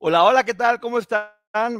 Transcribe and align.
Hola, 0.00 0.22
hola, 0.22 0.44
¿qué 0.44 0.54
tal? 0.54 0.78
¿Cómo 0.78 1.00
están? 1.00 1.28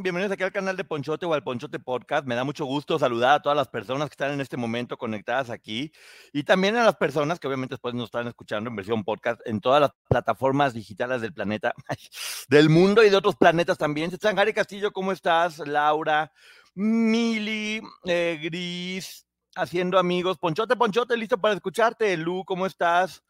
Bienvenidos 0.03 0.33
aquí 0.33 0.43
al 0.43 0.51
canal 0.51 0.77
de 0.77 0.83
Ponchote 0.83 1.25
o 1.25 1.35
al 1.35 1.45
Ponchote 1.45 1.79
Podcast. 1.79 2.27
Me 2.27 2.35
da 2.35 2.43
mucho 2.43 2.65
gusto 2.65 2.99
saludar 2.99 3.37
a 3.37 3.43
todas 3.43 3.55
las 3.55 3.69
personas 3.69 4.09
que 4.09 4.15
están 4.15 4.33
en 4.33 4.41
este 4.41 4.57
momento 4.57 4.97
conectadas 4.97 5.51
aquí 5.51 5.93
y 6.33 6.43
también 6.43 6.75
a 6.77 6.85
las 6.85 6.97
personas 6.97 7.39
que 7.39 7.47
obviamente 7.47 7.75
después 7.75 7.95
nos 7.95 8.07
están 8.07 8.27
escuchando 8.27 8.71
en 8.71 8.75
versión 8.75 9.05
podcast 9.05 9.41
en 9.47 9.61
todas 9.61 9.81
las 9.81 9.93
plataformas 10.09 10.75
digitales 10.75 11.21
del 11.21 11.33
planeta, 11.33 11.73
del 12.49 12.69
mundo 12.69 13.05
y 13.05 13.11
de 13.11 13.15
otros 13.15 13.37
planetas 13.37 13.79
también. 13.79 14.11
Gary 14.21 14.53
Castillo, 14.53 14.91
¿cómo 14.91 15.13
estás? 15.13 15.59
Laura, 15.59 16.33
Mili, 16.75 17.81
eh, 18.05 18.41
Gris, 18.43 19.28
haciendo 19.55 19.99
amigos. 19.99 20.39
Ponchote, 20.39 20.77
Ponchote, 20.77 21.17
listo 21.17 21.39
para 21.39 21.55
escucharte. 21.55 22.17
Lu, 22.17 22.45
¿cómo 22.45 22.67
estás? 22.67 23.23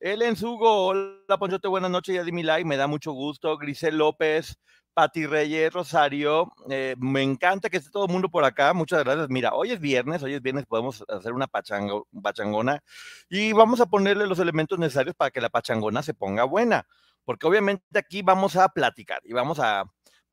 Ellen 0.00 0.36
Sugo, 0.36 0.86
hola 0.86 1.38
Ponchote, 1.38 1.68
buenas 1.68 1.90
noches, 1.90 2.14
ya 2.14 2.24
di 2.24 2.32
mi 2.32 2.42
like, 2.42 2.64
me 2.64 2.76
da 2.76 2.86
mucho 2.86 3.12
gusto. 3.12 3.56
Grisel 3.58 3.96
López, 3.98 4.58
Pati 4.94 5.26
Reyes, 5.26 5.72
Rosario, 5.72 6.52
eh, 6.70 6.94
me 6.98 7.22
encanta 7.22 7.68
que 7.68 7.76
esté 7.76 7.90
todo 7.90 8.06
el 8.06 8.12
mundo 8.12 8.30
por 8.30 8.44
acá, 8.44 8.72
muchas 8.72 9.04
gracias. 9.04 9.28
Mira, 9.28 9.52
hoy 9.54 9.72
es 9.72 9.80
viernes, 9.80 10.22
hoy 10.22 10.34
es 10.34 10.42
viernes, 10.42 10.66
podemos 10.66 11.04
hacer 11.08 11.32
una 11.32 11.46
pachangona 11.46 12.82
y 13.28 13.52
vamos 13.52 13.80
a 13.80 13.86
ponerle 13.86 14.26
los 14.26 14.38
elementos 14.38 14.78
necesarios 14.78 15.14
para 15.14 15.30
que 15.30 15.40
la 15.40 15.50
pachangona 15.50 16.02
se 16.02 16.14
ponga 16.14 16.44
buena, 16.44 16.86
porque 17.24 17.46
obviamente 17.46 17.84
aquí 17.98 18.22
vamos 18.22 18.56
a 18.56 18.68
platicar 18.70 19.20
y 19.24 19.32
vamos 19.32 19.58
a, 19.60 19.84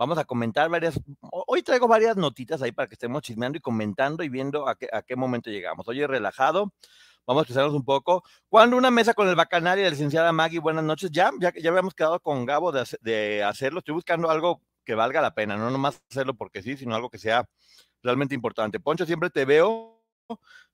vamos 0.03 0.17
a 0.17 0.25
comentar 0.25 0.67
varias, 0.69 0.99
hoy 1.31 1.63
traigo 1.63 1.87
varias 1.87 2.17
notitas 2.17 2.61
ahí 2.61 2.73
para 2.73 2.89
que 2.89 2.95
estemos 2.95 3.21
chismeando 3.21 3.57
y 3.57 3.61
comentando 3.61 4.21
y 4.21 4.27
viendo 4.27 4.67
a 4.67 4.75
qué, 4.75 5.15
momento 5.15 5.49
llegamos. 5.49 5.87
Hoy 5.87 6.01
es 6.01 6.09
relajado, 6.09 6.73
vamos 7.25 7.39
a 7.39 7.43
expresarnos 7.43 7.73
un 7.73 7.85
poco. 7.85 8.21
Cuando 8.49 8.75
una 8.75 8.91
mesa 8.91 9.13
con 9.13 9.29
el 9.29 9.35
bacanal 9.35 9.79
y 9.79 9.83
la 9.83 9.89
licenciada 9.89 10.33
Maggie, 10.33 10.59
buenas 10.59 10.83
noches. 10.83 11.09
Ya, 11.09 11.31
ya, 11.39 11.53
ya 11.55 11.69
habíamos 11.69 11.93
quedado 11.93 12.19
con 12.19 12.45
Gabo 12.45 12.73
de, 12.73 12.83
de, 12.99 13.43
hacerlo. 13.45 13.79
Estoy 13.79 13.93
buscando 13.93 14.29
algo 14.29 14.61
que 14.83 14.93
valga 14.93 15.21
la 15.21 15.33
pena, 15.33 15.55
no 15.55 15.71
nomás 15.71 16.01
hacerlo 16.11 16.33
porque 16.33 16.61
sí, 16.61 16.75
sino 16.75 16.95
algo 16.95 17.09
que 17.09 17.17
sea 17.17 17.47
realmente 18.01 18.35
importante. 18.35 18.81
Poncho, 18.81 19.05
siempre 19.05 19.29
te 19.29 19.45
veo. 19.45 20.03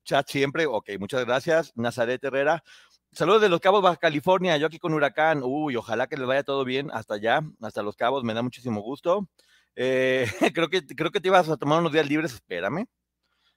Chat 0.04 0.28
siempre. 0.28 0.66
Ok, 0.66 0.90
muchas 1.00 1.24
gracias. 1.24 1.72
Nazaret 1.75 2.24
Herrera. 2.24 2.64
Saludos 3.12 3.42
de 3.42 3.50
Los 3.50 3.59
Cabos, 3.59 3.81
Baja 3.81 3.97
California. 3.97 4.58
Yo 4.58 4.68
aquí 4.68 4.80
con 4.80 4.94
Huracán. 4.94 5.42
Uy, 5.44 5.75
ojalá 5.75 6.08
que 6.08 6.18
les 6.18 6.28
vaya 6.28 6.44
todo 6.44 6.64
bien 6.64 6.90
hasta 6.94 7.16
allá, 7.16 7.42
hasta 7.62 7.84
Los 7.84 7.96
Cabos. 7.96 8.24
Me 8.24 8.34
da 8.34 8.42
muchísimo 8.42 8.81
gusto. 8.81 9.28
Eh, 9.75 10.28
creo, 10.53 10.70
que, 10.70 10.86
creo 10.86 11.12
que 11.12 11.19
te 11.19 11.28
ibas 11.28 11.50
a 11.50 11.58
tomar 11.58 11.80
unos 11.80 11.92
días 11.92 12.08
libres. 12.08 12.34
Espérame 12.34 12.88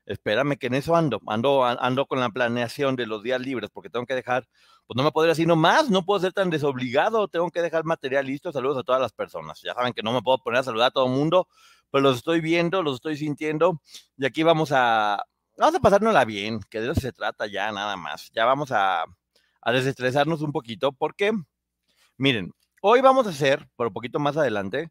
espérame 0.06 0.56
que 0.56 0.66
en 0.66 0.74
eso 0.74 0.96
ando, 0.96 1.20
ando, 1.26 1.64
ando 1.64 2.06
con 2.06 2.20
la 2.20 2.30
planeación 2.30 2.96
de 2.96 3.06
los 3.06 3.22
días 3.22 3.40
libres, 3.40 3.70
porque 3.72 3.90
tengo 3.90 4.06
que 4.06 4.14
dejar, 4.14 4.46
pues 4.86 4.96
no 4.96 5.02
me 5.02 5.12
podría 5.12 5.30
decir 5.30 5.46
nomás, 5.46 5.90
no 5.90 6.04
puedo 6.04 6.20
ser 6.20 6.32
tan 6.32 6.50
desobligado, 6.50 7.28
tengo 7.28 7.50
que 7.50 7.62
dejar 7.62 7.84
material 7.84 8.26
listo, 8.26 8.52
saludos 8.52 8.78
a 8.78 8.82
todas 8.82 9.00
las 9.00 9.12
personas, 9.12 9.60
ya 9.62 9.74
saben 9.74 9.92
que 9.92 10.02
no 10.02 10.12
me 10.12 10.22
puedo 10.22 10.38
poner 10.38 10.60
a 10.60 10.64
saludar 10.64 10.88
a 10.88 10.90
todo 10.90 11.06
el 11.06 11.12
mundo, 11.12 11.48
pero 11.90 12.02
los 12.02 12.16
estoy 12.18 12.40
viendo, 12.40 12.82
los 12.82 12.96
estoy 12.96 13.16
sintiendo, 13.16 13.80
y 14.16 14.26
aquí 14.26 14.42
vamos 14.42 14.70
a, 14.72 15.24
vamos 15.56 15.74
a 15.76 15.80
pasárnosla 15.80 16.24
bien, 16.24 16.60
que 16.68 16.80
de 16.80 16.90
eso 16.90 17.00
se 17.00 17.12
trata 17.12 17.46
ya 17.46 17.70
nada 17.72 17.96
más, 17.96 18.30
ya 18.32 18.44
vamos 18.44 18.72
a, 18.72 19.04
a 19.62 19.72
desestresarnos 19.72 20.42
un 20.42 20.52
poquito, 20.52 20.92
porque, 20.92 21.32
miren, 22.18 22.52
hoy 22.82 23.00
vamos 23.00 23.26
a 23.26 23.30
hacer, 23.30 23.68
por 23.76 23.86
un 23.86 23.92
poquito 23.92 24.18
más 24.18 24.36
adelante, 24.36 24.90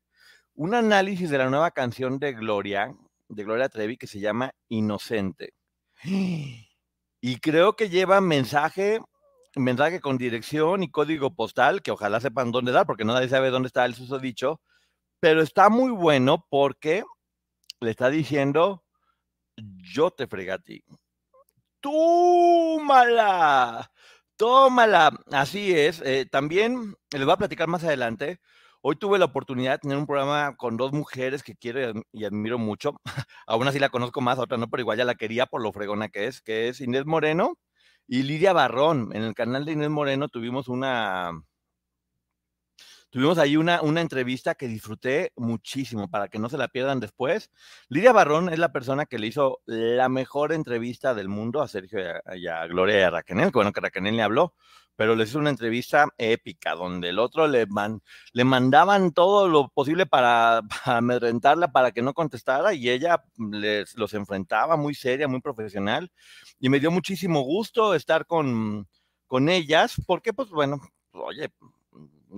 un 0.55 0.73
análisis 0.73 1.29
de 1.29 1.37
la 1.37 1.49
nueva 1.49 1.71
canción 1.71 2.19
de 2.19 2.33
Gloria, 2.33 2.93
de 3.27 3.43
Gloria 3.43 3.69
Trevi 3.69 3.97
que 3.97 4.07
se 4.07 4.19
llama 4.19 4.53
Inocente. 4.69 5.53
Y 6.03 7.37
creo 7.39 7.75
que 7.75 7.89
lleva 7.89 8.19
mensaje, 8.21 8.99
mensaje 9.55 9.99
con 9.99 10.17
dirección 10.17 10.81
y 10.83 10.89
código 10.89 11.35
postal, 11.35 11.81
que 11.81 11.91
ojalá 11.91 12.19
sepan 12.19 12.51
dónde 12.51 12.71
dar, 12.71 12.85
porque 12.85 13.05
nadie 13.05 13.29
sabe 13.29 13.51
dónde 13.51 13.67
está 13.67 13.85
el 13.85 13.93
susodicho, 13.93 14.59
pero 15.19 15.41
está 15.41 15.69
muy 15.69 15.91
bueno 15.91 16.47
porque 16.49 17.03
le 17.79 17.91
está 17.91 18.09
diciendo, 18.09 18.83
yo 19.55 20.11
te 20.11 20.27
fregué 20.27 20.51
a 20.53 20.59
ti. 20.59 20.83
¡Tómala! 21.79 23.41
¡Tómala! 24.41 25.11
Así 25.31 25.71
es. 25.71 26.01
Eh, 26.03 26.25
también 26.25 26.95
les 27.11 27.25
voy 27.25 27.33
a 27.33 27.37
platicar 27.37 27.67
más 27.67 27.83
adelante 27.83 28.39
Hoy 28.83 28.95
tuve 28.95 29.19
la 29.19 29.25
oportunidad 29.25 29.73
de 29.73 29.77
tener 29.77 29.97
un 29.97 30.07
programa 30.07 30.55
con 30.57 30.75
dos 30.75 30.91
mujeres 30.91 31.43
que 31.43 31.55
quiero 31.55 32.01
y 32.11 32.25
admiro 32.25 32.57
mucho. 32.57 32.99
Aún 33.45 33.67
así 33.67 33.77
la 33.77 33.89
conozco 33.89 34.21
más, 34.21 34.39
otra 34.39 34.57
no, 34.57 34.67
pero 34.69 34.81
igual 34.81 34.97
ya 34.97 35.05
la 35.05 35.13
quería 35.13 35.45
por 35.45 35.61
lo 35.61 35.71
fregona 35.71 36.09
que 36.09 36.25
es, 36.25 36.41
que 36.41 36.67
es 36.69 36.81
Inés 36.81 37.05
Moreno 37.05 37.53
y 38.07 38.23
Lidia 38.23 38.53
Barrón. 38.53 39.11
En 39.13 39.21
el 39.21 39.35
canal 39.35 39.65
de 39.65 39.73
Inés 39.73 39.91
Moreno 39.91 40.29
tuvimos 40.29 40.67
una, 40.67 41.31
tuvimos 43.11 43.37
ahí 43.37 43.57
una, 43.57 43.81
una 43.83 44.01
entrevista 44.01 44.55
que 44.55 44.67
disfruté 44.67 45.31
muchísimo 45.35 46.09
para 46.09 46.27
que 46.29 46.39
no 46.39 46.49
se 46.49 46.57
la 46.57 46.69
pierdan 46.69 46.99
después. 46.99 47.51
Lidia 47.89 48.11
Barrón 48.11 48.49
es 48.49 48.57
la 48.57 48.71
persona 48.71 49.05
que 49.05 49.19
le 49.19 49.27
hizo 49.27 49.61
la 49.67 50.09
mejor 50.09 50.53
entrevista 50.53 51.13
del 51.13 51.29
mundo 51.29 51.61
a 51.61 51.67
Sergio 51.67 51.99
y 52.35 52.47
a, 52.47 52.65
Gloria 52.65 52.99
y 52.99 53.03
a 53.03 53.09
Raquel, 53.11 53.51
bueno, 53.53 53.71
que 53.71 53.81
Raquel 53.81 54.03
le 54.03 54.23
habló 54.23 54.55
pero 55.01 55.15
les 55.15 55.29
hizo 55.29 55.39
una 55.39 55.49
entrevista 55.49 56.07
épica, 56.19 56.75
donde 56.75 57.09
el 57.09 57.17
otro 57.17 57.47
le, 57.47 57.65
le 58.33 58.43
mandaban 58.43 59.13
todo 59.13 59.47
lo 59.47 59.69
posible 59.69 60.05
para, 60.05 60.61
para, 60.85 60.97
amedrentarla, 60.97 61.71
para 61.71 61.91
que 61.91 62.03
no 62.03 62.13
contestara, 62.13 62.75
y 62.75 62.87
ella 62.87 63.23
les, 63.51 63.97
los 63.97 64.13
enfrentaba 64.13 64.77
muy 64.77 64.93
seria, 64.93 65.27
muy 65.27 65.41
profesional, 65.41 66.11
y 66.59 66.69
me 66.69 66.79
dio 66.79 66.91
muchísimo 66.91 67.41
gusto 67.41 67.95
estar 67.95 68.27
con, 68.27 68.87
con 69.25 69.49
ellas, 69.49 69.95
porque 70.05 70.33
pues 70.33 70.49
bueno, 70.49 70.79
oye, 71.13 71.49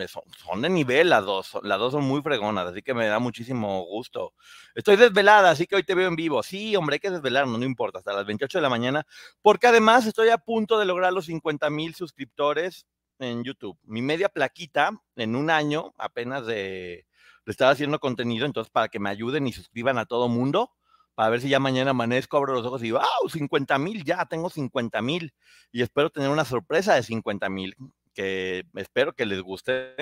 son, 0.08 0.62
de 0.62 0.70
nivel 0.70 1.10
las 1.10 1.26
dos, 1.26 1.58
las 1.64 1.80
dos 1.80 1.94
son 1.94 2.04
muy 2.04 2.22
fregonas, 2.22 2.68
así 2.68 2.82
que 2.82 2.94
me 2.94 3.08
da 3.08 3.20
muchísimo 3.20 3.84
gusto. 3.86 4.34
Estoy 4.76 4.96
desvelada, 4.96 5.52
así 5.52 5.68
que 5.68 5.76
hoy 5.76 5.84
te 5.84 5.96
veo 5.96 6.08
en 6.08 6.16
vivo. 6.16 6.42
Sí, 6.44 6.76
hombre, 6.76 6.96
hay 6.96 7.00
que 7.00 7.12
desvelarnos, 7.12 7.60
no 7.60 7.66
importa, 7.66 8.00
hasta 8.00 8.14
las 8.14 8.26
28 8.26 8.58
de 8.58 8.62
la 8.62 8.70
mañana, 8.70 9.06
porque 9.42 9.68
además 9.68 10.06
estoy 10.06 10.30
a 10.30 10.38
punto 10.38 10.80
de 10.80 10.86
lograr 10.86 11.14
los 11.14 11.26
50 11.26 11.70
mil 11.70 11.96
suscriptores 11.96 12.88
en 13.20 13.44
YouTube. 13.44 13.78
Mi 13.84 14.02
media 14.02 14.30
plaquita 14.30 14.92
en 15.16 15.36
un 15.36 15.50
año 15.50 15.94
apenas 15.98 16.46
de, 16.46 17.06
de 17.46 17.52
estar 17.52 17.72
haciendo 17.72 18.00
contenido, 18.00 18.46
entonces 18.46 18.72
para 18.72 18.90
que 18.90 19.00
me 19.00 19.10
ayuden 19.10 19.48
y 19.48 19.54
suscriban 19.54 19.98
a 19.98 20.06
todo 20.06 20.28
mundo 20.28 20.72
para 21.16 21.30
ver 21.30 21.42
si 21.42 21.50
ya 21.50 21.60
mañana 21.60 21.92
amanezco, 21.92 22.38
abro 22.38 22.54
los 22.54 22.66
ojos 22.66 22.82
y 22.82 22.86
digo, 22.86 23.00
¡wow! 23.00 23.30
50 23.30 23.78
mil, 23.78 24.04
ya 24.04 24.26
tengo 24.26 24.50
50 24.50 25.02
mil. 25.02 25.34
Y 25.72 25.84
espero 25.84 26.10
tener 26.10 26.30
una 26.30 26.44
sorpresa 26.46 26.96
de 26.96 27.04
50 27.04 27.50
mil 27.50 27.76
que 28.14 28.64
espero 28.76 29.14
que 29.14 29.26
les 29.26 29.42
guste. 29.42 29.96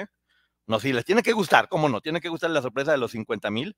No, 0.68 0.80
sí, 0.80 0.94
les 0.94 1.06
tiene 1.06 1.24
que 1.24 1.34
gustar, 1.34 1.68
¿cómo 1.70 1.90
no? 1.90 2.02
Tiene 2.02 2.22
que 2.22 2.30
gustar 2.30 2.52
la 2.52 2.62
sorpresa 2.62 2.92
de 2.92 2.98
los 2.98 3.12
50 3.12 3.50
mil. 3.52 3.76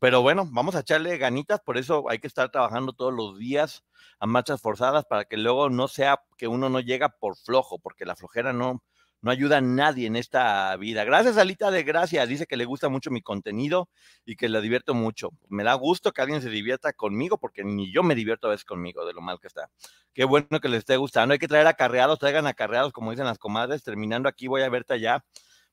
Pero 0.00 0.22
bueno, 0.22 0.48
vamos 0.50 0.74
a 0.74 0.80
echarle 0.80 1.18
ganitas, 1.18 1.60
por 1.60 1.78
eso 1.78 2.08
hay 2.10 2.18
que 2.18 2.26
estar 2.26 2.50
trabajando 2.50 2.92
todos 2.92 3.12
los 3.12 3.38
días 3.38 3.84
a 4.18 4.26
marchas 4.26 4.60
forzadas 4.60 5.04
para 5.04 5.24
que 5.26 5.36
luego 5.36 5.70
no 5.70 5.88
sea 5.88 6.20
que 6.36 6.48
uno 6.48 6.68
no 6.68 6.80
llega 6.80 7.10
por 7.10 7.36
flojo, 7.36 7.78
porque 7.78 8.04
la 8.04 8.16
flojera 8.16 8.52
no, 8.52 8.82
no 9.26 9.32
ayuda 9.32 9.56
a 9.56 9.60
nadie 9.60 10.06
en 10.06 10.14
esta 10.14 10.76
vida. 10.76 11.02
Gracias, 11.02 11.36
Alita 11.36 11.72
de 11.72 11.82
Gracias. 11.82 12.28
Dice 12.28 12.46
que 12.46 12.56
le 12.56 12.64
gusta 12.64 12.88
mucho 12.88 13.10
mi 13.10 13.22
contenido 13.22 13.88
y 14.24 14.36
que 14.36 14.48
la 14.48 14.60
divierto 14.60 14.94
mucho. 14.94 15.30
Me 15.48 15.64
da 15.64 15.74
gusto 15.74 16.12
que 16.12 16.22
alguien 16.22 16.40
se 16.40 16.48
divierta 16.48 16.92
conmigo 16.92 17.36
porque 17.36 17.64
ni 17.64 17.92
yo 17.92 18.04
me 18.04 18.14
divierto 18.14 18.46
a 18.46 18.50
veces 18.50 18.64
conmigo 18.64 19.04
de 19.04 19.12
lo 19.14 19.20
mal 19.20 19.40
que 19.40 19.48
está. 19.48 19.68
Qué 20.14 20.24
bueno 20.24 20.60
que 20.62 20.68
les 20.68 20.78
esté 20.78 20.96
gustando. 20.96 21.32
Hay 21.32 21.40
que 21.40 21.48
traer 21.48 21.66
acarreados, 21.66 22.20
traigan 22.20 22.46
acarreados, 22.46 22.92
como 22.92 23.10
dicen 23.10 23.26
las 23.26 23.36
comadres. 23.36 23.82
Terminando 23.82 24.28
aquí, 24.28 24.46
voy 24.46 24.62
a 24.62 24.68
verte 24.68 24.94
allá. 24.94 25.24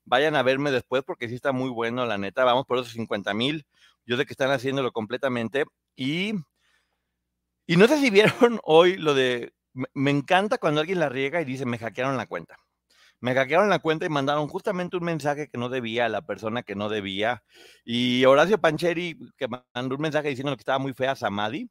Vayan 0.04 0.34
a 0.34 0.42
verme 0.42 0.72
después 0.72 1.04
porque 1.04 1.28
sí 1.28 1.36
está 1.36 1.52
muy 1.52 1.70
bueno, 1.70 2.06
la 2.06 2.18
neta. 2.18 2.42
Vamos 2.42 2.66
por 2.66 2.78
esos 2.78 2.92
50 2.94 3.34
mil. 3.34 3.66
Yo 4.04 4.16
sé 4.16 4.26
que 4.26 4.32
están 4.32 4.50
haciéndolo 4.50 4.90
completamente. 4.90 5.64
Y, 5.94 6.32
y 7.68 7.76
no 7.76 7.86
sé 7.86 8.00
si 8.00 8.10
vieron 8.10 8.58
hoy 8.64 8.96
lo 8.96 9.14
de. 9.14 9.52
Me 9.92 10.10
encanta 10.10 10.58
cuando 10.58 10.80
alguien 10.80 10.98
la 10.98 11.08
riega 11.08 11.40
y 11.40 11.44
dice, 11.44 11.66
me 11.66 11.78
hackearon 11.78 12.16
la 12.16 12.26
cuenta. 12.26 12.56
Me 13.24 13.32
hackearon 13.32 13.70
la 13.70 13.78
cuenta 13.78 14.04
y 14.04 14.10
mandaron 14.10 14.48
justamente 14.48 14.98
un 14.98 15.04
mensaje 15.04 15.48
que 15.48 15.56
no 15.56 15.70
debía 15.70 16.04
a 16.04 16.08
la 16.10 16.26
persona 16.26 16.62
que 16.62 16.74
no 16.74 16.90
debía. 16.90 17.42
Y 17.82 18.22
Horacio 18.26 18.60
Pancheri, 18.60 19.18
que 19.38 19.48
mandó 19.48 19.94
un 19.94 20.02
mensaje 20.02 20.28
diciendo 20.28 20.54
que 20.54 20.60
estaba 20.60 20.78
muy 20.78 20.92
fea 20.92 21.16
Samadi, 21.16 21.70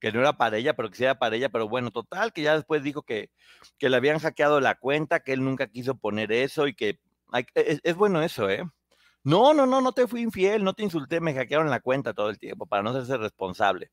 que 0.00 0.10
no 0.10 0.18
era 0.18 0.32
para 0.32 0.56
ella, 0.56 0.74
pero 0.74 0.90
que 0.90 0.96
sí 0.96 1.04
era 1.04 1.16
para 1.16 1.36
ella. 1.36 1.48
Pero 1.48 1.68
bueno, 1.68 1.92
total, 1.92 2.32
que 2.32 2.42
ya 2.42 2.56
después 2.56 2.82
dijo 2.82 3.04
que, 3.04 3.30
que 3.78 3.88
le 3.88 3.98
habían 3.98 4.18
hackeado 4.18 4.58
la 4.58 4.74
cuenta, 4.74 5.20
que 5.20 5.32
él 5.32 5.44
nunca 5.44 5.68
quiso 5.68 5.96
poner 5.96 6.32
eso 6.32 6.66
y 6.66 6.74
que 6.74 6.98
es, 7.54 7.78
es, 7.84 7.94
bueno 7.94 8.20
eso, 8.20 8.50
¿eh? 8.50 8.64
No, 9.22 9.54
no, 9.54 9.66
no, 9.66 9.80
no 9.80 9.92
te 9.92 10.08
fui 10.08 10.22
infiel, 10.22 10.64
no 10.64 10.74
te 10.74 10.82
insulté, 10.82 11.20
me 11.20 11.34
hackearon 11.34 11.70
la 11.70 11.78
cuenta 11.78 12.14
todo 12.14 12.30
el 12.30 12.38
tiempo 12.40 12.66
para 12.66 12.82
no 12.82 13.04
ser 13.04 13.20
responsable. 13.20 13.92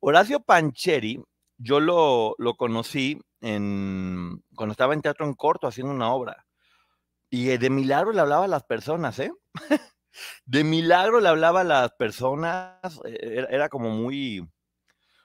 Horacio 0.00 0.40
Pancheri, 0.40 1.22
yo 1.58 1.78
lo, 1.78 2.36
lo 2.38 2.56
conocí 2.56 3.20
en, 3.46 4.42
cuando 4.54 4.72
estaba 4.72 4.94
en 4.94 5.02
teatro 5.02 5.26
en 5.26 5.34
corto 5.34 5.66
haciendo 5.66 5.92
una 5.92 6.12
obra. 6.12 6.46
Y 7.30 7.46
de 7.56 7.70
milagro 7.70 8.12
le 8.12 8.20
hablaba 8.20 8.44
a 8.44 8.48
las 8.48 8.64
personas, 8.64 9.18
¿eh? 9.18 9.32
de 10.46 10.64
milagro 10.64 11.20
le 11.20 11.28
hablaba 11.28 11.60
a 11.62 11.64
las 11.64 11.92
personas. 11.92 13.00
E, 13.04 13.38
era, 13.38 13.46
era, 13.48 13.68
como 13.68 13.90
muy. 13.90 14.48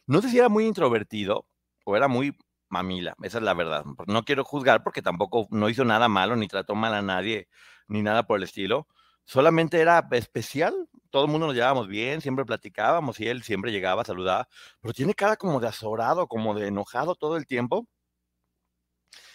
No 0.07 0.21
sé 0.21 0.29
si 0.29 0.39
era 0.39 0.49
muy 0.49 0.65
introvertido 0.65 1.45
o 1.85 1.95
era 1.95 2.07
muy 2.07 2.35
mamila, 2.69 3.15
esa 3.21 3.37
es 3.39 3.43
la 3.43 3.53
verdad. 3.53 3.85
No 4.07 4.23
quiero 4.23 4.43
juzgar 4.43 4.83
porque 4.83 5.01
tampoco 5.01 5.47
no 5.51 5.69
hizo 5.69 5.85
nada 5.85 6.07
malo, 6.07 6.35
ni 6.35 6.47
trató 6.47 6.75
mal 6.75 6.93
a 6.93 7.01
nadie, 7.01 7.47
ni 7.87 8.01
nada 8.01 8.23
por 8.23 8.37
el 8.37 8.43
estilo. 8.43 8.87
Solamente 9.25 9.79
era 9.79 10.07
especial, 10.11 10.89
todo 11.11 11.25
el 11.25 11.31
mundo 11.31 11.47
nos 11.47 11.55
llevábamos 11.55 11.87
bien, 11.87 12.21
siempre 12.21 12.45
platicábamos 12.45 13.19
y 13.19 13.27
él 13.27 13.43
siempre 13.43 13.71
llegaba, 13.71 14.03
saludaba, 14.03 14.47
pero 14.81 14.93
tiene 14.93 15.13
cara 15.13 15.35
como 15.37 15.59
de 15.59 15.67
azorado, 15.67 16.27
como 16.27 16.53
de 16.55 16.67
enojado 16.67 17.15
todo 17.15 17.37
el 17.37 17.45
tiempo. 17.45 17.87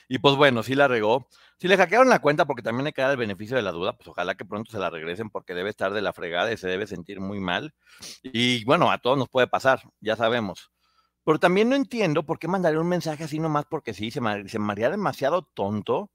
Y 0.09 0.19
pues 0.19 0.37
bueno, 0.37 0.63
sí 0.63 0.75
la 0.75 0.89
regó. 0.89 1.29
Si 1.59 1.69
le 1.69 1.77
hackearon 1.77 2.09
la 2.09 2.21
cuenta 2.21 2.45
porque 2.47 2.63
también 2.63 2.85
le 2.85 2.93
queda 2.93 3.11
el 3.11 3.17
beneficio 3.17 3.57
de 3.57 3.63
la 3.63 3.73
duda, 3.73 3.95
pues 3.95 4.09
ojalá 4.09 4.35
que 4.35 4.45
pronto 4.45 4.71
se 4.71 4.79
la 4.79 4.91
regresen 4.91 5.31
porque 5.31 5.55
debe 5.55 5.71
estar 5.71 5.93
de 5.93 6.03
la 6.03 6.13
fregada 6.13 6.53
y 6.53 6.57
se 6.57 6.69
debe 6.69 6.87
sentir 6.87 7.21
muy 7.21 7.41
mal. 7.41 7.75
Y 8.23 8.65
bueno, 8.65 8.91
a 8.91 8.99
todos 8.99 9.19
nos 9.19 9.29
puede 9.29 9.47
pasar, 9.49 9.81
ya 10.01 10.17
sabemos. 10.17 10.71
Pero 11.25 11.39
también 11.41 11.69
no 11.69 11.77
entiendo 11.77 12.25
por 12.25 12.39
qué 12.39 12.49
mandaría 12.49 12.81
un 12.81 12.89
mensaje 12.89 13.25
así 13.25 13.41
nomás 13.41 13.65
porque 13.69 13.95
sí, 13.95 14.11
se 14.11 14.21
se 14.49 14.59
me 14.59 14.73
haría 14.73 14.91
demasiado 14.91 15.43
tonto. 15.43 16.11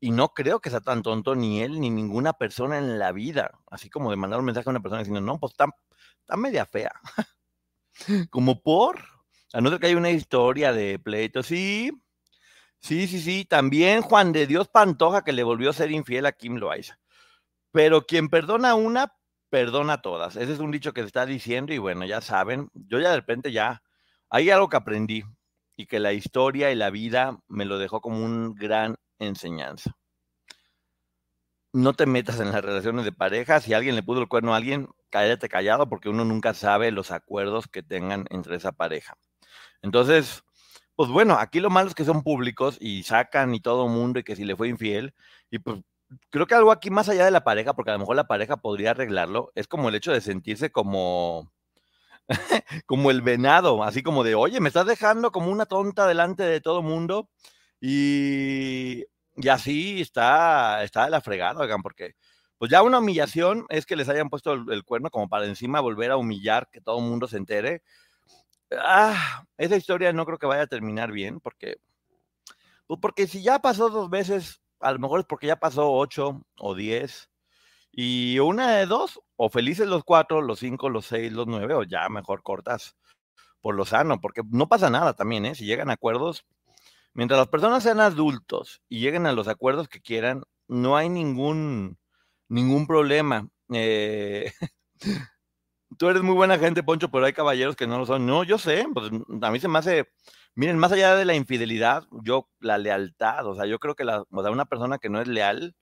Y 0.00 0.10
no 0.10 0.34
creo 0.34 0.60
que 0.60 0.70
sea 0.70 0.80
tan 0.80 1.02
tonto 1.02 1.34
ni 1.34 1.62
él 1.62 1.80
ni 1.80 1.88
ninguna 1.90 2.34
persona 2.34 2.78
en 2.78 2.98
la 2.98 3.12
vida. 3.12 3.50
Así 3.70 3.88
como 3.88 4.10
de 4.10 4.16
mandar 4.16 4.38
un 4.40 4.46
mensaje 4.46 4.68
a 4.68 4.72
una 4.72 4.80
persona 4.80 5.00
diciendo, 5.00 5.22
no, 5.22 5.40
pues 5.40 5.52
está, 5.52 5.66
está 6.20 6.36
media 6.36 6.66
fea. 6.66 6.92
como 8.30 8.62
por, 8.62 9.02
a 9.52 9.60
no 9.60 9.70
ser 9.70 9.80
que 9.80 9.86
haya 9.86 9.96
una 9.96 10.10
historia 10.10 10.72
de 10.72 10.98
pleito. 10.98 11.42
Sí, 11.42 11.90
sí, 12.80 13.06
sí, 13.06 13.20
sí. 13.20 13.44
También 13.44 14.02
Juan 14.02 14.32
de 14.32 14.46
Dios 14.46 14.68
Pantoja 14.68 15.22
que 15.22 15.32
le 15.32 15.42
volvió 15.42 15.70
a 15.70 15.74
ser 15.74 15.90
infiel 15.90 16.26
a 16.26 16.32
Kim 16.32 16.56
Loaiza. 16.56 16.98
Pero 17.72 18.06
quien 18.06 18.28
perdona 18.28 18.74
una, 18.74 19.14
perdona 19.50 20.02
todas. 20.02 20.36
Ese 20.36 20.52
es 20.52 20.58
un 20.60 20.70
dicho 20.70 20.92
que 20.92 21.02
se 21.02 21.08
está 21.08 21.26
diciendo 21.26 21.72
y 21.74 21.78
bueno, 21.78 22.04
ya 22.06 22.20
saben, 22.20 22.70
yo 22.74 22.98
ya 23.00 23.10
de 23.10 23.16
repente 23.16 23.52
ya 23.52 23.82
hay 24.30 24.50
algo 24.50 24.68
que 24.68 24.76
aprendí 24.76 25.24
y 25.76 25.86
que 25.86 26.00
la 26.00 26.12
historia 26.12 26.72
y 26.72 26.74
la 26.74 26.90
vida 26.90 27.38
me 27.48 27.64
lo 27.64 27.78
dejó 27.78 28.00
como 28.00 28.24
un 28.24 28.54
gran 28.54 28.96
enseñanza. 29.18 29.96
No 31.72 31.92
te 31.92 32.06
metas 32.06 32.40
en 32.40 32.52
las 32.52 32.64
relaciones 32.64 33.04
de 33.04 33.12
pareja. 33.12 33.60
Si 33.60 33.74
alguien 33.74 33.94
le 33.94 34.02
puso 34.02 34.20
el 34.20 34.28
cuerno 34.28 34.54
a 34.54 34.56
alguien, 34.56 34.88
cállate 35.10 35.48
callado 35.48 35.88
porque 35.88 36.08
uno 36.08 36.24
nunca 36.24 36.54
sabe 36.54 36.90
los 36.90 37.10
acuerdos 37.10 37.68
que 37.68 37.82
tengan 37.82 38.24
entre 38.30 38.56
esa 38.56 38.72
pareja. 38.72 39.18
Entonces, 39.82 40.42
pues 40.96 41.10
bueno, 41.10 41.34
aquí 41.38 41.60
lo 41.60 41.70
malo 41.70 41.88
es 41.88 41.94
que 41.94 42.04
son 42.04 42.22
públicos 42.22 42.78
y 42.80 43.02
sacan 43.04 43.54
y 43.54 43.60
todo 43.60 43.88
mundo 43.88 44.18
y 44.20 44.24
que 44.24 44.36
si 44.36 44.44
le 44.44 44.56
fue 44.56 44.68
infiel. 44.68 45.14
Y 45.50 45.58
pues 45.60 45.80
creo 46.30 46.46
que 46.46 46.54
algo 46.54 46.72
aquí 46.72 46.90
más 46.90 47.08
allá 47.08 47.24
de 47.24 47.30
la 47.30 47.44
pareja, 47.44 47.74
porque 47.74 47.90
a 47.90 47.94
lo 47.94 48.00
mejor 48.00 48.16
la 48.16 48.26
pareja 48.28 48.56
podría 48.58 48.92
arreglarlo, 48.92 49.52
es 49.54 49.68
como 49.68 49.88
el 49.88 49.94
hecho 49.96 50.12
de 50.12 50.20
sentirse 50.20 50.70
como 50.72 51.52
como 52.86 53.10
el 53.10 53.22
venado, 53.22 53.82
así 53.84 54.02
como 54.02 54.24
de, 54.24 54.34
oye, 54.34 54.60
me 54.60 54.68
estás 54.68 54.86
dejando 54.86 55.32
como 55.32 55.50
una 55.50 55.66
tonta 55.66 56.06
delante 56.06 56.44
de 56.44 56.60
todo 56.60 56.82
mundo. 56.82 57.30
Y, 57.80 59.04
y 59.36 59.48
así 59.48 60.00
está, 60.00 60.82
está 60.84 61.04
de 61.04 61.10
la 61.10 61.20
fregada, 61.20 61.60
oigan, 61.60 61.82
porque 61.82 62.14
pues 62.58 62.70
ya 62.70 62.82
una 62.82 62.98
humillación 63.00 63.66
es 63.68 63.84
que 63.86 63.96
les 63.96 64.08
hayan 64.08 64.30
puesto 64.30 64.54
el, 64.54 64.84
cuerno 64.84 65.10
como 65.10 65.28
para 65.28 65.46
encima 65.46 65.80
volver 65.80 66.10
a 66.10 66.16
humillar, 66.16 66.68
que 66.72 66.80
todo 66.80 66.98
el 66.98 67.04
mundo 67.04 67.28
se 67.28 67.36
entere. 67.36 67.82
Ah, 68.72 69.44
esa 69.58 69.76
historia 69.76 70.12
no 70.12 70.26
creo 70.26 70.38
que 70.38 70.46
vaya 70.46 70.62
a 70.62 70.66
terminar 70.66 71.12
bien, 71.12 71.40
porque, 71.40 71.76
pues 72.86 73.00
porque 73.00 73.26
si 73.26 73.42
ya 73.42 73.60
pasó 73.60 73.90
dos 73.90 74.10
veces, 74.10 74.60
a 74.80 74.92
lo 74.92 74.98
mejor 74.98 75.20
es 75.20 75.26
porque 75.26 75.46
ya 75.46 75.56
pasó 75.56 75.92
ocho 75.92 76.42
o 76.58 76.74
diez, 76.74 77.30
y 77.92 78.38
una 78.40 78.72
de 78.76 78.86
dos, 78.86 79.20
o 79.36 79.50
felices 79.50 79.88
los 79.88 80.04
cuatro, 80.04 80.42
los 80.42 80.60
cinco, 80.60 80.90
los 80.90 81.06
seis, 81.06 81.32
los 81.32 81.46
nueve, 81.46 81.74
o 81.74 81.82
ya 81.84 82.08
mejor 82.08 82.42
cortas 82.42 82.96
por 83.60 83.74
lo 83.74 83.84
sano, 83.84 84.20
porque 84.20 84.42
no 84.50 84.68
pasa 84.68 84.90
nada 84.90 85.14
también, 85.14 85.46
¿eh? 85.46 85.54
Si 85.54 85.64
llegan 85.66 85.90
a 85.90 85.94
acuerdos, 85.94 86.46
mientras 87.14 87.38
las 87.38 87.48
personas 87.48 87.82
sean 87.82 88.00
adultos 88.00 88.82
y 88.88 89.00
lleguen 89.00 89.26
a 89.26 89.32
los 89.32 89.48
acuerdos 89.48 89.88
que 89.88 90.00
quieran, 90.00 90.44
no 90.68 90.96
hay 90.96 91.08
ningún, 91.08 91.98
ningún 92.48 92.86
problema. 92.86 93.48
Eh, 93.72 94.52
tú 95.98 96.08
eres 96.08 96.22
muy 96.22 96.34
buena 96.34 96.58
gente, 96.58 96.82
Poncho, 96.82 97.10
pero 97.10 97.26
hay 97.26 97.32
caballeros 97.32 97.76
que 97.76 97.86
no 97.86 97.98
lo 97.98 98.06
son. 98.06 98.26
No, 98.26 98.44
yo 98.44 98.58
sé, 98.58 98.86
pues 98.92 99.10
a 99.42 99.50
mí 99.50 99.60
se 99.60 99.68
me 99.68 99.78
hace, 99.78 100.08
miren, 100.54 100.78
más 100.78 100.92
allá 100.92 101.16
de 101.16 101.24
la 101.24 101.34
infidelidad, 101.34 102.04
yo, 102.22 102.48
la 102.60 102.78
lealtad, 102.78 103.46
o 103.46 103.54
sea, 103.54 103.66
yo 103.66 103.78
creo 103.78 103.94
que 103.94 104.04
la, 104.04 104.24
o 104.30 104.42
sea, 104.42 104.50
una 104.50 104.66
persona 104.66 104.98
que 104.98 105.08
no 105.08 105.20
es 105.20 105.28
leal, 105.28 105.74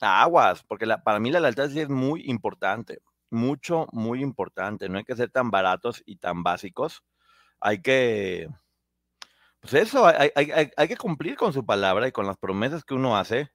aguas, 0.00 0.64
porque 0.64 0.86
para 1.04 1.20
mí 1.20 1.30
la 1.30 1.40
lealtad 1.40 1.70
sí 1.70 1.80
es 1.80 1.88
muy 1.88 2.22
importante, 2.26 3.00
mucho, 3.30 3.86
muy 3.92 4.22
importante. 4.22 4.88
No 4.88 4.98
hay 4.98 5.04
que 5.04 5.16
ser 5.16 5.30
tan 5.30 5.50
baratos 5.50 6.02
y 6.06 6.16
tan 6.16 6.42
básicos. 6.42 7.02
Hay 7.60 7.82
que, 7.82 8.48
pues 9.60 9.74
eso, 9.74 10.06
hay, 10.06 10.88
que 10.88 10.96
cumplir 10.96 11.36
con 11.36 11.52
su 11.52 11.66
palabra 11.66 12.08
y 12.08 12.12
con 12.12 12.26
las 12.26 12.36
promesas 12.36 12.84
que 12.84 12.94
uno 12.94 13.16
hace 13.16 13.50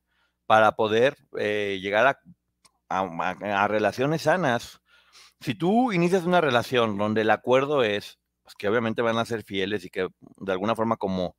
para 0.46 0.74
poder 0.74 1.17
eh, 1.38 1.79
llegar 1.82 2.20
a, 2.89 3.67
relaciones 3.67 4.24
sanas. 4.24 4.82
Si 5.43 5.55
tú 5.55 5.91
inicias 5.91 6.23
una 6.23 6.41
relación 6.41 6.97
donde 6.97 7.21
el 7.21 7.29
acuerdo 7.29 7.83
es 7.83 8.19
pues, 8.43 8.55
que 8.55 8.67
obviamente 8.67 9.01
van 9.01 9.17
a 9.17 9.25
ser 9.25 9.43
fieles 9.43 9.85
y 9.85 9.89
que 9.89 10.07
de 10.38 10.51
alguna 10.51 10.75
forma 10.75 10.97
como, 10.97 11.35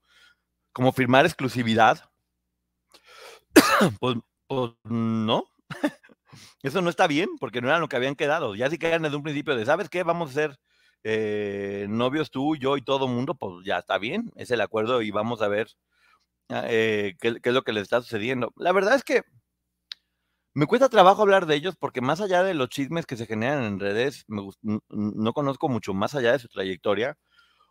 como 0.73 0.92
firmar 0.92 1.26
exclusividad, 1.26 2.11
pues 4.00 4.16
pues 4.46 4.73
no. 4.84 5.44
Eso 6.62 6.80
no 6.80 6.90
está 6.90 7.06
bien, 7.06 7.28
porque 7.38 7.61
no 7.61 7.68
era 7.68 7.78
lo 7.78 7.88
que 7.88 7.96
habían 7.96 8.16
quedado. 8.16 8.54
Ya 8.54 8.70
si 8.70 8.78
quedan 8.78 9.02
desde 9.02 9.16
un 9.16 9.23
principio 9.23 9.56
de, 9.56 9.64
¿sabes 9.64 9.88
qué? 9.88 10.02
Vamos 10.02 10.30
a 10.30 10.34
ser 10.34 10.58
eh, 11.04 11.87
novios 11.88 12.30
tú, 12.30 12.56
yo 12.56 12.76
y 12.76 12.82
todo 12.82 13.08
mundo, 13.08 13.34
pues 13.34 13.64
ya 13.64 13.78
está 13.78 13.99
bien, 13.99 14.32
es 14.37 14.50
el 14.50 14.61
acuerdo 14.61 15.02
y 15.02 15.11
vamos 15.11 15.42
a 15.42 15.49
ver 15.49 15.68
ah, 16.49 16.64
eh, 16.68 17.16
qué, 17.20 17.40
es 17.42 17.54
lo 17.54 17.62
que 17.62 17.73
les 17.73 17.84
está 17.84 18.00
sucediendo. 18.00 18.52
La 18.56 18.73
verdad 18.73 18.94
es 18.94 19.04
que 19.04 19.23
me 20.54 20.66
cuesta 20.66 20.88
trabajo 20.88 21.23
hablar 21.23 21.46
de 21.46 21.56
ellos 21.56 21.75
porque 21.78 22.00
más 22.00 22.20
allá 22.20 22.42
de 22.42 22.54
los 22.54 22.68
chismes 22.68 23.06
que 23.06 23.16
se 23.16 23.26
generan 23.26 23.64
en 23.64 23.80
redes, 23.80 24.25
no 24.28 25.32
conozco 25.32 25.68
mucho 25.68 25.94
más 25.94 26.14
allá 26.14 26.32
de 26.32 26.38
su 26.38 26.49
trayectoria 26.49 27.18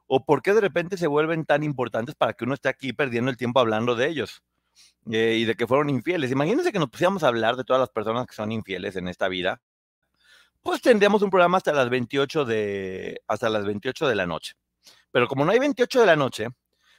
o 0.07 0.25
por 0.25 0.41
qué 0.41 0.53
de 0.53 0.61
repente 0.61 0.97
se 0.97 1.07
vuelven 1.07 1.45
tan 1.45 1.63
importantes 1.63 2.15
para 2.15 2.33
que 2.33 2.43
uno 2.43 2.53
esté 2.53 2.69
aquí 2.69 2.93
perdiendo 2.93 3.31
el 3.31 3.37
tiempo 3.37 3.59
hablando 3.59 3.95
de 3.95 4.09
ellos. 4.09 4.43
Eh, 5.11 5.37
y 5.39 5.45
de 5.45 5.55
que 5.55 5.67
fueron 5.67 5.89
infieles. 5.89 6.31
Imagínense 6.31 6.71
que 6.71 6.79
nos 6.79 6.89
pusiéramos 6.89 7.23
a 7.23 7.27
hablar 7.27 7.55
de 7.55 7.63
todas 7.63 7.79
las 7.79 7.89
personas 7.89 8.25
que 8.25 8.33
son 8.33 8.51
infieles 8.51 8.95
en 8.95 9.07
esta 9.07 9.27
vida. 9.27 9.61
Pues 10.61 10.81
tendríamos 10.81 11.21
un 11.21 11.29
programa 11.29 11.57
hasta 11.57 11.73
las 11.73 11.89
28 11.89 12.45
de, 12.45 13.21
hasta 13.27 13.49
las 13.49 13.65
28 13.65 14.07
de 14.07 14.15
la 14.15 14.25
noche. 14.25 14.53
Pero 15.11 15.27
como 15.27 15.45
no 15.45 15.51
hay 15.51 15.59
28 15.59 15.99
de 15.99 16.05
la 16.05 16.15
noche, 16.15 16.47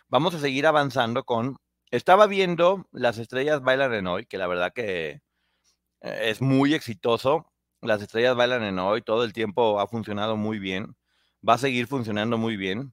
vamos 0.08 0.34
a 0.34 0.38
seguir 0.40 0.66
avanzando 0.66 1.24
con... 1.24 1.56
Estaba 1.90 2.26
viendo 2.26 2.86
Las 2.92 3.18
Estrellas 3.18 3.62
Bailan 3.62 3.94
en 3.94 4.06
Hoy, 4.06 4.26
que 4.26 4.38
la 4.38 4.46
verdad 4.46 4.72
que 4.74 5.22
es 6.04 6.40
muy 6.42 6.75
exitoso. 6.75 7.50
Las 7.80 8.02
Estrellas 8.02 8.37
Bailan 8.37 8.62
en 8.62 8.78
Hoy, 8.78 9.02
todo 9.02 9.25
el 9.25 9.32
tiempo 9.32 9.80
ha 9.80 9.87
funcionado 9.88 10.37
muy 10.37 10.58
bien. 10.58 10.96
Va 11.46 11.54
a 11.54 11.58
seguir 11.58 11.87
funcionando 11.87 12.38
muy 12.38 12.56
bien. 12.56 12.92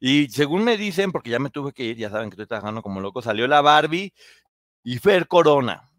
Y 0.00 0.28
según 0.30 0.64
me 0.64 0.76
dicen, 0.76 1.12
porque 1.12 1.30
ya 1.30 1.38
me 1.38 1.50
tuve 1.50 1.72
que 1.72 1.84
ir, 1.84 1.96
ya 1.96 2.10
saben 2.10 2.30
que 2.30 2.34
estoy 2.34 2.46
trabajando 2.46 2.82
como 2.82 3.00
loco, 3.00 3.22
salió 3.22 3.46
la 3.46 3.60
Barbie 3.60 4.14
y 4.84 4.98
Fer 4.98 5.28
Corona. 5.28 5.90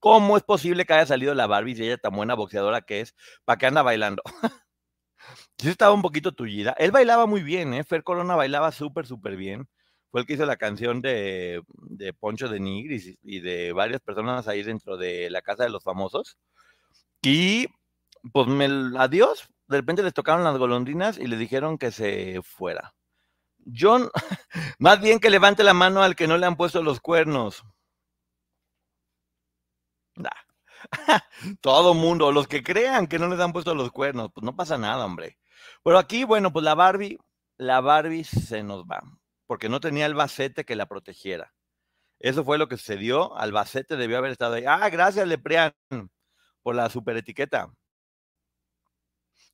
¿Cómo 0.00 0.36
es 0.36 0.44
posible 0.44 0.86
que 0.86 0.94
haya 0.94 1.06
salido 1.06 1.34
la 1.34 1.46
Barbie 1.46 1.76
si 1.76 1.84
ella 1.84 1.98
tan 1.98 2.14
buena 2.16 2.34
boxeadora 2.34 2.82
que 2.82 3.00
es? 3.02 3.14
¿Para 3.44 3.58
qué 3.58 3.66
anda 3.66 3.82
bailando? 3.82 4.22
sí 5.58 5.68
estaba 5.68 5.94
un 5.94 6.02
poquito 6.02 6.32
tullida. 6.32 6.74
Él 6.78 6.90
bailaba 6.90 7.26
muy 7.26 7.42
bien, 7.42 7.74
¿eh? 7.74 7.84
Fer 7.84 8.02
Corona 8.02 8.36
bailaba 8.36 8.72
súper, 8.72 9.06
súper 9.06 9.36
bien. 9.36 9.68
Fue 10.12 10.20
el 10.20 10.26
que 10.26 10.34
hizo 10.34 10.44
la 10.44 10.56
canción 10.58 11.00
de, 11.00 11.64
Poncho 12.20 12.48
de 12.48 12.60
Nigris 12.60 13.16
y 13.22 13.40
de 13.40 13.72
varias 13.72 14.02
personas 14.02 14.46
ahí 14.46 14.62
dentro 14.62 14.98
de 14.98 15.30
la 15.30 15.40
Casa 15.40 15.64
de 15.64 15.70
los 15.70 15.82
Famosos. 15.82 16.36
Y 17.22 17.66
pues 18.32 18.46
me, 18.46 18.66
adiós, 18.98 19.48
de 19.68 19.78
repente 19.78 20.02
les 20.02 20.12
tocaron 20.12 20.44
las 20.44 20.58
golondrinas 20.58 21.18
y 21.18 21.26
le 21.26 21.38
dijeron 21.38 21.78
que 21.78 21.90
se 21.92 22.42
fuera. 22.42 22.94
John, 23.74 24.10
más 24.78 25.00
bien 25.00 25.18
que 25.18 25.30
levante 25.30 25.64
la 25.64 25.72
mano 25.74 26.02
al 26.02 26.14
que 26.14 26.28
no 26.28 26.36
le 26.36 26.46
han 26.46 26.56
puesto 26.56 26.82
los 26.82 27.00
cuernos. 27.00 27.64
Todo 31.62 31.94
mundo, 31.94 32.32
los 32.32 32.48
que 32.48 32.62
crean 32.62 33.06
que 33.06 33.18
no 33.18 33.28
les 33.28 33.40
han 33.40 33.52
puesto 33.54 33.74
los 33.74 33.90
cuernos, 33.90 34.30
pues 34.34 34.44
no 34.44 34.54
pasa 34.54 34.76
nada, 34.76 35.06
hombre. 35.06 35.38
Pero 35.82 35.98
aquí, 35.98 36.24
bueno, 36.24 36.52
pues 36.52 36.64
la 36.64 36.74
Barbie, 36.74 37.18
la 37.56 37.80
Barbie 37.80 38.24
se 38.24 38.62
nos 38.62 38.84
va, 38.84 39.02
porque 39.52 39.68
no 39.68 39.80
tenía 39.80 40.06
el 40.06 40.14
bacete 40.14 40.64
que 40.64 40.76
la 40.76 40.86
protegiera. 40.86 41.52
Eso 42.18 42.42
fue 42.42 42.56
lo 42.56 42.68
que 42.68 42.78
sucedió. 42.78 43.36
Albacete 43.36 43.98
debió 43.98 44.16
haber 44.16 44.32
estado 44.32 44.54
ahí. 44.54 44.64
Ah, 44.66 44.88
gracias, 44.88 45.28
Leprean, 45.28 45.74
por 46.62 46.74
la 46.74 46.88
super 46.88 47.18
etiqueta. 47.18 47.70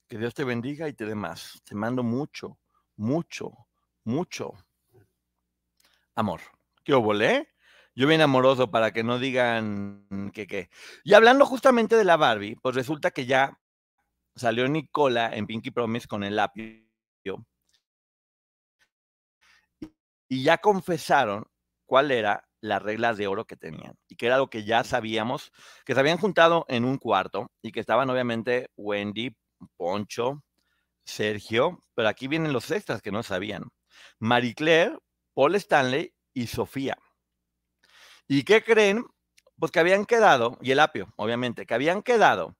Que 0.06 0.16
Dios 0.16 0.34
te 0.34 0.44
bendiga 0.44 0.88
y 0.88 0.92
te 0.92 1.04
dé 1.04 1.16
más. 1.16 1.60
Te 1.64 1.74
mando 1.74 2.04
mucho, 2.04 2.60
mucho, 2.94 3.50
mucho 4.04 4.52
amor. 6.14 6.42
¿Qué 6.84 6.94
volé? 6.94 7.48
Yo 7.96 8.06
bien 8.06 8.20
amoroso 8.20 8.70
para 8.70 8.92
que 8.92 9.02
no 9.02 9.18
digan 9.18 10.30
que 10.32 10.46
qué. 10.46 10.70
Y 11.02 11.14
hablando 11.14 11.44
justamente 11.44 11.96
de 11.96 12.04
la 12.04 12.16
Barbie, 12.16 12.54
pues 12.62 12.76
resulta 12.76 13.10
que 13.10 13.26
ya 13.26 13.58
salió 14.36 14.68
Nicola 14.68 15.34
en 15.34 15.48
Pinky 15.48 15.72
Promise 15.72 16.06
con 16.06 16.22
el 16.22 16.38
apio. 16.38 16.86
Y 20.28 20.42
ya 20.42 20.58
confesaron 20.58 21.46
cuál 21.86 22.10
era 22.10 22.48
la 22.60 22.78
regla 22.78 23.14
de 23.14 23.26
oro 23.26 23.46
que 23.46 23.56
tenían. 23.56 23.94
Y 24.08 24.16
que 24.16 24.26
era 24.26 24.38
lo 24.38 24.50
que 24.50 24.64
ya 24.64 24.84
sabíamos, 24.84 25.52
que 25.84 25.94
se 25.94 26.00
habían 26.00 26.18
juntado 26.18 26.64
en 26.68 26.84
un 26.84 26.98
cuarto 26.98 27.50
y 27.62 27.72
que 27.72 27.80
estaban 27.80 28.10
obviamente 28.10 28.70
Wendy, 28.76 29.36
Poncho, 29.76 30.42
Sergio, 31.04 31.84
pero 31.94 32.08
aquí 32.08 32.28
vienen 32.28 32.52
los 32.52 32.70
extras 32.70 33.02
que 33.02 33.12
no 33.12 33.22
sabían. 33.22 33.64
Marie 34.18 34.54
Claire, 34.54 34.98
Paul 35.34 35.54
Stanley 35.54 36.12
y 36.34 36.46
Sofía. 36.46 36.98
¿Y 38.26 38.44
qué 38.44 38.62
creen? 38.62 39.04
Pues 39.58 39.72
que 39.72 39.80
habían 39.80 40.04
quedado, 40.04 40.58
y 40.60 40.70
el 40.70 40.78
apio, 40.78 41.12
obviamente, 41.16 41.66
que 41.66 41.74
habían 41.74 42.02
quedado, 42.02 42.56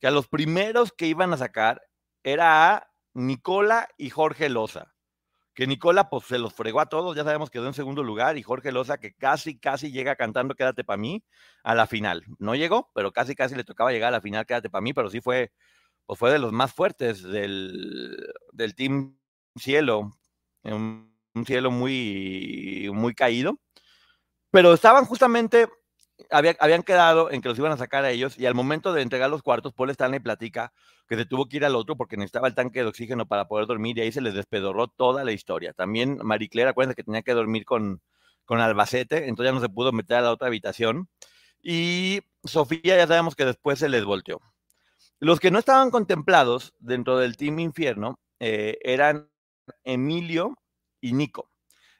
que 0.00 0.06
a 0.06 0.10
los 0.10 0.28
primeros 0.28 0.92
que 0.92 1.06
iban 1.06 1.32
a 1.32 1.36
sacar 1.36 1.82
era 2.22 2.74
a 2.74 2.90
Nicola 3.12 3.88
y 3.98 4.10
Jorge 4.10 4.48
Loza. 4.48 4.94
Que 5.54 5.66
Nicola 5.66 6.08
pues 6.08 6.26
se 6.26 6.38
los 6.38 6.54
fregó 6.54 6.80
a 6.80 6.86
todos, 6.86 7.16
ya 7.16 7.24
sabemos 7.24 7.50
que 7.50 7.58
quedó 7.58 7.66
en 7.66 7.74
segundo 7.74 8.02
lugar, 8.02 8.38
y 8.38 8.42
Jorge 8.42 8.72
Loza 8.72 8.98
que 8.98 9.12
casi, 9.14 9.58
casi 9.58 9.90
llega 9.92 10.16
cantando 10.16 10.54
Quédate 10.54 10.84
para 10.84 10.96
mí 10.96 11.22
a 11.64 11.74
la 11.74 11.86
final. 11.86 12.24
No 12.38 12.54
llegó, 12.54 12.90
pero 12.94 13.12
casi, 13.12 13.34
casi 13.34 13.54
le 13.54 13.64
tocaba 13.64 13.92
llegar 13.92 14.08
a 14.08 14.12
la 14.12 14.20
final 14.20 14.46
Quédate 14.46 14.70
para 14.70 14.82
mí, 14.82 14.92
pero 14.92 15.10
sí 15.10 15.20
fue, 15.20 15.52
pues 16.06 16.18
fue 16.18 16.32
de 16.32 16.38
los 16.38 16.52
más 16.52 16.72
fuertes 16.72 17.22
del, 17.22 18.32
del 18.52 18.74
Team 18.74 19.18
Cielo, 19.56 20.12
un, 20.62 21.14
un 21.34 21.46
cielo 21.46 21.70
muy, 21.70 22.90
muy 22.92 23.14
caído 23.14 23.58
pero 24.50 24.74
estaban 24.74 25.04
justamente, 25.04 25.68
habían 26.30 26.82
quedado 26.82 27.30
en 27.30 27.40
que 27.40 27.48
los 27.48 27.58
iban 27.58 27.72
a 27.72 27.76
sacar 27.76 28.04
a 28.04 28.10
ellos 28.10 28.38
y 28.38 28.46
al 28.46 28.54
momento 28.54 28.92
de 28.92 29.02
entregar 29.02 29.30
los 29.30 29.42
cuartos, 29.42 29.72
Paul 29.72 29.90
Stanley 29.90 30.20
platica 30.20 30.72
que 31.08 31.16
se 31.16 31.24
tuvo 31.24 31.48
que 31.48 31.56
ir 31.56 31.64
al 31.64 31.74
otro 31.74 31.96
porque 31.96 32.16
necesitaba 32.16 32.48
el 32.48 32.54
tanque 32.54 32.80
de 32.80 32.86
oxígeno 32.86 33.26
para 33.26 33.48
poder 33.48 33.66
dormir 33.66 33.98
y 33.98 34.02
ahí 34.02 34.12
se 34.12 34.20
les 34.20 34.34
despedorró 34.34 34.88
toda 34.88 35.24
la 35.24 35.32
historia. 35.32 35.72
También 35.72 36.18
Marie 36.22 36.48
Claire, 36.48 36.70
acuérdense 36.70 36.94
que 36.94 37.04
tenía 37.04 37.22
que 37.22 37.34
dormir 37.34 37.64
con, 37.64 38.00
con 38.44 38.60
Albacete, 38.60 39.28
entonces 39.28 39.50
ya 39.50 39.54
no 39.54 39.60
se 39.60 39.68
pudo 39.68 39.92
meter 39.92 40.18
a 40.18 40.22
la 40.22 40.32
otra 40.32 40.48
habitación. 40.48 41.08
Y 41.62 42.20
Sofía 42.44 42.96
ya 42.96 43.06
sabemos 43.06 43.34
que 43.34 43.44
después 43.44 43.78
se 43.78 43.88
les 43.88 44.04
volteó. 44.04 44.40
Los 45.18 45.40
que 45.40 45.50
no 45.50 45.58
estaban 45.58 45.90
contemplados 45.90 46.72
dentro 46.78 47.18
del 47.18 47.36
Team 47.36 47.58
Infierno 47.58 48.18
eh, 48.38 48.78
eran 48.82 49.28
Emilio 49.84 50.56
y 51.00 51.12
Nico. 51.12 51.50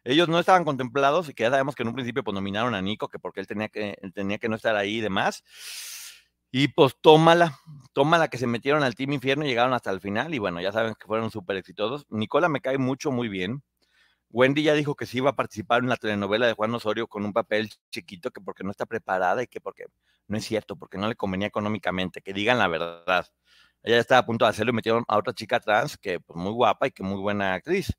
Ellos 0.05 0.29
no 0.29 0.39
estaban 0.39 0.65
contemplados 0.65 1.29
y 1.29 1.35
que 1.35 1.43
ya 1.43 1.51
sabemos 1.51 1.75
que 1.75 1.83
en 1.83 1.89
un 1.89 1.95
principio 1.95 2.25
pues 2.25 2.35
nominaron 2.35 2.75
a 2.75 2.81
Nico, 2.81 3.09
que 3.09 3.19
porque 3.19 3.41
él 3.41 3.47
tenía 3.47 3.69
que, 3.69 3.99
tenía 4.15 4.39
que 4.39 4.49
no 4.49 4.57
estar 4.57 4.77
ahí 4.77 4.99
y 4.99 5.01
demás. 5.01 5.45
Y 6.51 6.69
pues 6.69 6.97
tómala, 7.01 7.59
tómala 7.93 8.29
que 8.29 8.39
se 8.39 8.47
metieron 8.47 8.83
al 8.83 8.95
Team 8.95 9.13
Infierno 9.13 9.45
y 9.45 9.49
llegaron 9.49 9.73
hasta 9.73 9.91
el 9.91 10.01
final. 10.01 10.35
Y 10.35 10.39
bueno, 10.39 10.61
ya 10.61 10.73
saben 10.73 10.95
que 10.95 11.07
fueron 11.07 11.31
súper 11.31 11.57
exitosos. 11.57 12.07
Nicola 12.09 12.49
me 12.49 12.61
cae 12.61 12.79
mucho, 12.79 13.13
muy 13.13 13.29
bien. 13.29 13.63
Wendy 14.31 14.63
ya 14.63 14.75
dijo 14.75 14.95
que 14.97 15.07
sí 15.07 15.19
iba 15.19 15.31
a 15.31 15.37
participar 15.37 15.83
en 15.83 15.89
la 15.89 15.97
telenovela 15.97 16.47
de 16.47 16.55
Juan 16.55 16.75
Osorio 16.75 17.07
con 17.09 17.25
un 17.25 17.33
papel 17.33 17.71
chiquito, 17.91 18.31
que 18.31 18.41
porque 18.41 18.65
no 18.65 18.71
está 18.71 18.87
preparada 18.87 19.43
y 19.43 19.49
que 19.49 19.61
porque 19.61 19.87
no 20.29 20.39
es 20.39 20.45
cierto, 20.45 20.77
porque 20.77 20.99
no 20.99 21.09
le 21.09 21.17
convenía 21.17 21.49
económicamente, 21.49 22.23
que 22.23 22.33
digan 22.33 22.59
la 22.59 22.69
verdad. 22.69 23.27
Ella 23.83 23.99
estaba 23.99 24.21
a 24.21 24.27
punto 24.27 24.45
de 24.45 24.51
hacerlo 24.51 24.71
y 24.71 24.75
metieron 24.75 25.05
a 25.09 25.19
otra 25.19 25.33
chica 25.35 25.59
trans, 25.61 25.97
que 25.99 26.21
pues 26.21 26.37
muy 26.37 26.53
guapa 26.53 26.87
y 26.87 26.93
que 26.93 27.03
muy 27.03 27.21
buena 27.21 27.55
actriz, 27.55 27.93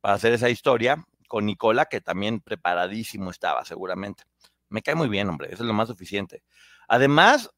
para 0.00 0.14
hacer 0.14 0.32
esa 0.34 0.50
historia 0.50 1.04
con 1.28 1.46
Nicola, 1.46 1.86
que 1.86 2.00
también 2.00 2.40
preparadísimo 2.40 3.30
estaba, 3.30 3.64
seguramente. 3.64 4.24
Me 4.68 4.82
cae 4.82 4.94
muy 4.94 5.08
bien, 5.08 5.28
hombre, 5.28 5.48
eso 5.52 5.62
es 5.62 5.66
lo 5.66 5.74
más 5.74 5.88
suficiente. 5.88 6.42
Además, 6.88 7.50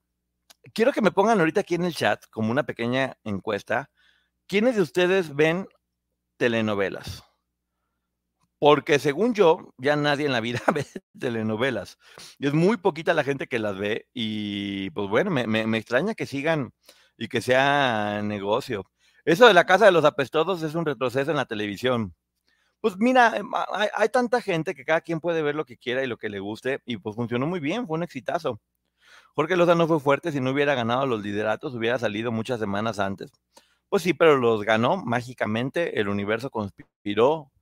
quiero 0.74 0.92
que 0.92 1.00
me 1.00 1.12
pongan 1.12 1.38
ahorita 1.40 1.60
aquí 1.62 1.76
en 1.76 1.84
el 1.84 1.94
chat, 1.94 2.24
como 2.30 2.50
una 2.50 2.64
pequeña 2.64 3.16
encuesta, 3.24 3.90
¿quiénes 4.46 4.76
de 4.76 4.82
ustedes 4.82 5.34
ven 5.34 5.68
telenovelas? 6.36 7.24
Porque 8.58 8.98
según 8.98 9.32
yo, 9.32 9.72
ya 9.78 9.96
nadie 9.96 10.26
en 10.26 10.32
la 10.32 10.40
vida 10.40 10.60
ve 10.74 10.86
telenovelas. 11.18 11.98
Y 12.38 12.46
es 12.46 12.52
muy 12.52 12.76
poquita 12.76 13.14
la 13.14 13.24
gente 13.24 13.46
que 13.46 13.58
las 13.58 13.78
ve 13.78 14.06
y 14.12 14.90
pues 14.90 15.08
bueno, 15.08 15.30
me, 15.30 15.46
me 15.46 15.78
extraña 15.78 16.14
que 16.14 16.26
sigan 16.26 16.72
y 17.16 17.28
que 17.28 17.40
sea 17.40 18.20
negocio. 18.22 18.84
Eso 19.24 19.46
de 19.46 19.54
la 19.54 19.66
Casa 19.66 19.86
de 19.86 19.92
los 19.92 20.04
Apestosos 20.04 20.62
es 20.62 20.74
un 20.74 20.86
retroceso 20.86 21.30
en 21.30 21.36
la 21.36 21.44
televisión. 21.44 22.14
Pues 22.80 22.96
mira, 22.98 23.36
em, 23.36 23.50
hay, 23.94 24.08
tanta 24.08 24.40
gente 24.40 24.74
que 24.74 24.84
cada 24.84 25.02
quien 25.02 25.20
puede 25.20 25.42
ver 25.42 25.54
lo 25.54 25.66
que 25.66 25.76
quiera 25.76 26.02
y 26.02 26.06
lo 26.06 26.16
que 26.16 26.30
le 26.30 26.40
guste, 26.40 26.80
y 26.86 26.96
pues 26.96 27.14
funcionó 27.16 27.46
muy 27.46 27.60
bien, 27.60 27.86
fue 27.86 27.96
un 27.98 28.02
exitazo. 28.02 28.60
Jorge 29.34 29.56
no 29.56 29.88
fue 29.88 30.00
fuerte, 30.00 30.32
si 30.32 30.40
no 30.40 30.50
hubiera 30.50 30.74
ganado 30.74 31.06
los 31.06 31.22
lideratos, 31.22 31.74
hubiera 31.74 31.98
salido 31.98 32.32
muchas 32.32 32.60
semanas 32.60 32.98
antes. 32.98 33.30
Pues 33.88 34.02
sí, 34.02 34.14
pero 34.14 34.36
los 34.38 34.64
ganó 34.64 34.96
mágicamente, 34.98 36.00
el 36.00 36.08
universo 36.08 36.50
conspiró 36.50 37.52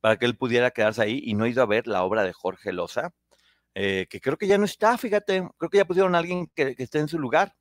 para 0.00 0.18
que 0.18 0.26
él 0.26 0.36
pudiera 0.36 0.70
quedarse 0.70 1.02
ahí 1.02 1.20
y 1.24 1.34
no 1.34 1.46
ido 1.46 1.62
a 1.62 1.66
ver 1.66 1.86
la 1.86 2.04
obra 2.04 2.24
de 2.24 2.32
Jorge 2.32 2.72
Loza, 2.72 3.12
eh, 3.74 4.06
que 4.10 4.20
creo 4.20 4.38
que 4.38 4.46
ya 4.48 4.58
no 4.58 4.64
está, 4.64 4.98
fíjate, 4.98 5.48
creo 5.58 5.70
que 5.70 5.78
ya 5.78 5.86
pusieron 5.86 6.14
a 6.14 6.18
alguien 6.18 6.48
que 6.54 6.74
esté 6.78 7.00
en 7.00 7.08
su 7.08 7.18
lugar 7.18 7.54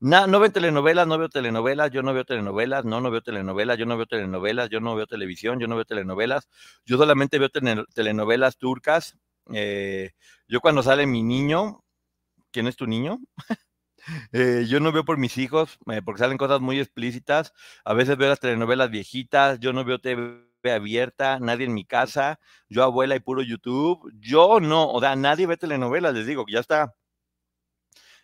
no 0.00 0.40
veo 0.40 0.50
telenovelas, 0.52 1.06
no 1.06 1.18
veo 1.18 1.28
telenovelas, 1.28 1.90
yo 1.90 2.02
no 2.02 2.12
veo 2.14 2.24
telenovelas, 2.24 2.84
no, 2.84 3.00
no 3.00 3.10
veo 3.10 3.22
telenovelas, 3.22 3.78
yo 3.78 3.86
no 3.86 3.96
veo 3.96 4.06
telenovelas, 4.06 4.68
yo 4.70 4.80
no 4.80 4.94
veo 4.94 5.06
televisión, 5.06 5.58
yo 5.60 5.68
no 5.68 5.76
veo 5.76 5.84
telenovelas, 5.84 6.48
yo 6.84 6.96
solamente 6.98 7.38
veo 7.38 7.48
telenovelas 7.94 8.58
turcas. 8.58 9.16
Eh, 9.52 10.10
yo 10.48 10.60
cuando 10.60 10.82
sale 10.82 11.06
mi 11.06 11.22
niño, 11.22 11.82
¿quién 12.52 12.66
es 12.68 12.76
tu 12.76 12.86
niño? 12.86 13.18
Eh, 14.32 14.66
yo 14.68 14.80
no 14.80 14.92
veo 14.92 15.04
por 15.04 15.18
mis 15.18 15.38
hijos, 15.38 15.78
eh, 15.90 16.00
porque 16.04 16.20
salen 16.20 16.38
cosas 16.38 16.60
muy 16.60 16.78
explícitas. 16.80 17.52
A 17.84 17.94
veces 17.94 18.16
veo 18.16 18.28
las 18.28 18.40
telenovelas 18.40 18.90
viejitas, 18.90 19.58
yo 19.60 19.72
no 19.72 19.84
veo 19.84 19.98
TV 20.00 20.44
abierta, 20.72 21.38
nadie 21.40 21.66
en 21.66 21.74
mi 21.74 21.84
casa, 21.84 22.38
yo 22.68 22.82
abuela 22.84 23.16
y 23.16 23.20
puro 23.20 23.42
YouTube. 23.42 24.10
Yo 24.20 24.60
no, 24.60 24.90
o 24.90 25.00
sea, 25.00 25.16
nadie 25.16 25.46
ve 25.46 25.56
telenovelas, 25.56 26.14
les 26.14 26.26
digo, 26.26 26.44
ya 26.48 26.60
está 26.60 26.94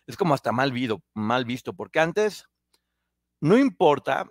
es 0.07 0.17
como 0.17 0.33
hasta 0.33 0.51
mal, 0.51 0.73
mal 1.13 1.45
visto, 1.45 1.73
porque 1.73 1.99
antes 1.99 2.45
no 3.39 3.57
importa 3.57 4.29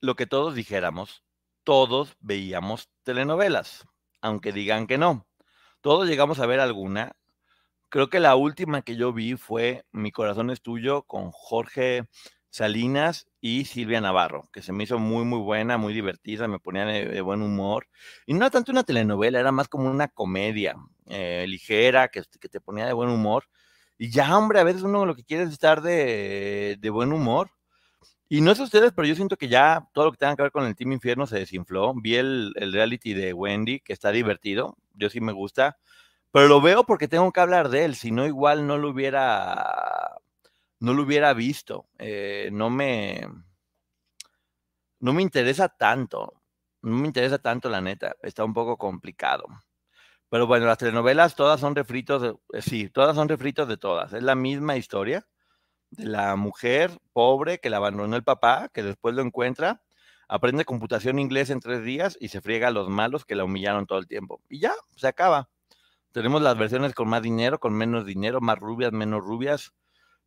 lo 0.00 0.16
que 0.16 0.26
todos 0.26 0.54
dijéramos, 0.54 1.24
todos 1.64 2.16
veíamos 2.20 2.88
telenovelas, 3.02 3.86
aunque 4.20 4.52
digan 4.52 4.86
que 4.86 4.98
no. 4.98 5.26
Todos 5.80 6.08
llegamos 6.08 6.40
a 6.40 6.46
ver 6.46 6.60
alguna. 6.60 7.12
Creo 7.88 8.10
que 8.10 8.20
la 8.20 8.36
última 8.36 8.82
que 8.82 8.96
yo 8.96 9.12
vi 9.12 9.36
fue 9.36 9.84
Mi 9.92 10.10
corazón 10.10 10.50
es 10.50 10.60
tuyo 10.60 11.02
con 11.02 11.30
Jorge 11.30 12.06
Salinas 12.50 13.26
y 13.40 13.66
Silvia 13.66 14.00
Navarro, 14.00 14.48
que 14.52 14.62
se 14.62 14.72
me 14.72 14.84
hizo 14.84 14.98
muy, 14.98 15.24
muy 15.24 15.38
buena, 15.38 15.78
muy 15.78 15.92
divertida, 15.92 16.48
me 16.48 16.58
ponía 16.58 16.84
de, 16.84 17.20
buen 17.20 17.42
humor. 17.42 17.88
Y 18.26 18.32
no 18.32 18.40
era 18.40 18.50
tanto 18.50 18.72
una 18.72 18.84
telenovela, 18.84 19.38
era 19.38 19.52
más 19.52 19.68
como 19.68 19.90
una 19.90 20.08
comedia 20.08 20.74
eh, 21.06 21.44
ligera, 21.46 22.08
que, 22.08 22.22
que, 22.40 22.48
te 22.48 22.60
ponía 22.60 22.86
de 22.86 22.92
buen 22.92 23.10
humor. 23.10 23.44
Y 23.98 24.10
ya, 24.10 24.36
hombre, 24.38 24.60
a 24.60 24.64
veces 24.64 24.82
uno 24.82 25.04
lo 25.06 25.16
que 25.16 25.24
quiere 25.24 25.44
es 25.44 25.50
estar 25.50 25.82
de, 25.82 26.78
buen 26.92 27.12
humor. 27.12 27.50
Y 28.28 28.40
no 28.42 28.54
sé 28.54 28.62
ustedes, 28.62 28.92
pero 28.94 29.08
yo 29.08 29.14
siento 29.14 29.36
que 29.36 29.48
ya 29.48 29.88
todo 29.92 30.06
lo 30.06 30.12
que 30.12 30.18
tenga 30.18 30.36
que 30.36 30.42
ver 30.42 30.52
con 30.52 30.64
el 30.66 30.76
Team 30.76 30.92
Infierno 30.92 31.26
se 31.26 31.38
desinfló. 31.38 31.94
Vi 31.94 32.16
el, 32.16 32.52
el 32.56 32.72
reality 32.72 33.14
de 33.14 33.32
Wendy, 33.32 33.80
que 33.80 33.92
está 33.92 34.12
divertido. 34.12 34.76
Yo 34.94 35.10
sí 35.10 35.20
me 35.20 35.32
gusta. 35.32 35.78
Pero 36.30 36.48
lo 36.48 36.60
veo 36.60 36.84
porque 36.84 37.08
tengo 37.08 37.32
que 37.32 37.40
hablar 37.40 37.68
de 37.70 37.84
él. 37.84 37.96
Si 37.96 38.10
no, 38.12 38.26
igual 38.26 38.66
no 38.66 38.78
lo 38.78 38.90
hubiera. 38.90 40.16
No 40.80 40.94
lo 40.94 41.02
hubiera 41.02 41.34
visto. 41.34 41.86
Eh, 41.98 42.50
no 42.52 42.70
me. 42.70 43.26
No 45.00 45.12
me 45.12 45.22
interesa 45.22 45.68
tanto. 45.68 46.34
No 46.82 46.96
me 46.96 47.06
interesa 47.06 47.38
tanto, 47.38 47.68
la 47.68 47.80
neta. 47.80 48.14
Está 48.22 48.44
un 48.44 48.54
poco 48.54 48.76
complicado. 48.76 49.46
Pero 50.30 50.46
bueno, 50.46 50.66
las 50.66 50.78
telenovelas 50.78 51.34
todas 51.34 51.60
son 51.60 51.74
refritos, 51.74 52.22
de, 52.22 52.34
eh, 52.52 52.62
sí, 52.62 52.88
todas 52.90 53.16
son 53.16 53.28
refritos 53.28 53.68
de 53.68 53.76
todas. 53.76 54.12
Es 54.12 54.22
la 54.22 54.34
misma 54.34 54.76
historia 54.76 55.26
de 55.90 56.04
la 56.06 56.36
mujer 56.36 56.90
pobre 57.12 57.58
que 57.58 57.70
la 57.70 57.78
abandonó 57.78 58.16
el 58.16 58.24
papá, 58.24 58.68
que 58.72 58.82
después 58.82 59.14
lo 59.14 59.22
encuentra, 59.22 59.82
aprende 60.28 60.64
computación 60.64 61.18
inglés 61.18 61.50
en 61.50 61.60
tres 61.60 61.82
días 61.82 62.16
y 62.20 62.28
se 62.28 62.40
friega 62.42 62.68
a 62.68 62.70
los 62.70 62.88
malos 62.88 63.24
que 63.24 63.34
la 63.34 63.44
humillaron 63.44 63.86
todo 63.86 63.98
el 63.98 64.06
tiempo. 64.06 64.42
Y 64.48 64.60
ya, 64.60 64.72
se 64.96 65.08
acaba. 65.08 65.48
Tenemos 66.12 66.42
las 66.42 66.58
versiones 66.58 66.94
con 66.94 67.08
más 67.08 67.22
dinero, 67.22 67.58
con 67.60 67.74
menos 67.74 68.04
dinero, 68.04 68.40
más 68.40 68.58
rubias, 68.58 68.92
menos 68.92 69.22
rubias, 69.22 69.72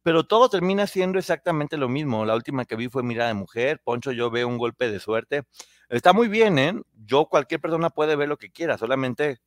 pero 0.03 0.25
todo 0.25 0.49
termina 0.49 0.87
siendo 0.87 1.19
exactamente 1.19 1.77
lo 1.77 1.89
mismo. 1.89 2.25
La 2.25 2.35
última 2.35 2.65
que 2.65 2.75
vi 2.75 2.89
fue 2.89 3.03
Mirada 3.03 3.29
de 3.29 3.35
Mujer, 3.35 3.81
Poncho, 3.83 4.11
yo 4.11 4.31
veo 4.31 4.47
un 4.47 4.57
golpe 4.57 4.89
de 4.89 4.99
suerte. 4.99 5.43
Está 5.89 6.13
muy 6.13 6.27
bien, 6.27 6.57
¿eh? 6.59 6.73
Yo, 7.05 7.25
cualquier 7.25 7.61
persona 7.61 7.89
puede 7.91 8.15
ver 8.15 8.29
lo 8.29 8.37
que 8.37 8.51
quiera, 8.51 8.77
solamente 8.77 9.39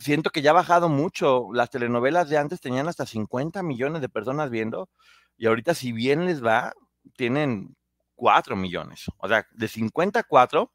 siento 0.00 0.30
que 0.30 0.42
ya 0.42 0.50
ha 0.50 0.54
bajado 0.54 0.88
mucho. 0.88 1.48
Las 1.52 1.70
telenovelas 1.70 2.28
de 2.28 2.38
antes 2.38 2.60
tenían 2.60 2.88
hasta 2.88 3.06
50 3.06 3.62
millones 3.62 4.02
de 4.02 4.08
personas 4.08 4.50
viendo 4.50 4.88
y 5.36 5.46
ahorita 5.46 5.74
si 5.74 5.92
bien 5.92 6.26
les 6.26 6.44
va, 6.44 6.72
tienen 7.16 7.76
4 8.16 8.56
millones. 8.56 9.04
O 9.18 9.28
sea, 9.28 9.46
de 9.52 9.68
54 9.68 10.72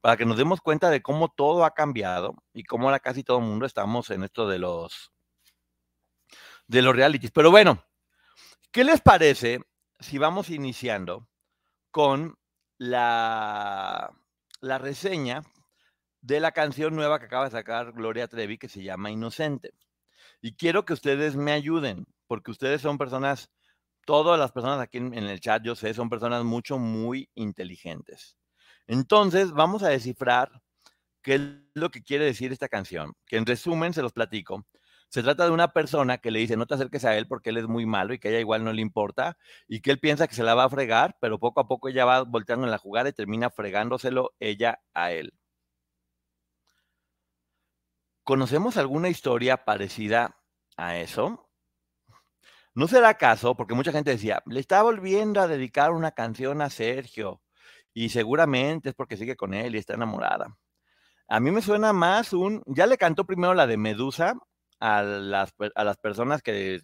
para 0.00 0.16
que 0.16 0.26
nos 0.26 0.36
demos 0.36 0.60
cuenta 0.60 0.90
de 0.90 1.00
cómo 1.00 1.28
todo 1.28 1.64
ha 1.64 1.74
cambiado 1.74 2.34
y 2.52 2.64
cómo 2.64 2.86
ahora 2.86 2.98
casi 2.98 3.22
todo 3.22 3.38
el 3.38 3.44
mundo 3.44 3.66
estamos 3.66 4.10
en 4.10 4.24
esto 4.24 4.48
de 4.48 4.58
los 4.58 5.12
de 6.66 6.82
los 6.82 6.96
realities. 6.96 7.30
Pero 7.30 7.50
bueno, 7.50 7.84
¿qué 8.72 8.82
les 8.84 9.00
parece 9.00 9.60
si 10.00 10.18
vamos 10.18 10.50
iniciando 10.50 11.28
con 11.90 12.36
la, 12.78 14.10
la 14.60 14.78
reseña 14.78 15.42
de 16.22 16.40
la 16.40 16.52
canción 16.52 16.94
nueva 16.94 17.18
que 17.18 17.26
acaba 17.26 17.44
de 17.44 17.50
sacar 17.50 17.92
Gloria 17.92 18.28
Trevi 18.28 18.56
que 18.56 18.68
se 18.68 18.82
llama 18.82 19.10
Inocente. 19.10 19.74
Y 20.40 20.54
quiero 20.54 20.84
que 20.84 20.92
ustedes 20.94 21.36
me 21.36 21.52
ayuden, 21.52 22.06
porque 22.26 22.52
ustedes 22.52 22.80
son 22.80 22.96
personas, 22.96 23.50
todas 24.06 24.38
las 24.38 24.52
personas 24.52 24.80
aquí 24.80 24.98
en, 24.98 25.14
el 25.14 25.40
chat, 25.40 25.62
yo 25.64 25.74
sé, 25.74 25.94
son 25.94 26.08
personas 26.08 26.44
mucho, 26.44 26.78
muy 26.78 27.28
inteligentes. 27.34 28.36
Entonces, 28.86 29.52
vamos 29.52 29.82
a 29.82 29.88
descifrar 29.88 30.62
qué 31.22 31.34
es 31.34 31.42
lo 31.74 31.90
que 31.90 32.02
quiere 32.02 32.24
decir 32.24 32.52
esta 32.52 32.68
canción, 32.68 33.14
que 33.26 33.36
en 33.36 33.46
resumen 33.46 33.92
se 33.92 34.02
los 34.02 34.12
platico. 34.12 34.66
Se 35.08 35.22
trata 35.22 35.44
de 35.44 35.50
una 35.50 35.72
persona 35.72 36.18
que 36.18 36.30
le 36.30 36.38
dice, 36.38 36.56
no 36.56 36.66
te 36.66 36.74
acerques 36.74 37.04
a 37.04 37.16
él 37.16 37.26
porque 37.26 37.50
él 37.50 37.58
es 37.58 37.68
muy 37.68 37.84
malo 37.84 38.14
y 38.14 38.18
que 38.18 38.28
a 38.28 38.30
ella 38.30 38.40
igual 38.40 38.64
no 38.64 38.72
le 38.72 38.80
importa 38.80 39.36
y 39.68 39.80
que 39.80 39.90
él 39.90 39.98
piensa 39.98 40.26
que 40.26 40.34
se 40.34 40.42
la 40.42 40.54
va 40.54 40.64
a 40.64 40.70
fregar, 40.70 41.16
pero 41.20 41.38
poco 41.38 41.60
a 41.60 41.68
poco 41.68 41.88
ella 41.88 42.04
va 42.04 42.22
volteando 42.22 42.64
en 42.64 42.70
la 42.70 42.78
jugada 42.78 43.10
y 43.10 43.12
termina 43.12 43.50
fregándoselo 43.50 44.34
ella 44.40 44.80
a 44.94 45.12
él. 45.12 45.34
¿Conocemos 48.32 48.78
alguna 48.78 49.10
historia 49.10 49.66
parecida 49.66 50.40
a 50.78 50.96
eso? 50.96 51.50
¿No 52.72 52.88
será 52.88 53.10
acaso? 53.10 53.54
Porque 53.54 53.74
mucha 53.74 53.92
gente 53.92 54.12
decía, 54.12 54.42
le 54.46 54.58
está 54.58 54.82
volviendo 54.82 55.38
a 55.38 55.46
dedicar 55.46 55.90
una 55.90 56.12
canción 56.12 56.62
a 56.62 56.70
Sergio 56.70 57.42
y 57.92 58.08
seguramente 58.08 58.88
es 58.88 58.94
porque 58.94 59.18
sigue 59.18 59.36
con 59.36 59.52
él 59.52 59.74
y 59.74 59.78
está 59.78 59.92
enamorada. 59.92 60.56
A 61.28 61.40
mí 61.40 61.50
me 61.50 61.60
suena 61.60 61.92
más 61.92 62.32
un, 62.32 62.62
ya 62.64 62.86
le 62.86 62.96
cantó 62.96 63.26
primero 63.26 63.52
la 63.52 63.66
de 63.66 63.76
Medusa 63.76 64.38
a 64.80 65.02
las, 65.02 65.52
a 65.74 65.84
las 65.84 65.98
personas 65.98 66.40
que, 66.40 66.80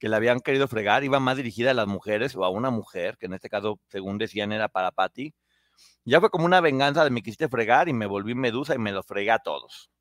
que 0.00 0.08
la 0.08 0.16
habían 0.16 0.40
querido 0.40 0.66
fregar, 0.66 1.04
iba 1.04 1.20
más 1.20 1.36
dirigida 1.36 1.70
a 1.70 1.74
las 1.74 1.86
mujeres 1.86 2.34
o 2.34 2.44
a 2.44 2.50
una 2.50 2.70
mujer, 2.70 3.18
que 3.18 3.26
en 3.26 3.34
este 3.34 3.48
caso, 3.48 3.78
según 3.86 4.18
decían, 4.18 4.50
era 4.50 4.68
para 4.68 4.90
Patty. 4.90 5.32
Ya 6.04 6.18
fue 6.18 6.30
como 6.30 6.44
una 6.44 6.60
venganza 6.60 7.04
de 7.04 7.10
me 7.10 7.22
quisiste 7.22 7.48
fregar 7.48 7.88
y 7.88 7.92
me 7.92 8.06
volví 8.06 8.34
Medusa 8.34 8.74
y 8.74 8.78
me 8.78 8.90
lo 8.90 9.04
fregué 9.04 9.30
a 9.30 9.38
todos. 9.38 9.92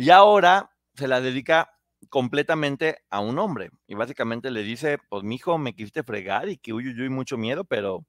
Y 0.00 0.08
ahora 0.08 0.70
se 0.94 1.08
la 1.08 1.20
dedica 1.20 1.78
completamente 2.08 3.04
a 3.10 3.20
un 3.20 3.38
hombre. 3.38 3.68
Y 3.86 3.96
básicamente 3.96 4.50
le 4.50 4.62
dice, 4.62 4.96
pues 5.10 5.24
mi 5.24 5.34
hijo, 5.34 5.58
me 5.58 5.74
quisiste 5.74 6.02
fregar 6.02 6.48
y 6.48 6.56
que 6.56 6.72
uy, 6.72 6.88
uy, 6.88 7.10
mucho 7.10 7.36
miedo, 7.36 7.64
pero 7.64 8.06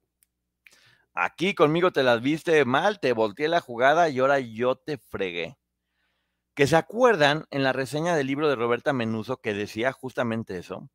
aquí 1.13 1.53
conmigo 1.53 1.91
te 1.91 2.03
las 2.03 2.21
viste 2.21 2.63
mal, 2.63 3.01
te 3.01 3.11
volteé 3.11 3.49
la 3.49 3.59
jugada 3.59 4.07
y 4.07 4.19
ahora 4.19 4.39
yo 4.39 4.77
te 4.77 4.99
fregué. 4.99 5.57
Que 6.55 6.65
se 6.65 6.77
acuerdan 6.77 7.43
en 7.51 7.61
la 7.61 7.73
reseña 7.73 8.15
del 8.15 8.27
libro 8.27 8.47
de 8.47 8.55
Roberta 8.55 8.93
Menuso 8.93 9.41
que 9.41 9.53
decía 9.53 9.91
justamente 9.91 10.57
eso, 10.57 10.89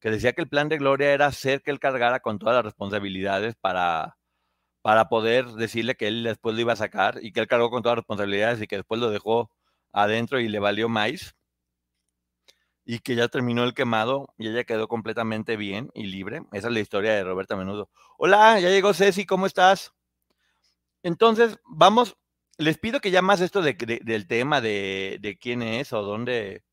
que 0.00 0.10
decía 0.10 0.32
que 0.32 0.40
el 0.40 0.48
plan 0.48 0.70
de 0.70 0.78
Gloria 0.78 1.12
era 1.12 1.26
hacer 1.26 1.60
que 1.60 1.72
él 1.72 1.78
cargara 1.78 2.20
con 2.20 2.38
todas 2.38 2.54
las 2.54 2.64
responsabilidades 2.64 3.54
para, 3.56 4.16
para 4.80 5.10
poder 5.10 5.44
decirle 5.48 5.94
que 5.96 6.08
él 6.08 6.22
después 6.24 6.54
lo 6.54 6.62
iba 6.62 6.72
a 6.72 6.76
sacar 6.76 7.18
y 7.22 7.32
que 7.32 7.40
él 7.40 7.48
cargó 7.48 7.68
con 7.68 7.82
todas 7.82 7.96
las 7.96 8.04
responsabilidades 8.04 8.62
y 8.62 8.66
que 8.66 8.76
después 8.76 8.98
lo 8.98 9.10
dejó 9.10 9.50
adentro 9.92 10.40
y 10.40 10.48
le 10.48 10.58
valió 10.58 10.88
más 10.88 11.34
y 12.84 13.00
que 13.00 13.14
ya 13.14 13.28
terminó 13.28 13.64
el 13.64 13.74
quemado 13.74 14.32
y 14.38 14.48
ella 14.48 14.64
quedó 14.64 14.88
completamente 14.88 15.58
bien 15.58 15.90
y 15.94 16.04
libre. 16.06 16.42
Esa 16.52 16.68
es 16.68 16.72
la 16.72 16.80
historia 16.80 17.12
de 17.12 17.22
Roberta 17.22 17.54
Menudo. 17.54 17.90
Hola, 18.16 18.58
ya 18.60 18.70
llegó 18.70 18.94
Ceci, 18.94 19.26
¿cómo 19.26 19.44
estás? 19.44 19.92
Entonces, 21.02 21.58
vamos, 21.66 22.16
les 22.56 22.78
pido 22.78 23.00
que 23.00 23.10
ya 23.10 23.20
más 23.20 23.42
esto 23.42 23.60
de, 23.60 23.74
del 24.02 24.26
tema 24.26 24.62
de, 24.62 25.18
de, 25.20 25.36
quién 25.36 25.62
es 25.62 25.92
o 25.92 26.02
dónde. 26.02 26.64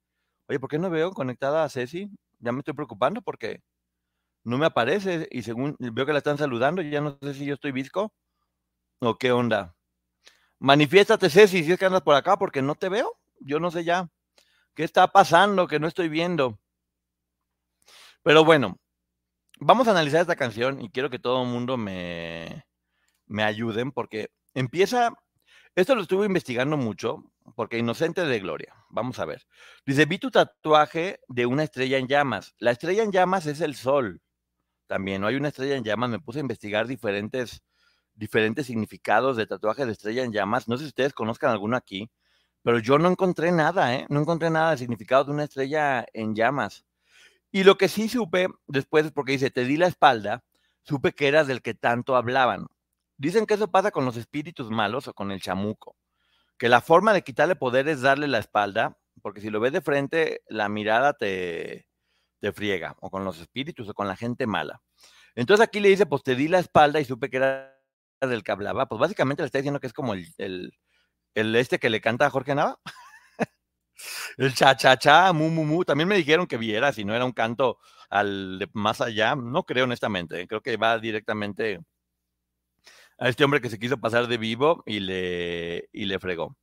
Oye, 0.47 0.59
¿por 0.59 0.69
qué 0.69 0.79
no 0.79 0.89
veo 0.89 1.11
conectada 1.11 1.65
a 1.65 1.69
Ceci? 1.69 2.09
Ya 2.39 2.53
me 2.53 2.59
estoy 2.59 2.75
preocupando 2.75 3.21
porque 3.21 3.61
no 4.45 4.57
me 4.57 4.67
aparece 4.67 5.27
y 5.31 5.41
según 5.43 5.75
veo 5.79 6.05
que 6.05 6.13
la 6.13 6.19
están 6.19 6.37
saludando, 6.37 6.81
ya 6.81 7.01
no 7.01 7.17
sé 7.21 7.33
si 7.33 7.45
yo 7.45 7.55
estoy 7.55 7.73
visco 7.73 8.13
o 8.99 9.17
qué 9.17 9.33
onda. 9.33 9.75
Manifiéstate, 10.59 11.29
Ceci, 11.29 11.63
si 11.63 11.71
es 11.71 11.79
que 11.79 11.85
andas 11.85 12.01
por 12.01 12.15
acá, 12.15 12.37
porque 12.37 12.61
no 12.61 12.75
te 12.75 12.89
veo. 12.89 13.17
Yo 13.39 13.59
no 13.59 13.71
sé 13.71 13.83
ya 13.83 14.09
qué 14.75 14.83
está 14.83 15.07
pasando, 15.07 15.67
que 15.67 15.79
no 15.79 15.87
estoy 15.87 16.09
viendo. 16.09 16.59
Pero 18.23 18.43
bueno, 18.43 18.79
vamos 19.59 19.87
a 19.87 19.91
analizar 19.91 20.21
esta 20.21 20.35
canción 20.35 20.81
y 20.81 20.89
quiero 20.89 21.09
que 21.09 21.19
todo 21.19 21.43
el 21.43 21.49
mundo 21.49 21.77
me, 21.77 22.65
me 23.27 23.43
ayuden 23.43 23.91
porque 23.91 24.29
empieza, 24.53 25.13
esto 25.75 25.95
lo 25.95 26.01
estuve 26.01 26.25
investigando 26.25 26.77
mucho, 26.77 27.23
porque 27.55 27.77
Inocente 27.77 28.25
de 28.25 28.39
Gloria, 28.39 28.75
vamos 28.89 29.19
a 29.19 29.25
ver. 29.25 29.45
Dice, 29.85 30.05
vi 30.05 30.17
tu 30.17 30.31
tatuaje 30.31 31.19
de 31.27 31.45
una 31.45 31.63
estrella 31.63 31.97
en 31.97 32.07
llamas. 32.07 32.55
La 32.57 32.71
estrella 32.71 33.03
en 33.03 33.11
llamas 33.11 33.45
es 33.45 33.61
el 33.61 33.75
sol. 33.75 34.21
También, 34.87 35.21
no 35.21 35.27
hay 35.27 35.35
una 35.35 35.49
estrella 35.49 35.75
en 35.75 35.83
llamas, 35.83 36.09
me 36.09 36.19
puse 36.19 36.39
a 36.39 36.41
investigar 36.41 36.87
diferentes 36.87 37.63
diferentes 38.15 38.65
significados 38.67 39.37
de 39.37 39.47
tatuaje 39.47 39.85
de 39.85 39.91
estrella 39.91 40.23
en 40.23 40.31
llamas. 40.31 40.67
No 40.67 40.77
sé 40.77 40.83
si 40.83 40.89
ustedes 40.89 41.13
conozcan 41.13 41.51
alguno 41.51 41.77
aquí, 41.77 42.09
pero 42.63 42.79
yo 42.79 42.97
no 42.97 43.09
encontré 43.09 43.51
nada, 43.51 43.93
¿eh? 43.93 44.05
No 44.09 44.21
encontré 44.21 44.49
nada 44.49 44.71
de 44.71 44.77
significado 44.77 45.25
de 45.25 45.31
una 45.31 45.43
estrella 45.43 46.05
en 46.13 46.35
llamas. 46.35 46.85
Y 47.51 47.63
lo 47.63 47.77
que 47.77 47.87
sí 47.87 48.09
supe 48.09 48.47
después, 48.67 49.11
porque 49.11 49.33
dice, 49.33 49.51
te 49.51 49.65
di 49.65 49.77
la 49.77 49.87
espalda, 49.87 50.43
supe 50.81 51.13
que 51.13 51.27
eras 51.27 51.47
del 51.47 51.61
que 51.61 51.73
tanto 51.73 52.15
hablaban. 52.15 52.67
Dicen 53.17 53.45
que 53.45 53.53
eso 53.53 53.71
pasa 53.71 53.91
con 53.91 54.05
los 54.05 54.17
espíritus 54.17 54.69
malos 54.69 55.07
o 55.07 55.13
con 55.13 55.31
el 55.31 55.41
chamuco, 55.41 55.95
que 56.57 56.69
la 56.69 56.81
forma 56.81 57.13
de 57.13 57.23
quitarle 57.23 57.55
poder 57.55 57.87
es 57.87 58.01
darle 58.01 58.27
la 58.27 58.39
espalda, 58.39 58.97
porque 59.21 59.41
si 59.41 59.49
lo 59.49 59.59
ves 59.59 59.71
de 59.71 59.81
frente, 59.81 60.41
la 60.47 60.67
mirada 60.67 61.13
te, 61.13 61.87
te 62.39 62.51
friega, 62.51 62.95
o 62.99 63.09
con 63.09 63.23
los 63.23 63.39
espíritus 63.39 63.87
o 63.89 63.93
con 63.93 64.07
la 64.07 64.15
gente 64.15 64.47
mala. 64.47 64.81
Entonces 65.35 65.63
aquí 65.65 65.79
le 65.79 65.89
dice, 65.89 66.05
pues 66.05 66.23
te 66.23 66.35
di 66.35 66.47
la 66.47 66.59
espalda 66.59 66.99
y 66.99 67.05
supe 67.05 67.29
que 67.29 67.37
era 67.37 67.74
del 68.21 68.43
que 68.43 68.51
hablaba, 68.51 68.87
pues 68.87 68.99
básicamente 68.99 69.43
le 69.43 69.47
está 69.47 69.59
diciendo 69.59 69.79
que 69.79 69.87
es 69.87 69.93
como 69.93 70.13
el, 70.13 70.73
el, 71.33 71.55
este 71.55 71.79
que 71.79 71.89
le 71.89 72.01
canta 72.01 72.25
a 72.25 72.29
Jorge 72.29 72.55
Nava. 72.55 72.79
el 74.37 74.53
cha 74.55 74.75
cha 74.75 74.97
cha, 74.97 75.33
mu 75.33 75.49
mu 75.49 75.65
mu. 75.65 75.83
También 75.85 76.09
me 76.09 76.17
dijeron 76.17 76.47
que 76.47 76.57
viera 76.57 76.93
si 76.93 77.05
no 77.05 77.15
era 77.15 77.25
un 77.25 77.33
canto 77.33 77.79
al 78.09 78.59
de 78.59 78.69
más 78.73 79.01
allá. 79.01 79.35
No 79.35 79.63
creo 79.65 79.85
honestamente. 79.85 80.47
Creo 80.47 80.61
que 80.61 80.77
va 80.77 80.99
directamente 80.99 81.79
a 83.17 83.29
este 83.29 83.43
hombre 83.43 83.61
que 83.61 83.69
se 83.69 83.79
quiso 83.79 83.97
pasar 83.97 84.27
de 84.27 84.37
vivo 84.37 84.83
y 84.85 84.99
le, 84.99 85.89
y 85.93 86.05
le 86.05 86.19
fregó. 86.19 86.57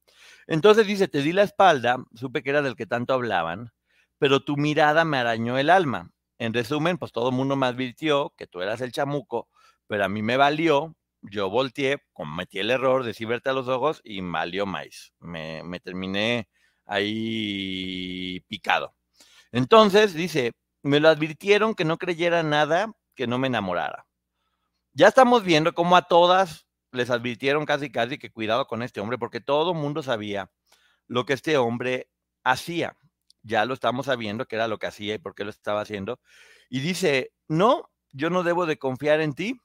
Entonces 0.47 0.87
dice, 0.87 1.09
te 1.09 1.23
di 1.23 1.33
la 1.33 1.43
espalda, 1.43 2.05
supe 2.15 2.43
que 2.43 2.51
era 2.51 2.63
del 2.63 2.77
que 2.77 2.87
tanto 2.87 3.15
hablaban, 3.15 3.73
pero 4.19 4.41
tu 4.41 4.57
mirada 4.57 5.05
me 5.05 5.19
arañó 5.19 5.59
el 5.59 5.71
alma. 5.71 6.11
En 6.39 6.53
resumen, 6.53 6.99
pues 6.99 7.13
todo 7.13 7.29
el 7.31 7.35
mundo 7.35 7.57
me 7.57 7.67
advirtió 7.67 8.35
que 8.37 8.47
tú 8.47 8.61
eras 8.61 8.81
el 8.81 8.93
chamuco, 8.93 9.49
pero 9.87 10.05
a 10.05 10.09
mí 10.09 10.23
me 10.23 10.37
valió 10.37 10.97
yo 11.23 11.51
volteé, 11.51 12.03
cometí 12.13 12.59
el 12.59 12.71
error 12.71 13.05
de 13.05 13.27
verte 13.27 13.51
a 13.51 13.53
los 13.53 13.69
ojos 13.69 14.01
y 14.05 14.21
valió 14.21 14.67
más. 14.67 15.13
Me, 15.21 15.63
me 15.63 15.81
terminé 15.81 16.49
ahí 16.87 18.41
picado. 18.49 18.95
Entonces, 19.53 20.15
dice, 20.15 20.53
me 20.83 21.01
lo 21.01 21.09
advirtieron 21.09 21.75
que 21.75 21.85
no 21.85 21.99
creyera 21.99 22.43
nada 22.43 22.93
que 23.15 23.27
no 23.27 23.39
me 23.39 23.49
enamorara. 23.49 24.07
ya 24.95 25.09
estamos 25.09 25.45
viendo 25.45 25.75
cómo 25.75 25.97
a 25.97 26.03
todas 26.03 26.67
les 26.93 27.11
advirtieron 27.11 27.65
casi 27.67 27.91
casi 27.91 28.19
que 28.19 28.31
cuidado 28.31 28.67
con 28.67 28.83
este 28.83 29.01
hombre, 29.01 29.19
porque 29.19 29.41
todo 29.41 29.75
mundo 29.75 30.03
sabía 30.03 30.51
lo 31.07 31.25
que 31.27 31.35
este 31.35 31.57
hombre 31.57 32.11
hacía. 32.45 32.97
Ya 33.43 33.65
lo 33.65 33.75
estamos 33.75 34.07
sabiendo 34.07 34.47
que 34.47 34.57
era 34.57 34.69
lo 34.69 34.79
que 34.79 34.87
hacía 34.87 35.15
y 35.15 35.19
por 35.19 35.35
qué 35.35 35.45
lo 35.45 35.51
estaba 35.51 35.81
haciendo. 35.81 36.21
Y 36.69 36.81
dice, 36.81 37.33
no, 37.49 37.91
yo 38.13 38.31
no 38.31 38.43
debo 38.43 38.67
de 38.67 38.79
confiar 38.79 39.21
en 39.21 39.35
ti. 39.35 39.59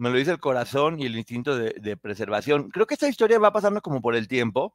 Me 0.00 0.08
lo 0.08 0.16
dice 0.16 0.30
el 0.30 0.40
corazón 0.40 0.98
y 0.98 1.04
el 1.04 1.14
instinto 1.14 1.58
de, 1.58 1.96
preservación. 1.98 2.70
Creo 2.70 2.86
que 2.86 2.94
esta 2.94 3.06
historia 3.06 3.38
va 3.38 3.52
pasando 3.52 3.82
como 3.82 4.00
por 4.00 4.16
el 4.16 4.28
tiempo, 4.28 4.74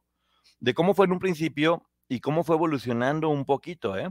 de 0.60 0.72
cómo 0.72 0.94
fue 0.94 1.06
en 1.06 1.12
un 1.12 1.18
principio 1.18 1.84
y 2.08 2.20
cómo 2.20 2.44
fue 2.44 2.54
evolucionando 2.54 3.28
un 3.28 3.44
poquito. 3.44 3.98
¿eh? 3.98 4.08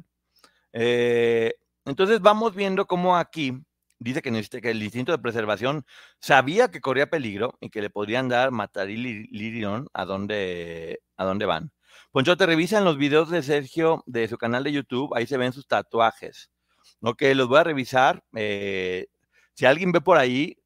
Eh, 0.73 1.53
entonces 1.85 2.19
vamos 2.19 2.53
viendo 2.53 2.85
cómo 2.85 3.15
aquí 3.15 3.53
dice 3.97 4.21
que, 4.21 4.29
que, 4.61 4.71
el 4.71 4.83
instinto 4.83 5.13
de 5.13 5.19
preservación 5.19 5.85
sabía 6.19 6.69
que 6.69 6.81
corría 6.81 7.09
peligro 7.09 7.57
y 7.61 7.69
que 7.69 7.81
le 7.81 7.89
podrían 7.89 8.27
dar 8.27 8.51
matar 8.51 8.89
y 8.89 8.97
lirión 8.97 9.87
a 9.93 10.03
dónde, 10.03 10.99
a 11.15 11.23
dónde 11.23 11.45
van. 11.45 11.71
Ponchote, 12.11 12.45
revisan 12.45 12.83
los 12.83 12.97
videos 12.97 13.29
de 13.29 13.41
Sergio 13.41 14.03
de 14.05 14.27
su 14.27 14.37
canal 14.37 14.65
de 14.65 14.73
YouTube, 14.73 15.15
ahí 15.15 15.25
se 15.27 15.37
ven 15.37 15.53
sus 15.53 15.65
tatuajes. 15.65 16.51
Ok, 16.99 17.21
los 17.35 17.47
voy 17.47 17.59
a 17.59 17.63
revisar. 17.63 18.21
Eh, 18.35 19.07
si 19.53 19.65
alguien 19.65 19.93
ve 19.93 20.01
por 20.01 20.17
ahí 20.17 20.57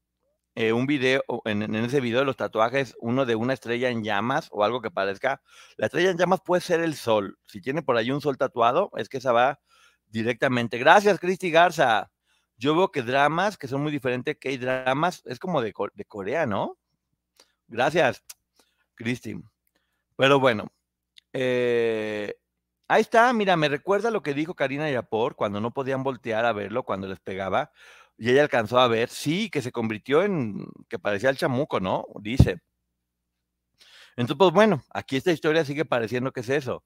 eh, 0.60 0.74
un 0.74 0.88
video, 0.88 1.24
en, 1.46 1.74
ese 1.74 2.02
video 2.02 2.20
de 2.20 2.26
los 2.26 2.36
tatuajes, 2.36 2.94
uno 3.00 3.26
de 3.26 3.36
una 3.36 3.54
estrella 3.54 3.90
en 3.90 4.04
llamas 4.04 4.50
o 4.52 4.66
algo 4.66 4.82
que 4.82 4.92
parezca, 4.92 5.42
la 5.78 5.86
estrella 5.86 6.10
en 6.10 6.18
llamas 6.18 6.42
puede 6.42 6.62
ser 6.62 6.82
el 6.82 6.96
sol. 6.96 7.40
Si 7.46 7.62
tiene 7.62 7.82
por 7.82 7.96
ahí 7.96 8.12
un 8.12 8.20
sol 8.20 8.38
tatuado, 8.38 8.92
es 8.98 9.08
que 9.08 9.20
esa 9.20 9.32
va 9.32 9.62
directamente. 10.08 10.78
Gracias, 10.78 11.18
Cristi 11.18 11.50
Garza. 11.50 12.12
Yo 12.58 12.76
veo 12.76 12.92
que 12.92 13.04
dramas 13.04 13.58
que 13.58 13.70
son 13.70 13.82
muy 13.82 13.92
diferentes 13.94 14.36
que 14.36 14.50
hay 14.50 14.58
dramas, 14.58 15.24
es 15.28 15.40
como 15.40 15.62
de, 15.62 15.74
de 15.94 16.04
Corea, 16.04 16.46
¿no? 16.46 16.78
Gracias, 17.70 18.22
Cristi. 18.96 19.42
Pero 20.18 20.42
bueno, 20.42 20.68
eh, 21.32 22.36
ahí 22.90 23.00
está, 23.00 23.32
mira, 23.32 23.56
me 23.56 23.70
recuerda 23.70 24.12
lo 24.12 24.22
que 24.22 24.34
dijo 24.34 24.56
Karina 24.56 24.92
Yapor 24.92 25.38
cuando 25.38 25.62
no 25.62 25.72
podían 25.72 26.04
voltear 26.04 26.44
a 26.44 26.52
verlo, 26.52 26.84
cuando 26.84 27.08
les 27.08 27.22
pegaba, 27.22 27.72
y 28.20 28.32
ella 28.32 28.44
alcanzó 28.44 28.80
a 28.80 28.88
ver, 28.88 29.10
sí, 29.10 29.50
que 29.50 29.62
se 29.62 29.72
convirtió 29.72 30.24
en, 30.24 30.68
que 30.90 31.00
parecía 31.00 31.30
el 31.30 31.38
chamuco, 31.38 31.80
¿no? 31.80 32.06
Dice. 32.22 32.60
Entonces, 34.18 34.38
pues 34.38 34.52
bueno, 34.52 34.84
aquí 34.94 35.16
esta 35.16 35.32
historia 35.32 35.64
sigue 35.66 35.86
pareciendo 35.86 36.32
que 36.34 36.42
es 36.42 36.50
eso. 36.50 36.84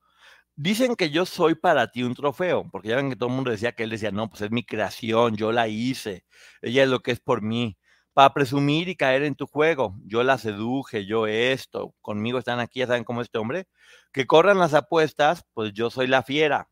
Dicen 0.55 0.95
que 0.95 1.09
yo 1.11 1.25
soy 1.25 1.55
para 1.55 1.91
ti 1.91 2.03
un 2.03 2.15
trofeo, 2.15 2.69
porque 2.71 2.89
ya 2.89 2.97
ven 2.97 3.09
que 3.09 3.15
todo 3.15 3.29
el 3.29 3.35
mundo 3.35 3.51
decía 3.51 3.73
que 3.73 3.83
él 3.83 3.89
decía, 3.91 4.11
no, 4.11 4.29
pues 4.29 4.41
es 4.43 4.51
mi 4.51 4.65
creación, 4.65 5.35
yo 5.37 5.51
la 5.51 5.67
hice, 5.67 6.25
ella 6.61 6.83
es 6.83 6.89
lo 6.89 7.01
que 7.01 7.11
es 7.11 7.19
por 7.19 7.41
mí, 7.41 7.77
para 8.13 8.33
presumir 8.33 8.89
y 8.89 8.95
caer 8.95 9.23
en 9.23 9.35
tu 9.35 9.47
juego, 9.47 9.95
yo 10.05 10.23
la 10.23 10.37
seduje, 10.37 11.07
yo 11.07 11.27
esto, 11.27 11.95
conmigo 12.01 12.39
están 12.39 12.59
aquí, 12.59 12.81
ya 12.81 12.87
saben 12.87 13.03
cómo 13.05 13.21
es 13.21 13.27
este 13.27 13.39
hombre, 13.39 13.67
que 14.13 14.27
corran 14.27 14.59
las 14.59 14.75
apuestas, 14.75 15.45
pues 15.53 15.73
yo 15.73 15.89
soy 15.89 16.07
la 16.07 16.23
fiera, 16.23 16.69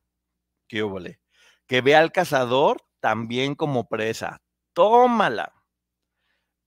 qué 0.67 0.83
óvole, 0.83 1.19
que 1.67 1.81
vea 1.81 1.99
al 1.99 2.11
cazador 2.11 2.83
también 3.01 3.55
como 3.55 3.87
presa, 3.89 4.41
tómala. 4.73 5.53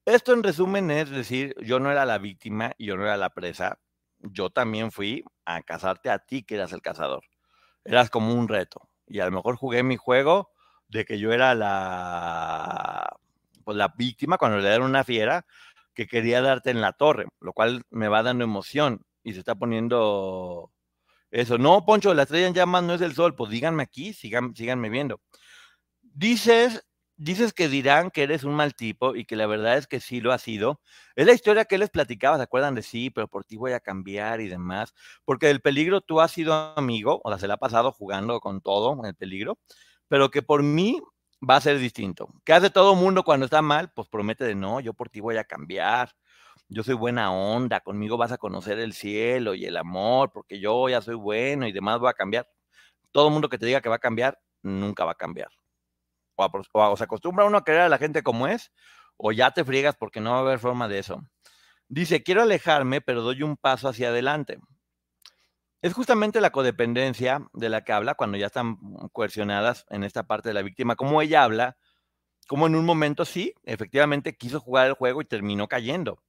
Esto 0.05 0.33
en 0.35 0.43
resumen 0.43 0.90
es 0.90 1.11
decir, 1.11 1.55
yo 1.62 1.81
no 1.81 1.90
era 1.90 2.05
la 2.05 2.19
víctima 2.19 2.73
y 2.77 2.87
yo 2.87 2.97
no 2.97 3.05
era 3.05 3.17
la 3.17 3.31
presa, 3.31 3.79
yo 4.19 4.51
también 4.51 4.93
fui 4.93 5.25
a 5.45 5.62
cazarte 5.62 6.11
a 6.11 6.19
ti 6.19 6.43
que 6.43 6.57
eras 6.57 6.73
el 6.73 6.83
cazador. 6.83 7.25
Eras 7.85 8.11
como 8.11 8.35
un 8.35 8.49
reto. 8.49 8.88
Y 9.07 9.21
a 9.21 9.27
lo 9.27 9.33
mejor 9.33 9.57
jugué 9.57 9.83
mi 9.83 9.97
juego 9.97 10.51
de 10.88 11.05
que 11.05 11.19
yo 11.19 11.33
era 11.33 11.55
la, 11.55 13.17
pues 13.64 13.77
la 13.77 13.95
víctima 13.97 14.38
cuando 14.38 14.59
le 14.59 14.69
dieron 14.69 14.88
una 14.88 15.05
fiera 15.05 15.47
que 15.95 16.07
quería 16.07 16.43
darte 16.43 16.71
en 16.71 16.81
la 16.81 16.93
torre, 16.93 17.27
lo 17.40 17.53
cual 17.53 17.83
me 17.90 18.09
va 18.09 18.23
dando 18.23 18.45
emoción 18.45 19.05
y 19.23 19.33
se 19.33 19.38
está 19.38 19.55
poniendo 19.55 20.71
eso. 21.31 21.59
No, 21.59 21.85
Poncho, 21.85 22.12
la 22.14 22.23
estrella 22.23 22.49
en 22.49 22.55
llamas 22.55 22.83
no 22.83 22.95
es 22.95 23.01
el 23.01 23.14
sol, 23.14 23.35
pues 23.35 23.51
díganme 23.51 23.83
aquí, 23.83 24.12
sigan, 24.12 24.55
síganme 24.55 24.90
viendo. 24.90 25.21
Dices 26.03 26.87
dices 27.16 27.53
que 27.53 27.68
dirán 27.68 28.11
que 28.11 28.22
eres 28.24 28.44
un 28.44 28.55
mal 28.55 28.74
tipo 28.74 29.14
y 29.16 29.24
que 29.24 29.37
la 29.37 29.46
verdad 29.46 29.77
es 29.79 29.87
que 29.87 30.00
sí 30.00 30.20
lo 30.20 30.33
ha 30.33 30.38
sido. 30.38 30.81
Es 31.16 31.27
la 31.27 31.33
historia 31.33 31.64
que 31.64 31.79
les 31.79 31.90
platicaba, 31.90 32.37
¿se 32.37 32.42
acuerdan 32.42 32.74
de 32.74 32.83
sí? 32.83 33.11
Pero 33.11 33.29
por 33.29 33.44
ti 33.44 33.57
voy 33.57 33.72
a 33.72 33.81
cambiar 33.81 34.40
y 34.40 34.48
demás. 34.48 34.94
Porque 35.24 35.46
del 35.46 35.61
peligro 35.61 36.00
tú 36.00 36.20
has 36.20 36.33
sido 36.33 36.55
amigo, 36.77 37.20
o 37.24 37.31
sea, 37.31 37.38
se 37.38 37.48
la 37.48 37.55
ha 37.55 37.57
pasado 37.59 37.92
jugando 37.92 38.40
con 38.40 38.61
todo 38.61 38.92
en 38.98 39.07
el 39.07 39.14
peligro, 39.14 39.59
pero 40.09 40.31
que 40.31 40.42
por 40.42 40.62
mí 40.62 41.00
va 41.48 41.57
a 41.57 41.61
ser 41.61 41.79
distinto. 41.79 42.29
¿Qué 42.44 42.53
hace 42.53 42.70
todo 42.70 42.94
mundo 42.94 43.22
cuando 43.24 43.46
está 43.46 43.62
mal? 43.62 43.92
Pues 43.94 44.09
promete 44.09 44.44
de 44.44 44.55
no, 44.55 44.81
yo 44.81 44.94
por 44.94 45.09
ti 45.11 45.20
voy 45.20 45.37
a 45.37 45.44
cambiar. 45.44 46.14
Yo 46.68 46.83
soy 46.83 46.94
buena 46.94 47.33
onda, 47.33 47.81
conmigo 47.81 48.16
vas 48.16 48.33
a 48.33 48.38
conocer 48.38 48.79
el 48.79 48.94
cielo 48.94 49.55
y 49.55 49.66
el 49.66 49.77
amor, 49.77 50.31
porque 50.33 50.61
yo 50.61 50.88
ya 50.88 51.00
soy 51.03 51.14
bueno 51.14 51.66
y 51.68 51.72
demás 51.72 52.00
voy 52.00 52.11
a 52.11 52.14
cambiar. 52.14 52.48
Todo 53.12 53.31
mundo 53.31 53.48
que 53.48 53.59
te 53.59 53.66
diga 53.66 53.81
que 53.83 53.88
va 53.90 53.96
a 53.96 53.98
cambiar, 54.00 54.38
nunca 54.62 55.05
va 55.05 55.12
a 55.12 55.16
cambiar 55.16 55.48
o, 56.37 56.97
se 56.97 57.05
acostumbra 57.05 57.44
uno 57.44 57.59
a 57.59 57.64
querer 57.64 57.83
a 57.83 57.88
la 57.88 57.99
gente 57.99 58.23
como 58.23 58.47
es, 58.47 58.73
o 59.16 59.33
ya 59.33 59.51
te 59.53 59.64
friegas 59.64 59.97
porque 59.97 60.20
no 60.20 60.31
va 60.31 60.38
a 60.38 60.40
haber 60.40 60.59
forma 60.59 60.88
de 60.88 60.99
eso. 60.99 61.23
Dice, 61.88 62.23
quiero 62.23 62.42
alejarme, 62.42 63.01
pero 63.01 63.23
doy 63.23 63.42
un 63.42 63.57
paso 63.57 63.88
hacia 63.88 64.09
adelante. 64.09 64.59
Es 65.83 65.92
justamente 65.92 66.40
la 66.40 66.51
codependencia 66.51 67.47
de 67.53 67.68
la 67.68 67.85
que 67.85 67.92
habla 67.92 68.14
cuando 68.14 68.38
ya 68.38 68.47
están 68.47 68.79
coercionadas 69.12 69.85
en 69.90 70.03
esta 70.03 70.23
parte 70.23 70.49
de 70.49 70.55
la 70.55 70.62
víctima, 70.62 70.97
como 70.97 71.20
ella 71.20 71.44
habla, 71.44 71.77
como 72.49 72.66
en 72.66 72.75
un 72.75 72.87
momento 72.87 73.25
sí, 73.25 73.55
efectivamente 73.64 74.37
quiso 74.37 74.61
jugar 74.61 74.87
el 74.87 74.94
juego 74.94 75.20
y 75.20 75.27
terminó 75.27 75.68
cayendo. 75.68 76.23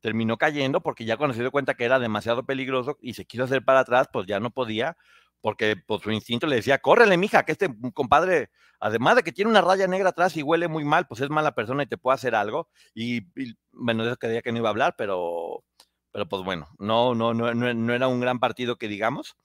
Terminó 0.00 0.36
cayendo 0.36 0.80
porque 0.80 1.04
ya 1.04 1.16
cuando 1.16 1.34
se 1.34 1.40
dio 1.40 1.50
cuenta 1.50 1.74
que 1.74 1.84
era 1.84 1.98
demasiado 1.98 2.44
peligroso 2.44 2.96
y 3.00 3.14
se 3.14 3.24
quiso 3.24 3.44
hacer 3.44 3.64
para 3.64 3.80
atrás, 3.80 4.08
pues 4.12 4.26
ya 4.26 4.38
no 4.38 4.50
podía 4.50 4.96
porque 5.44 5.76
por 5.76 5.98
pues, 5.98 6.02
su 6.04 6.10
instinto 6.10 6.46
le 6.46 6.56
decía, 6.56 6.78
córrele, 6.78 7.18
mija, 7.18 7.44
que 7.44 7.52
este 7.52 7.68
compadre, 7.92 8.48
además 8.80 9.16
de 9.16 9.22
que 9.22 9.30
tiene 9.30 9.50
una 9.50 9.60
raya 9.60 9.86
negra 9.86 10.08
atrás 10.08 10.34
y 10.38 10.42
huele 10.42 10.68
muy 10.68 10.86
mal, 10.86 11.06
pues 11.06 11.20
es 11.20 11.28
mala 11.28 11.54
persona 11.54 11.82
y 11.82 11.86
te 11.86 11.98
puede 11.98 12.14
hacer 12.14 12.34
algo. 12.34 12.70
Y, 12.94 13.26
bueno, 13.70 14.06
eso 14.06 14.16
que 14.16 14.40
que 14.42 14.52
no 14.52 14.58
iba 14.58 14.70
a 14.70 14.72
hablar, 14.72 14.94
pero, 14.96 15.62
pero 16.12 16.26
pues 16.26 16.42
bueno, 16.44 16.68
no, 16.78 17.14
no, 17.14 17.34
no, 17.34 17.52
no, 17.52 17.92
era 17.92 18.08
un 18.08 18.20
gran 18.20 18.38
partido 18.40 18.76
que 18.76 18.88
digamos. 18.88 19.36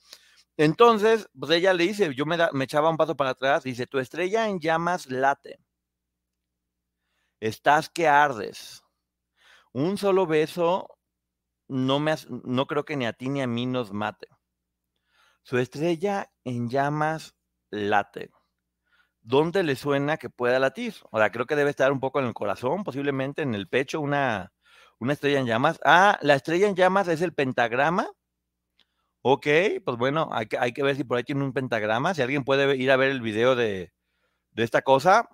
Entonces, 0.55 1.27
pues 1.37 1.51
ella 1.51 1.73
le 1.73 1.83
dice, 1.83 2.15
yo 2.15 2.25
me, 2.25 2.37
me 2.53 2.63
echaba 2.63 2.89
un 2.89 2.95
paso 2.95 3.17
para 3.17 3.31
atrás, 3.31 3.63
dice, 3.63 3.85
tu 3.85 3.99
estrella 3.99 4.47
en 4.47 4.61
llamas 4.61 5.07
late. 5.07 5.59
Estás 7.41 7.89
que 7.89 8.07
ardes. 8.07 8.83
Un 9.73 9.97
solo 9.97 10.25
beso 10.25 10.97
no, 11.67 11.99
me, 11.99 12.15
no 12.45 12.67
creo 12.67 12.85
que 12.85 12.95
ni 12.95 13.05
a 13.05 13.11
ti 13.11 13.27
ni 13.27 13.41
a 13.41 13.47
mí 13.47 13.65
nos 13.65 13.91
mate. 13.91 14.29
Su 15.49 15.57
estrella 15.57 16.31
en 16.43 16.69
llamas 16.69 17.35
late. 17.71 18.29
¿Dónde 19.19 19.63
le 19.63 19.75
suena 19.75 20.17
que 20.17 20.29
pueda 20.29 20.59
latir? 20.59 20.93
O 21.09 21.17
sea, 21.17 21.31
creo 21.31 21.47
que 21.47 21.55
debe 21.55 21.71
estar 21.71 21.91
un 21.91 21.99
poco 21.99 22.19
en 22.19 22.27
el 22.27 22.35
corazón, 22.35 22.83
posiblemente 22.83 23.41
en 23.41 23.55
el 23.55 23.67
pecho, 23.67 23.99
una, 23.99 24.53
una 24.99 25.13
estrella 25.13 25.39
en 25.39 25.47
llamas. 25.47 25.79
Ah, 25.83 26.19
la 26.21 26.35
estrella 26.35 26.67
en 26.67 26.75
llamas 26.75 27.07
es 27.07 27.23
el 27.23 27.33
pentagrama. 27.33 28.11
Ok, 29.23 29.47
pues 29.83 29.97
bueno, 29.97 30.29
hay 30.31 30.45
que, 30.45 30.59
hay 30.59 30.71
que 30.71 30.83
ver 30.83 30.95
si 30.95 31.03
por 31.03 31.17
ahí 31.17 31.23
tiene 31.23 31.43
un 31.43 31.51
pentagrama. 31.53 32.13
Si 32.13 32.21
alguien 32.21 32.43
puede 32.43 32.77
ir 32.77 32.91
a 32.91 32.95
ver 32.97 33.09
el 33.09 33.21
video 33.21 33.55
de, 33.55 33.91
esta 34.55 34.83
cosa 34.83 35.29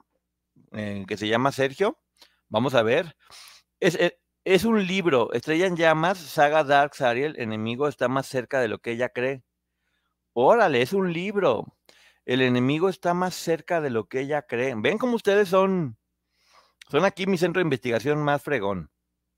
eh, 0.72 1.04
que 1.10 1.18
se 1.18 1.28
llama 1.28 1.52
Sergio, 1.52 2.00
vamos 2.48 2.74
a 2.74 2.84
ver. 2.84 3.18
Es, 3.82 3.96
es, 3.96 4.14
es, 4.46 4.64
un 4.64 4.88
libro, 4.88 5.34
Estrella 5.34 5.68
en 5.68 5.76
Llamas, 5.76 6.20
Saga 6.20 6.64
Dark 6.64 6.94
Ariel, 7.02 7.36
enemigo 7.38 7.90
está 7.90 8.08
más 8.08 8.28
cerca 8.28 8.62
de 8.62 8.70
lo 8.70 8.80
que 8.80 8.92
ella 8.92 9.10
cree. 9.10 9.44
Órale, 10.38 10.82
es 10.82 10.92
un 10.92 11.14
libro. 11.14 11.78
El 12.26 12.42
enemigo 12.42 12.90
está 12.90 13.14
más 13.14 13.36
cerca 13.36 13.80
de 13.80 13.90
lo 13.90 14.10
que 14.10 14.20
ella 14.20 14.42
cree. 14.42 14.74
Ven 14.76 14.98
cómo 14.98 15.16
ustedes 15.16 15.48
son, 15.48 15.98
son 16.90 17.06
aquí 17.06 17.28
mi 17.28 17.38
centro 17.38 17.60
de 17.60 17.66
investigación 17.66 18.24
más 18.24 18.44
fregón. 18.44 18.92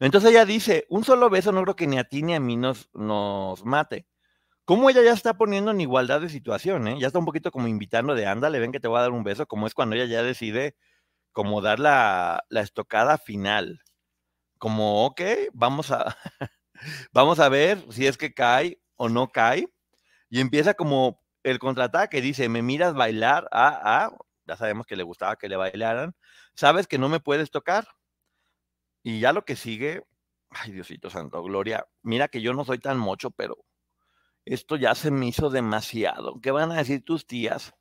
Entonces 0.00 0.30
ella 0.30 0.44
dice, 0.44 0.86
un 0.90 1.04
solo 1.04 1.30
beso 1.30 1.52
no 1.52 1.62
creo 1.62 1.76
que 1.76 1.86
ni 1.86 1.98
a 1.98 2.04
ti 2.04 2.22
ni 2.22 2.34
a 2.34 2.40
mí 2.40 2.56
nos, 2.56 2.88
mate. 3.64 4.06
Como 4.64 4.90
ella 4.90 5.02
ya 5.02 5.12
está 5.12 5.34
poniendo 5.36 5.72
en 5.72 5.80
igualdad 5.80 6.20
de 6.22 6.28
situación, 6.30 6.88
¿eh? 6.88 6.98
Ya 7.00 7.08
está 7.08 7.18
un 7.20 7.26
poquito 7.26 7.50
como 7.52 7.68
invitando 7.68 8.14
de, 8.14 8.26
ándale, 8.26 8.60
ven 8.60 8.72
que 8.72 8.80
te 8.80 8.88
voy 8.88 8.98
a 8.98 9.02
dar 9.02 9.12
un 9.12 9.24
beso, 9.24 9.46
como 9.46 9.66
es 9.66 9.74
cuando 9.74 9.96
ella 9.96 10.06
ya 10.06 10.22
decide 10.22 10.76
como 11.32 11.62
dar 11.62 11.80
la, 11.80 12.44
la 12.50 12.62
estocada 12.62 13.18
final. 13.18 13.80
Como, 14.58 15.06
ok, 15.06 15.20
vamos 15.54 15.90
a, 15.92 16.16
vamos 17.12 17.40
a 17.40 17.48
ver 17.48 17.84
si 17.90 18.06
es 18.06 18.18
que 18.18 18.34
cae 18.34 18.80
o 18.96 19.08
no 19.08 19.28
cae. 19.28 19.68
Y 20.30 20.40
empieza 20.40 20.74
como 20.74 21.22
el 21.44 21.58
contraataque, 21.60 22.20
dice, 22.20 22.48
me 22.48 22.62
miras 22.62 22.94
bailar, 22.94 23.48
ah, 23.52 23.80
ah, 23.84 24.16
ya 24.46 24.56
sabemos 24.56 24.86
que 24.86 24.96
le 24.96 25.04
gustaba 25.04 25.36
que 25.36 25.48
le 25.48 25.56
bailaran, 25.56 26.14
sabes 26.54 26.86
que 26.88 26.98
no 26.98 27.08
me 27.08 27.20
puedes 27.20 27.50
tocar. 27.50 27.86
Y 29.06 29.20
ya 29.20 29.32
lo 29.32 29.44
que 29.44 29.54
sigue, 29.54 30.04
ay 30.50 30.72
Diosito 30.72 31.10
Santo, 31.10 31.40
Gloria, 31.40 31.86
mira 32.02 32.26
que 32.26 32.40
yo 32.40 32.52
no 32.54 32.64
soy 32.64 32.80
tan 32.80 32.98
mocho, 32.98 33.30
pero 33.30 33.64
esto 34.44 34.74
ya 34.74 34.96
se 34.96 35.12
me 35.12 35.28
hizo 35.28 35.48
demasiado. 35.48 36.40
¿Qué 36.40 36.50
van 36.50 36.72
a 36.72 36.78
decir 36.78 37.04
tus 37.04 37.24
tías? 37.24 37.72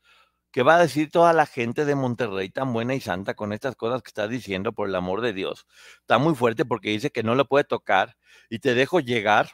¿Qué 0.51 0.61
va 0.61 0.75
a 0.75 0.81
decir 0.81 1.09
toda 1.09 1.33
la 1.33 1.47
gente 1.47 1.83
de 1.83 1.95
Monterrey 1.95 2.49
tan 2.51 2.73
buena 2.73 2.93
y 2.93 3.01
santa 3.01 3.33
con 3.33 3.53
estas 3.53 3.75
cosas 3.75 4.03
que 4.03 4.09
estás 4.09 4.29
diciendo, 4.29 4.73
por 4.73 4.88
el 4.88 4.93
amor 4.93 5.21
de 5.21 5.33
Dios? 5.33 5.65
Está 6.01 6.19
muy 6.19 6.35
fuerte 6.35 6.63
porque 6.63 6.91
dice 6.91 7.09
que 7.09 7.23
no 7.23 7.33
lo 7.33 7.47
puede 7.47 7.63
tocar 7.63 8.17
y 8.47 8.59
te 8.59 8.75
dejo 8.75 8.99
llegar. 8.99 9.49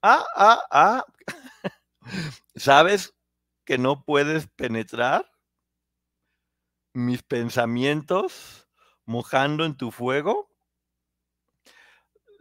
Ah, 0.00 0.24
ah, 0.36 0.62
ah. 0.70 1.04
¿Sabes 2.56 3.14
que 3.66 3.76
no 3.76 4.06
puedes 4.06 4.46
penetrar 4.46 5.30
mis 6.94 7.22
pensamientos 7.22 8.70
mojando 9.04 9.66
en 9.66 9.76
tu 9.76 9.90
fuego? 9.90 10.53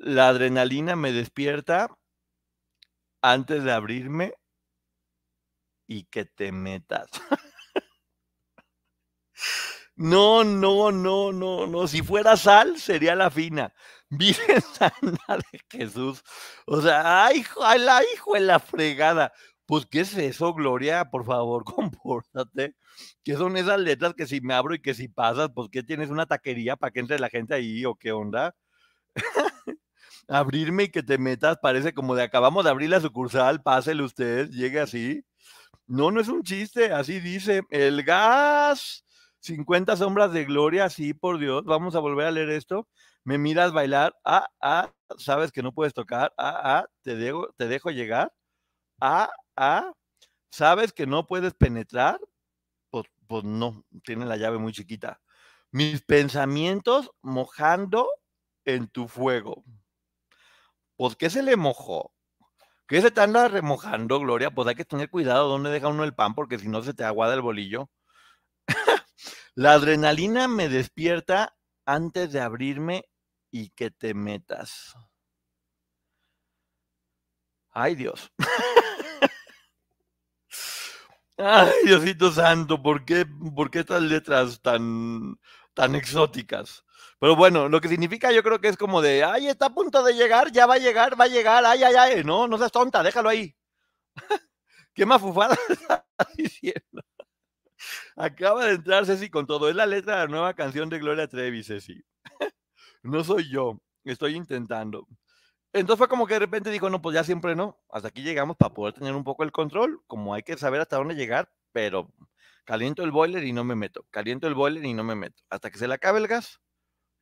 La 0.06 0.28
adrenalina 0.28 0.98
me 0.98 1.14
despierta 1.14 1.88
antes 3.22 3.64
de 3.64 3.72
abrirme 3.72 4.34
y 5.88 6.04
que 6.06 6.26
te 6.26 6.52
metas. 6.52 7.08
No, 9.96 10.44
no, 10.44 10.92
no, 10.92 11.32
no, 11.32 11.68
no. 11.68 11.88
Si 11.88 12.02
fuera 12.02 12.36
sal, 12.36 12.80
sería 12.80 13.16
la 13.16 13.30
fina. 13.30 13.74
Virgen 14.10 14.62
Santa 14.62 15.38
de 15.38 15.60
Jesús. 15.70 16.24
O 16.66 16.82
sea, 16.82 17.26
ay, 17.26 17.44
la 17.80 18.02
hijo 18.14 18.34
de 18.34 18.42
la 18.42 18.60
fregada. 18.60 19.32
Pues, 19.66 19.86
¿qué 19.86 20.02
es 20.02 20.18
eso, 20.18 20.54
Gloria? 20.54 21.10
Por 21.10 21.26
favor, 21.26 21.64
compórtate. 21.66 22.76
¿Qué 23.24 23.36
son 23.36 23.56
esas 23.58 23.80
letras 23.80 24.14
que 24.16 24.28
si 24.28 24.42
me 24.42 24.54
abro 24.54 24.76
y 24.76 24.82
que 24.82 24.94
si 24.94 25.08
pasas, 25.08 25.50
pues, 25.56 25.70
¿qué 25.72 25.84
tienes 25.84 26.10
una 26.10 26.26
taquería 26.26 26.76
para 26.76 26.92
que 26.92 27.00
entre 27.00 27.20
la 27.20 27.30
gente 27.30 27.54
ahí 27.56 27.86
o 27.86 27.96
qué 27.96 28.12
onda? 28.12 28.56
Abrirme 30.30 30.84
y 30.84 30.90
que 30.90 31.04
te 31.04 31.18
metas 31.18 31.58
parece 31.62 31.94
como 31.94 32.16
de 32.16 32.24
acabamos 32.24 32.64
de 32.64 32.70
abrir 32.70 32.90
la 32.90 33.02
sucursal, 33.02 33.62
pásele 33.62 34.04
usted, 34.04 34.50
llegue 34.50 34.80
así. 34.80 35.26
No, 35.88 36.12
no 36.12 36.22
es 36.22 36.28
un 36.30 36.44
chiste, 36.44 36.92
así 36.94 37.20
dice. 37.20 37.64
El 37.70 38.04
gas, 38.04 39.06
50 39.42 39.98
sombras 39.98 40.34
de 40.34 40.46
gloria, 40.46 40.90
sí, 40.90 41.14
por 41.14 41.40
Dios. 41.40 41.66
Vamos 41.66 41.96
a 41.96 42.00
volver 42.00 42.28
a 42.28 42.32
leer 42.32 42.50
esto. 42.52 42.88
Me 43.26 43.38
miras 43.38 43.74
bailar, 43.74 44.16
ah, 44.26 44.48
ah, 44.62 44.92
sabes 45.18 45.52
que 45.52 45.64
no 45.64 45.74
puedes 45.74 45.94
tocar, 45.94 46.34
ah, 46.38 46.80
ah, 46.82 46.88
te 47.04 47.16
dejo, 47.16 47.50
te 47.58 47.68
dejo 47.68 47.90
llegar, 47.92 48.34
ah, 49.02 49.30
ah, 49.58 49.94
sabes 50.52 50.94
que 50.94 51.08
no 51.08 51.28
puedes 51.28 51.54
penetrar, 51.56 52.20
pues, 52.92 53.06
pues 53.28 53.44
no, 53.46 53.86
tiene 54.04 54.26
la 54.26 54.38
llave 54.38 54.60
muy 54.60 54.74
chiquita. 54.74 55.22
Mis 55.72 56.02
pensamientos 56.04 57.12
mojando 57.22 58.10
en 58.66 58.88
tu 58.88 59.08
fuego. 59.08 59.64
Pues, 61.04 61.18
¿qué 61.18 61.30
se 61.30 61.44
le 61.44 61.58
mojó? 61.58 62.14
¿Qué 62.88 63.02
se 63.02 63.12
te 63.12 63.20
anda 63.20 63.50
remojando, 63.50 64.22
Gloria? 64.22 64.52
Pues 64.52 64.70
hay 64.70 64.76
que 64.76 64.86
tener 64.86 65.10
cuidado 65.10 65.50
dónde 65.50 65.70
deja 65.70 65.90
uno 65.90 66.06
el 66.06 66.16
pan, 66.16 66.34
porque 66.34 66.58
si 66.58 66.70
no 66.70 66.82
se 66.82 66.94
te 66.94 67.04
aguada 67.04 67.34
el 67.34 67.42
bolillo. 67.42 67.90
la 69.56 69.74
adrenalina 69.74 70.48
me 70.48 70.70
despierta 70.70 71.58
antes 71.86 72.32
de 72.32 72.40
abrirme 72.40 73.04
y 73.52 73.72
que 73.72 73.92
te 73.92 74.14
metas. 74.14 74.96
Ay, 77.72 77.96
Dios. 77.96 78.32
Ay, 81.38 81.74
Diosito 81.84 82.32
Santo, 82.32 82.82
¿por 82.82 83.04
qué, 83.04 83.26
¿por 83.54 83.70
qué 83.70 83.80
estas 83.80 84.04
letras 84.04 84.62
tan, 84.62 85.38
tan 85.74 85.96
exóticas? 85.96 86.86
Pero 87.24 87.38
bueno, 87.38 87.70
lo 87.70 87.80
que 87.80 87.88
significa 87.88 88.34
yo 88.34 88.44
creo 88.44 88.60
que 88.60 88.68
es 88.68 88.76
como 88.76 89.02
de, 89.02 89.24
ay, 89.24 89.48
está 89.48 89.68
a 89.68 89.74
punto 89.74 90.04
de 90.04 90.12
llegar, 90.14 90.52
ya 90.52 90.66
va 90.66 90.74
a 90.74 90.78
llegar, 90.78 91.18
va 91.18 91.24
a 91.24 91.30
llegar, 91.30 91.64
ay, 91.66 91.82
ay, 91.82 91.96
ay, 91.96 92.24
no, 92.26 92.50
no 92.50 92.58
seas 92.58 92.70
tonta, 92.70 93.02
déjalo 93.02 93.30
ahí. 93.30 93.56
¿Qué 94.94 95.06
mafufada 95.06 95.56
está 95.70 96.06
diciendo? 96.36 97.02
Acaba 98.18 98.66
de 98.66 98.74
entrar 98.74 99.06
Ceci 99.06 99.30
con 99.30 99.48
todo. 99.48 99.70
Es 99.70 99.76
la 99.78 99.86
letra 99.86 100.16
de 100.16 100.20
la 100.24 100.28
nueva 100.28 100.54
canción 100.54 100.90
de 100.90 101.00
Gloria 101.00 101.30
Trevi, 101.30 101.64
Ceci. 101.64 102.04
no 103.04 103.24
soy 103.24 103.50
yo, 103.50 103.80
estoy 104.04 104.36
intentando. 104.36 105.08
Entonces 105.72 106.00
fue 106.00 106.10
como 106.10 106.28
que 106.28 106.34
de 106.34 106.42
repente 106.42 106.72
dijo, 106.72 106.90
no, 106.90 107.02
pues 107.02 107.14
ya 107.16 107.24
siempre 107.24 107.56
no. 107.56 107.80
Hasta 107.90 108.10
aquí 108.10 108.22
llegamos 108.22 108.58
para 108.58 108.74
poder 108.74 108.96
tener 108.96 109.16
un 109.16 109.24
poco 109.24 109.46
el 109.46 109.54
control. 109.54 110.04
Como 110.08 110.34
hay 110.34 110.44
que 110.44 110.58
saber 110.58 110.82
hasta 110.82 110.98
dónde 110.98 111.16
llegar, 111.16 111.50
pero 111.72 112.12
caliento 112.66 113.02
el 113.02 113.12
boiler 113.12 113.46
y 113.46 113.54
no 113.54 113.64
me 113.64 113.76
meto. 113.76 114.06
Caliento 114.12 114.46
el 114.46 114.56
boiler 114.56 114.84
y 114.84 114.94
no 114.94 115.06
me 115.06 115.16
meto. 115.16 115.42
Hasta 115.50 115.72
que 115.72 115.78
se 115.78 115.88
le 115.88 115.94
acabe 115.94 116.20
el 116.20 116.28
gas. 116.28 116.60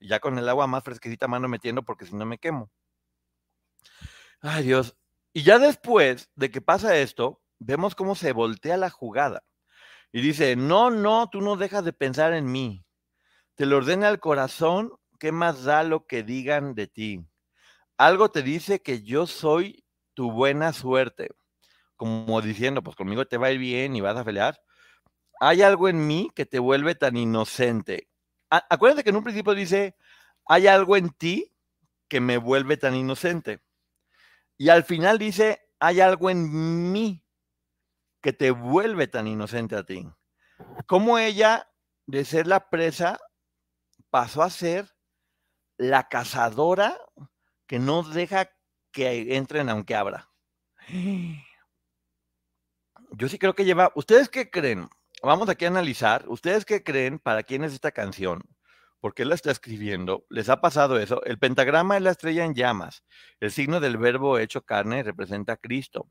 Ya 0.02 0.20
con 0.20 0.38
el 0.38 0.50
agua 0.50 0.68
más 0.68 0.84
fresquecita 0.84 1.28
mano 1.28 1.48
metiendo 1.48 1.84
porque 1.84 2.06
si 2.06 2.16
no 2.16 2.26
me 2.26 2.38
quemo. 2.38 2.70
Ay 4.42 4.64
Dios. 4.64 4.98
Y 5.34 5.44
ya 5.44 5.60
después 5.60 6.30
de 6.36 6.52
que 6.52 6.62
pasa 6.62 6.98
esto, 6.98 7.42
vemos 7.60 7.96
cómo 7.96 8.16
se 8.16 8.34
voltea 8.34 8.78
la 8.78 8.90
jugada. 8.90 9.44
Y 10.12 10.22
dice, 10.22 10.56
no, 10.56 10.90
no, 10.90 11.30
tú 11.30 11.42
no 11.42 11.56
dejas 11.56 11.86
de 11.86 11.94
pensar 11.94 12.34
en 12.34 12.52
mí. 12.52 12.84
Te 13.56 13.66
lo 13.66 13.78
ordena 13.78 14.10
el 14.10 14.20
corazón, 14.20 14.92
¿qué 15.20 15.32
más 15.32 15.64
da 15.64 15.84
lo 15.84 16.06
que 16.06 16.24
digan 16.24 16.74
de 16.74 16.88
ti? 16.88 17.26
Algo 17.98 18.30
te 18.30 18.42
dice 18.42 18.82
que 18.82 19.04
yo 19.04 19.28
soy 19.28 19.86
tu 20.14 20.32
buena 20.32 20.74
suerte. 20.74 21.30
Como 21.96 22.42
diciendo, 22.42 22.82
pues 22.82 22.96
conmigo 22.96 23.26
te 23.26 23.38
va 23.38 23.48
a 23.48 23.52
ir 23.52 23.60
bien 23.60 23.96
y 23.96 24.02
vas 24.02 24.18
a 24.18 24.26
pelear. 24.26 24.60
Hay 25.40 25.62
algo 25.62 25.88
en 25.88 26.08
mí 26.08 26.30
que 26.36 26.46
te 26.46 26.60
vuelve 26.60 26.96
tan 26.96 27.16
inocente. 27.16 28.10
Acuérdate 28.52 29.04
que 29.04 29.10
en 29.10 29.16
un 29.16 29.24
principio 29.24 29.56
dice, 29.56 29.96
hay 30.46 30.68
algo 30.68 30.98
en 30.98 31.10
ti 31.10 31.56
que 32.08 32.20
me 32.20 32.38
vuelve 32.38 32.78
tan 32.78 32.94
inocente. 32.96 33.62
Y 34.58 34.70
al 34.70 34.84
final 34.84 35.18
dice, 35.18 35.62
hay 35.80 36.02
algo 36.02 36.30
en 36.30 36.92
mí 36.92 37.24
que 38.22 38.34
te 38.34 38.52
vuelve 38.52 39.08
tan 39.08 39.28
inocente 39.28 39.76
a 39.76 39.84
ti. 39.84 40.08
Como 40.86 41.18
ella, 41.18 41.72
de 42.06 42.26
ser 42.26 42.46
la 42.46 42.70
presa, 42.70 43.20
pasó 44.10 44.44
a 44.44 44.50
ser 44.50 44.94
la 45.78 46.10
cazadora 46.10 47.00
que 47.66 47.80
no 47.80 48.04
deja 48.04 48.52
que 48.92 49.36
entren 49.36 49.70
aunque 49.70 49.96
abra. 49.96 50.30
Yo 53.14 53.28
sí 53.28 53.40
creo 53.40 53.56
que 53.56 53.66
lleva. 53.66 53.92
¿Ustedes 53.96 54.30
qué 54.30 54.50
creen? 54.50 54.90
Vamos 55.24 55.50
aquí 55.50 55.66
a 55.66 55.68
analizar. 55.68 56.26
¿Ustedes 56.28 56.66
qué 56.66 56.84
creen 56.84 57.20
para 57.20 57.44
quién 57.44 57.64
es 57.64 57.74
esta 57.74 57.92
canción? 57.92 58.42
¿Por 59.00 59.14
qué 59.14 59.24
la 59.24 59.36
está 59.36 59.52
escribiendo? 59.52 60.26
¿Les 60.30 60.50
ha 60.50 60.62
pasado 60.62 60.98
eso? 61.00 61.24
El 61.26 61.38
pentagrama 61.38 61.96
es 61.98 62.04
la 62.04 62.12
estrella 62.12 62.44
en 62.44 62.56
llamas. 62.56 63.04
El 63.40 63.52
signo 63.52 63.80
del 63.80 63.98
verbo 63.98 64.40
hecho 64.40 64.64
carne 64.64 65.04
representa 65.04 65.54
a 65.54 65.58
Cristo. 65.58 66.10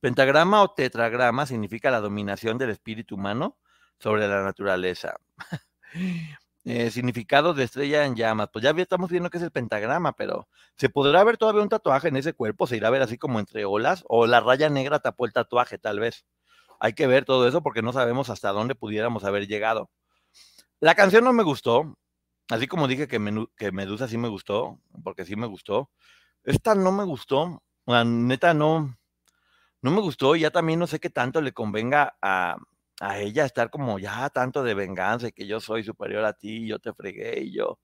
Pentagrama 0.00 0.62
o 0.62 0.72
tetragrama 0.74 1.46
significa 1.46 1.90
la 1.90 2.00
dominación 2.00 2.58
del 2.58 2.70
espíritu 2.70 3.16
humano 3.16 3.58
sobre 3.98 4.28
la 4.28 4.42
naturaleza. 4.42 5.16
Eh, 6.64 6.92
significado 6.92 7.54
de 7.54 7.64
estrella 7.64 8.04
en 8.04 8.14
llamas. 8.14 8.48
Pues 8.52 8.62
ya 8.62 8.70
estamos 8.70 9.10
viendo 9.10 9.28
que 9.30 9.38
es 9.38 9.42
el 9.42 9.50
pentagrama, 9.50 10.12
pero 10.12 10.48
¿se 10.76 10.88
podrá 10.88 11.24
ver 11.24 11.36
todavía 11.36 11.60
un 11.60 11.68
tatuaje 11.68 12.06
en 12.06 12.14
ese 12.16 12.34
cuerpo? 12.34 12.68
¿Se 12.68 12.76
irá 12.76 12.86
a 12.86 12.90
ver 12.92 13.02
así 13.02 13.18
como 13.18 13.40
entre 13.40 13.64
olas? 13.64 14.04
¿O 14.06 14.28
la 14.28 14.38
raya 14.40 14.70
negra 14.70 15.00
tapó 15.00 15.26
el 15.26 15.32
tatuaje, 15.32 15.78
tal 15.78 15.98
vez? 15.98 16.24
Hay 16.84 16.94
que 16.94 17.06
ver 17.06 17.24
todo 17.24 17.46
eso 17.46 17.62
porque 17.62 17.80
no 17.80 17.92
sabemos 17.92 18.28
hasta 18.28 18.50
dónde 18.50 18.74
pudiéramos 18.74 19.22
haber 19.22 19.46
llegado. 19.46 19.88
La 20.80 20.96
canción 20.96 21.22
no 21.22 21.32
me 21.32 21.44
gustó. 21.44 21.96
Así 22.48 22.66
como 22.66 22.88
dije 22.88 23.06
que, 23.06 23.20
Medusa 23.70 24.08
sí 24.08 24.18
me 24.18 24.26
gustó, 24.26 24.80
porque 25.04 25.24
sí 25.24 25.36
me 25.36 25.46
gustó. 25.46 25.92
Esta 26.42 26.74
no 26.74 26.90
me 26.90 27.04
gustó. 27.04 27.62
La 27.86 28.02
neta 28.02 28.52
no 28.52 28.98
no 29.80 29.92
me 29.92 30.00
gustó, 30.00 30.34
ya 30.34 30.50
también 30.50 30.80
no 30.80 30.88
sé 30.88 30.98
qué 30.98 31.08
tanto 31.08 31.40
le 31.40 31.52
convenga 31.52 32.16
a, 32.20 32.56
ella 33.16 33.44
estar 33.44 33.70
como 33.70 34.00
ya 34.00 34.28
tanto 34.30 34.64
de 34.64 34.74
venganza 34.74 35.28
y 35.28 35.32
que 35.32 35.46
yo 35.46 35.60
soy 35.60 35.84
superior 35.84 36.24
a 36.24 36.32
ti, 36.32 36.66
yo 36.66 36.80
te 36.80 36.92
fregué 36.92 37.42
y 37.42 37.52
yo. 37.52 37.78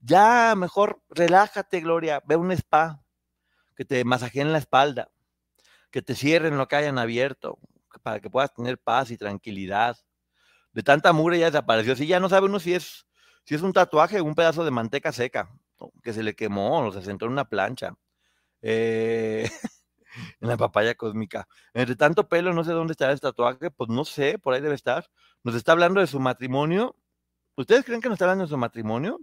Ya, 0.00 0.54
mejor 0.56 1.02
relájate, 1.10 1.80
Gloria, 1.80 2.22
ve 2.24 2.36
un 2.36 2.52
spa, 2.52 3.02
que 3.76 3.84
te 3.84 4.04
masajeen 4.04 4.52
la 4.52 4.58
espalda, 4.58 5.10
que 5.90 6.02
te 6.02 6.14
cierren 6.14 6.56
lo 6.56 6.68
que 6.68 6.76
hayan 6.76 6.98
abierto, 6.98 7.58
para 8.00 8.20
que 8.20 8.30
puedas 8.30 8.52
tener 8.54 8.78
paz 8.78 9.10
y 9.10 9.16
tranquilidad. 9.16 9.96
De 10.72 10.82
tanta 10.82 11.12
mugre 11.12 11.38
ya 11.38 11.46
desapareció. 11.46 11.96
Si 11.96 12.06
ya 12.06 12.20
no 12.20 12.28
sabe 12.28 12.46
uno 12.46 12.60
si 12.60 12.74
es, 12.74 13.06
si 13.44 13.54
es 13.54 13.62
un 13.62 13.72
tatuaje 13.72 14.20
o 14.20 14.24
un 14.24 14.34
pedazo 14.34 14.64
de 14.64 14.70
manteca 14.70 15.12
seca, 15.12 15.50
que 16.02 16.12
se 16.12 16.22
le 16.22 16.34
quemó 16.34 16.86
o 16.86 16.92
se 16.92 17.02
sentó 17.02 17.26
en 17.26 17.32
una 17.32 17.48
plancha. 17.48 17.94
Eh, 18.62 19.50
en 20.40 20.48
la 20.48 20.56
papaya 20.56 20.94
cósmica. 20.94 21.48
Entre 21.74 21.96
tanto 21.96 22.28
pelo, 22.28 22.52
no 22.52 22.64
sé 22.64 22.72
dónde 22.72 22.92
está 22.92 23.10
el 23.10 23.20
tatuaje, 23.20 23.70
pues 23.70 23.90
no 23.90 24.04
sé, 24.04 24.38
por 24.38 24.54
ahí 24.54 24.60
debe 24.60 24.74
estar. 24.74 25.10
Nos 25.44 25.54
está 25.54 25.72
hablando 25.72 26.00
de 26.00 26.06
su 26.06 26.20
matrimonio 26.20 26.96
¿Ustedes 27.56 27.84
creen 27.84 28.00
que 28.00 28.08
no 28.08 28.14
está 28.14 28.24
hablando 28.24 28.44
de 28.44 28.50
su 28.50 28.56
matrimonio? 28.56 29.20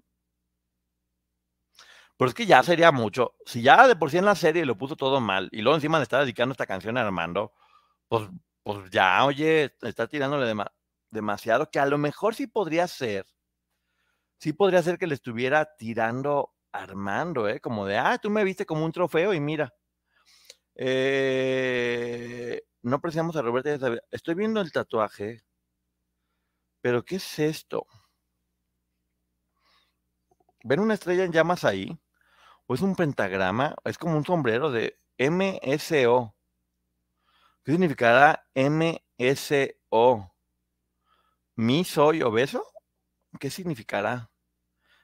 Pero 2.17 2.29
es 2.29 2.35
que 2.35 2.45
ya 2.45 2.61
sería 2.63 2.91
mucho. 2.91 3.35
Si 3.45 3.61
ya 3.61 3.87
de 3.87 3.95
por 3.95 4.11
sí 4.11 4.17
en 4.17 4.25
la 4.25 4.35
serie 4.35 4.65
lo 4.65 4.77
puso 4.77 4.95
todo 4.95 5.21
mal 5.21 5.49
y 5.51 5.61
luego 5.61 5.75
encima 5.75 5.97
le 5.99 6.03
está 6.03 6.19
dedicando 6.19 6.51
esta 6.51 6.67
canción 6.67 6.97
a 6.97 7.01
Armando, 7.01 7.53
pues, 8.09 8.29
pues 8.63 8.89
ya, 8.91 9.25
oye, 9.25 9.75
está 9.81 10.07
tirándole 10.07 10.53
demasiado, 11.11 11.69
que 11.71 11.79
a 11.79 11.85
lo 11.85 11.97
mejor 11.97 12.35
sí 12.35 12.47
podría 12.47 12.87
ser, 12.87 13.25
sí 14.39 14.53
podría 14.53 14.81
ser 14.83 14.97
que 14.97 15.07
le 15.07 15.15
estuviera 15.15 15.75
tirando 15.77 16.53
Armando, 16.71 17.47
¿eh? 17.47 17.59
Como 17.59 17.85
de, 17.85 17.97
ah, 17.97 18.17
tú 18.19 18.29
me 18.29 18.43
viste 18.43 18.65
como 18.65 18.85
un 18.85 18.91
trofeo 18.91 19.33
y 19.33 19.39
mira. 19.39 19.73
Eh, 20.75 22.61
no 22.83 22.95
apreciamos 22.97 23.35
a 23.35 23.41
Roberta. 23.41 23.77
Estoy 24.11 24.35
viendo 24.35 24.61
el 24.61 24.71
tatuaje, 24.71 25.43
pero 26.81 27.03
¿qué 27.05 27.15
es 27.17 27.39
esto? 27.39 27.85
¿Ven 30.63 30.79
una 30.79 30.93
estrella 30.93 31.25
en 31.25 31.33
llamas 31.33 31.65
ahí? 31.65 31.99
¿O 32.67 32.75
es 32.75 32.81
un 32.81 32.95
pentagrama? 32.95 33.75
Es 33.85 33.97
como 33.97 34.17
un 34.17 34.25
sombrero 34.25 34.71
de 34.71 34.97
MSO. 35.17 36.35
¿Qué 37.63 37.71
significará 37.73 38.47
MSO? 38.55 40.31
¿Mi 41.55 41.83
soy 41.83 42.21
obeso? 42.21 42.63
¿Qué 43.39 43.49
significará? 43.49 44.29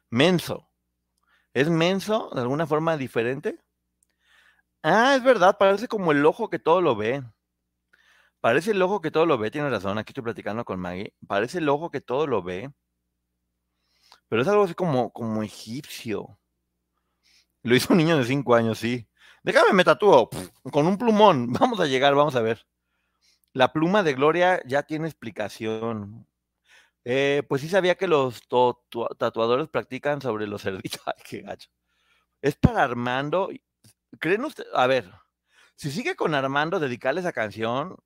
Menso. 0.09 0.69
¿Es 1.53 1.69
menso 1.69 2.29
de 2.33 2.41
alguna 2.41 2.65
forma 2.67 2.97
diferente? 2.97 3.59
Ah, 4.83 5.15
es 5.15 5.23
verdad, 5.23 5.57
parece 5.57 5.87
como 5.87 6.11
el 6.11 6.25
ojo 6.25 6.49
que 6.49 6.59
todo 6.59 6.79
lo 6.81 6.95
ve. 6.95 7.23
Parece 8.39 8.71
el 8.71 8.81
ojo 8.81 9.01
que 9.01 9.11
todo 9.11 9.25
lo 9.25 9.37
ve, 9.37 9.51
tiene 9.51 9.69
razón, 9.69 9.97
aquí 9.97 10.11
estoy 10.11 10.23
platicando 10.23 10.63
con 10.63 10.79
Maggie. 10.79 11.13
Parece 11.27 11.57
el 11.57 11.67
ojo 11.67 11.89
que 11.89 12.01
todo 12.01 12.27
lo 12.27 12.43
ve. 12.43 12.71
Pero 14.27 14.41
es 14.41 14.47
algo 14.47 14.63
así 14.63 14.73
como, 14.75 15.11
como 15.11 15.43
egipcio. 15.43 16.37
Lo 17.63 17.75
hizo 17.75 17.93
un 17.93 17.97
niño 17.97 18.17
de 18.17 18.25
cinco 18.25 18.53
años, 18.55 18.77
sí. 18.77 19.07
Déjame 19.45 19.73
me 19.73 19.83
tatúo 19.83 20.27
con 20.71 20.87
un 20.87 20.97
plumón. 20.97 21.53
Vamos 21.59 21.79
a 21.79 21.85
llegar, 21.85 22.15
vamos 22.15 22.35
a 22.35 22.41
ver. 22.41 22.65
La 23.53 23.71
pluma 23.71 24.01
de 24.01 24.15
Gloria 24.15 24.59
ya 24.65 24.81
tiene 24.81 25.07
explicación. 25.07 26.27
Eh, 27.03 27.43
pues 27.47 27.61
sí 27.61 27.69
sabía 27.69 27.93
que 27.93 28.07
los 28.07 28.41
tatuadores 29.19 29.67
practican 29.69 30.19
sobre 30.19 30.47
los 30.47 30.61
cerditos. 30.63 30.99
Ay, 31.05 31.21
qué 31.23 31.41
gacho. 31.41 31.69
Es 32.41 32.55
para 32.55 32.83
Armando. 32.83 33.49
¿Creen 34.19 34.45
ustedes? 34.45 34.71
A 34.73 34.87
ver, 34.87 35.11
si 35.75 35.91
sigue 35.91 36.15
con 36.15 36.33
Armando, 36.33 36.79
dedicarle 36.79 37.21
esa 37.21 37.31
canción, 37.31 37.97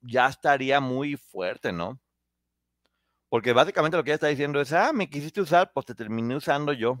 ya 0.00 0.26
estaría 0.26 0.80
muy 0.80 1.16
fuerte, 1.16 1.70
¿no? 1.70 2.00
Porque 3.28 3.52
básicamente 3.52 3.96
lo 3.96 4.02
que 4.02 4.10
ella 4.10 4.16
está 4.16 4.26
diciendo 4.26 4.60
es, 4.60 4.72
ah, 4.72 4.92
me 4.92 5.08
quisiste 5.08 5.40
usar, 5.40 5.72
pues 5.72 5.86
te 5.86 5.94
terminé 5.94 6.34
usando 6.34 6.72
yo. 6.72 6.98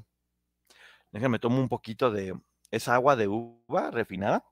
Déjame 1.10 1.40
tomo 1.40 1.58
un 1.58 1.68
poquito 1.68 2.12
de 2.12 2.38
esa 2.70 2.94
agua 2.94 3.16
de 3.16 3.28
uva 3.28 3.90
refinada. 3.90 4.44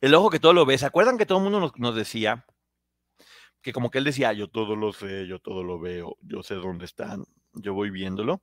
El 0.00 0.14
ojo 0.14 0.30
que 0.30 0.40
todo 0.40 0.52
lo 0.52 0.64
ve. 0.64 0.78
¿Se 0.78 0.86
acuerdan 0.86 1.18
que 1.18 1.26
todo 1.26 1.38
el 1.38 1.44
mundo 1.44 1.72
nos 1.76 1.94
decía 1.94 2.46
que 3.62 3.72
como 3.72 3.90
que 3.90 3.98
él 3.98 4.04
decía, 4.04 4.32
yo 4.32 4.48
todo 4.48 4.76
lo 4.76 4.92
sé, 4.92 5.26
yo 5.26 5.38
todo 5.38 5.62
lo 5.64 5.78
veo, 5.78 6.16
yo 6.22 6.42
sé 6.42 6.54
dónde 6.54 6.86
están, 6.86 7.24
yo 7.52 7.74
voy 7.74 7.90
viéndolo. 7.90 8.42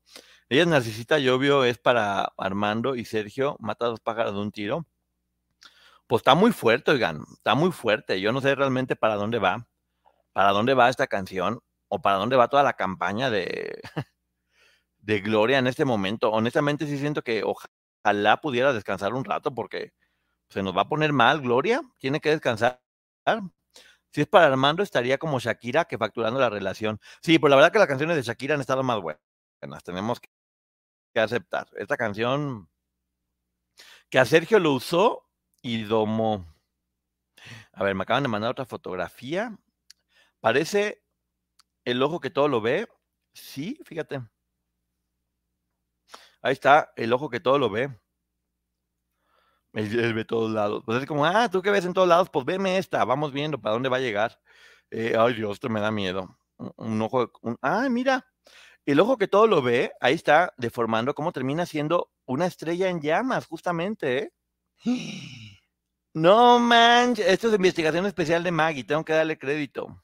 Ella 0.50 0.62
es 0.62 0.68
narcisista, 0.68 1.18
es 1.18 1.78
para 1.80 2.34
Armando 2.38 2.96
y 2.96 3.06
Sergio, 3.06 3.58
mata 3.60 3.86
a 3.86 3.90
dos 3.90 4.00
pájaros 4.00 4.34
de 4.34 4.40
un 4.40 4.52
tiro. 4.52 4.86
Pues 6.08 6.22
está 6.22 6.36
muy 6.36 6.52
fuerte, 6.52 6.92
oigan, 6.92 7.24
está 7.34 7.56
muy 7.56 7.72
fuerte. 7.72 8.22
Yo 8.22 8.32
no 8.32 8.42
sé 8.42 8.56
realmente 8.56 8.96
para 8.96 9.16
dónde 9.16 9.40
va, 9.40 9.68
para 10.34 10.52
dónde 10.52 10.74
va 10.74 10.90
esta 10.90 11.08
canción 11.08 11.60
o 11.90 12.02
para 12.02 12.18
dónde 12.18 12.38
va 12.38 12.48
toda 12.48 12.64
la 12.64 12.74
campaña 12.74 13.30
de, 13.30 13.82
de 15.08 15.22
Gloria 15.22 15.58
en 15.58 15.68
este 15.68 15.86
momento. 15.86 16.30
Honestamente 16.32 16.86
sí 16.86 16.98
siento 17.00 17.24
que 17.24 17.42
ojalá 17.44 18.42
pudiera 18.42 18.74
descansar 18.74 19.14
un 19.14 19.24
rato 19.24 19.56
porque 19.56 19.94
se 20.50 20.62
nos 20.62 20.76
va 20.76 20.82
a 20.82 20.90
poner 20.90 21.14
mal 21.14 21.42
Gloria, 21.42 21.82
tiene 21.98 22.20
que 22.20 22.30
descansar. 22.30 22.82
Si 24.12 24.22
es 24.22 24.28
para 24.28 24.48
Armando, 24.48 24.84
estaría 24.84 25.18
como 25.18 25.40
Shakira 25.40 25.86
que 25.86 25.98
facturando 25.98 26.42
la 26.42 26.50
relación. 26.50 27.00
Sí, 27.22 27.40
pues 27.40 27.50
la 27.50 27.56
verdad 27.56 27.72
que 27.72 27.80
las 27.80 27.88
canciones 27.88 28.18
de 28.18 28.24
Shakira 28.24 28.56
han 28.56 28.62
estado 28.62 28.84
más 28.84 29.00
buenas. 29.02 29.84
Tenemos 29.86 30.20
que 30.20 30.30
aceptar. 31.20 31.68
Esta 31.78 31.96
canción 31.96 32.70
que 34.10 34.20
a 34.20 34.26
Sergio 34.26 34.60
lo 34.60 34.74
usó 34.74 35.26
y 35.62 35.84
domó. 35.84 36.46
A 37.72 37.84
ver, 37.84 37.96
me 37.96 38.04
acaban 38.04 38.24
de 38.24 38.30
mandar 38.30 38.52
otra 38.52 38.66
fotografía. 38.66 39.58
Parece 40.42 41.02
el 41.86 42.04
ojo 42.04 42.20
que 42.20 42.30
todo 42.30 42.50
lo 42.50 42.60
ve. 42.60 42.90
Sí, 43.34 43.80
fíjate. 43.86 44.22
Ahí 46.48 46.54
está 46.54 46.94
el 46.96 47.12
ojo 47.12 47.30
que 47.30 47.42
todo 47.42 47.60
lo 47.60 47.70
ve. 47.70 47.90
Él, 49.74 50.14
ve 50.14 50.24
todos 50.24 50.50
lados. 50.50 50.82
Pues 50.86 51.02
es 51.02 51.06
como, 51.06 51.26
ah, 51.26 51.50
tú 51.52 51.62
que 51.62 51.72
ves 51.72 51.84
en 51.84 51.94
todos 51.94 52.08
lados, 52.08 52.30
pues 52.30 52.46
veme 52.46 52.78
esta, 52.78 53.04
vamos 53.04 53.34
viendo 53.34 53.60
para 53.60 53.74
dónde 53.74 53.90
va 53.90 53.98
a 53.98 54.00
llegar. 54.00 54.40
Eh, 54.90 55.14
ay, 55.20 55.34
Dios, 55.34 55.56
esto 55.56 55.68
me 55.68 55.82
da 55.82 55.92
miedo. 55.92 56.40
Un, 56.78 57.02
ojo, 57.02 57.34
ah, 57.62 57.90
mira, 57.90 58.26
el 58.86 59.02
ojo 59.02 59.18
que 59.18 59.28
todo 59.28 59.46
lo 59.46 59.62
ve, 59.62 59.92
ahí 60.00 60.14
está 60.14 60.54
deformando 60.56 61.14
cómo 61.14 61.34
termina 61.34 61.66
siendo 61.66 62.12
una 62.26 62.46
estrella 62.46 62.88
en 62.88 63.02
llamas, 63.02 63.46
justamente, 63.46 64.18
¿eh? 64.18 64.34
No 66.14 66.60
manches, 66.60 67.28
esto 67.28 67.50
es 67.50 67.56
investigación 67.56 68.06
especial 68.06 68.42
de 68.42 68.52
Maggie, 68.52 68.86
tengo 68.86 69.04
que 69.04 69.14
darle 69.14 69.38
crédito. 69.38 70.02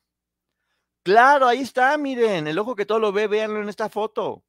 Claro, 1.04 1.48
ahí 1.48 1.62
está, 1.62 1.98
miren, 1.98 2.48
el 2.48 2.60
ojo 2.60 2.76
que 2.76 2.86
todo 2.86 3.00
lo 3.00 3.14
ve, 3.14 3.28
véanlo 3.28 3.62
en 3.62 3.70
esta 3.70 3.88
foto. 3.88 4.44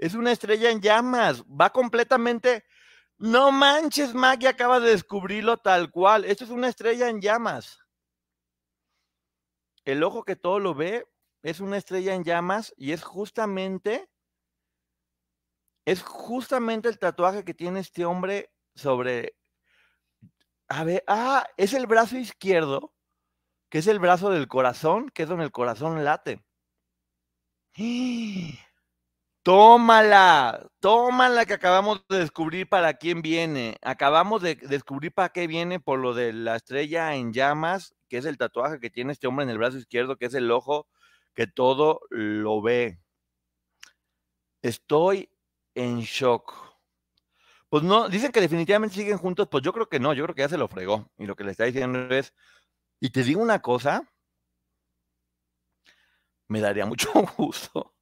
Es 0.00 0.14
una 0.14 0.32
estrella 0.32 0.70
en 0.70 0.80
llamas, 0.80 1.44
va 1.44 1.70
completamente 1.70 2.64
no 3.20 3.52
manches, 3.52 4.14
Maggie 4.14 4.48
acaba 4.48 4.80
de 4.80 4.92
descubrirlo 4.92 5.58
tal 5.58 5.90
cual. 5.90 6.24
Esto 6.24 6.44
es 6.44 6.50
una 6.50 6.68
estrella 6.68 7.10
en 7.10 7.20
llamas. 7.20 7.78
El 9.84 10.02
ojo 10.02 10.24
que 10.24 10.36
todo 10.36 10.58
lo 10.58 10.74
ve 10.74 11.06
es 11.42 11.60
una 11.60 11.76
estrella 11.76 12.14
en 12.14 12.24
llamas 12.24 12.72
y 12.78 12.92
es 12.92 13.02
justamente, 13.02 14.08
es 15.84 16.02
justamente 16.02 16.88
el 16.88 16.98
tatuaje 16.98 17.44
que 17.44 17.52
tiene 17.52 17.80
este 17.80 18.06
hombre 18.06 18.50
sobre, 18.74 19.36
a 20.68 20.82
ver, 20.84 21.04
ah, 21.06 21.46
es 21.58 21.74
el 21.74 21.86
brazo 21.86 22.16
izquierdo, 22.16 22.94
que 23.68 23.80
es 23.80 23.86
el 23.86 23.98
brazo 23.98 24.30
del 24.30 24.48
corazón, 24.48 25.10
que 25.10 25.24
es 25.24 25.28
donde 25.28 25.44
el 25.44 25.52
corazón 25.52 26.02
late. 26.04 26.42
Tómala, 29.42 30.68
tómala 30.80 31.46
que 31.46 31.54
acabamos 31.54 32.04
de 32.10 32.18
descubrir 32.18 32.68
para 32.68 32.92
quién 32.94 33.22
viene. 33.22 33.78
Acabamos 33.80 34.42
de 34.42 34.56
descubrir 34.56 35.12
para 35.14 35.30
qué 35.30 35.46
viene 35.46 35.80
por 35.80 35.98
lo 35.98 36.12
de 36.12 36.34
la 36.34 36.56
estrella 36.56 37.14
en 37.14 37.32
llamas, 37.32 37.94
que 38.08 38.18
es 38.18 38.26
el 38.26 38.36
tatuaje 38.36 38.80
que 38.80 38.90
tiene 38.90 39.12
este 39.12 39.26
hombre 39.26 39.44
en 39.44 39.50
el 39.50 39.56
brazo 39.58 39.78
izquierdo, 39.78 40.16
que 40.18 40.26
es 40.26 40.34
el 40.34 40.50
ojo 40.50 40.86
que 41.34 41.46
todo 41.46 42.00
lo 42.10 42.60
ve. 42.60 43.00
Estoy 44.62 45.30
en 45.74 46.00
shock. 46.00 46.52
Pues 47.70 47.82
no, 47.82 48.08
dicen 48.10 48.32
que 48.32 48.40
definitivamente 48.42 48.96
siguen 48.96 49.18
juntos, 49.18 49.48
pues 49.50 49.64
yo 49.64 49.72
creo 49.72 49.88
que 49.88 50.00
no, 50.00 50.12
yo 50.12 50.24
creo 50.24 50.34
que 50.34 50.42
ya 50.42 50.48
se 50.50 50.58
lo 50.58 50.68
fregó. 50.68 51.10
Y 51.18 51.26
lo 51.26 51.36
que 51.36 51.44
le 51.44 51.52
está 51.52 51.64
diciendo 51.64 52.14
es, 52.14 52.34
y 53.00 53.10
te 53.10 53.22
digo 53.22 53.40
una 53.42 53.60
cosa, 53.62 54.02
me 56.48 56.60
daría 56.60 56.84
mucho 56.86 57.10
gusto 57.38 57.94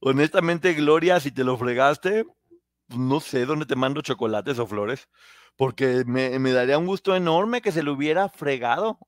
Honestamente, 0.00 0.74
Gloria, 0.74 1.20
si 1.20 1.30
te 1.32 1.44
lo 1.44 1.56
fregaste, 1.56 2.24
no 2.88 3.20
sé 3.20 3.46
dónde 3.46 3.66
te 3.66 3.76
mando 3.76 4.02
chocolates 4.02 4.58
o 4.58 4.66
flores, 4.66 5.08
porque 5.56 6.04
me, 6.06 6.38
daría 6.52 6.78
un 6.78 6.86
gusto 6.86 7.14
enorme 7.16 7.62
que 7.62 7.72
se 7.72 7.82
lo 7.82 7.92
hubiera 7.92 8.28
fregado. 8.28 8.98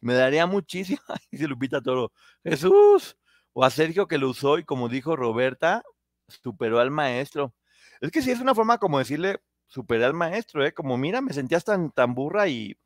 Me 0.00 0.14
daría 0.14 0.46
muchísimo. 0.46 1.00
Dice 1.30 1.46
Lupita 1.48 1.80
Toro, 1.80 2.12
Jesús, 2.44 3.16
o 3.52 3.64
a 3.64 3.70
Sergio 3.70 4.08
que 4.08 4.18
lo 4.18 4.30
usó 4.30 4.58
y 4.58 4.64
como 4.64 4.88
dijo 4.88 5.16
Roberta, 5.16 5.82
superó 6.28 6.80
al 6.80 6.90
maestro. 6.90 7.54
Es 8.00 8.10
que 8.10 8.22
sí 8.22 8.30
es 8.30 8.40
una 8.40 8.54
forma 8.54 8.78
como 8.78 8.98
decirle, 8.98 9.40
superé 9.66 10.04
al 10.04 10.14
maestro, 10.14 10.64
¿eh? 10.64 10.72
Como, 10.72 10.96
mira, 10.96 11.20
me 11.20 11.32
sentías 11.32 11.64
tan, 11.64 11.90
tan 11.92 12.14
burra 12.14 12.48
y, 12.48 12.76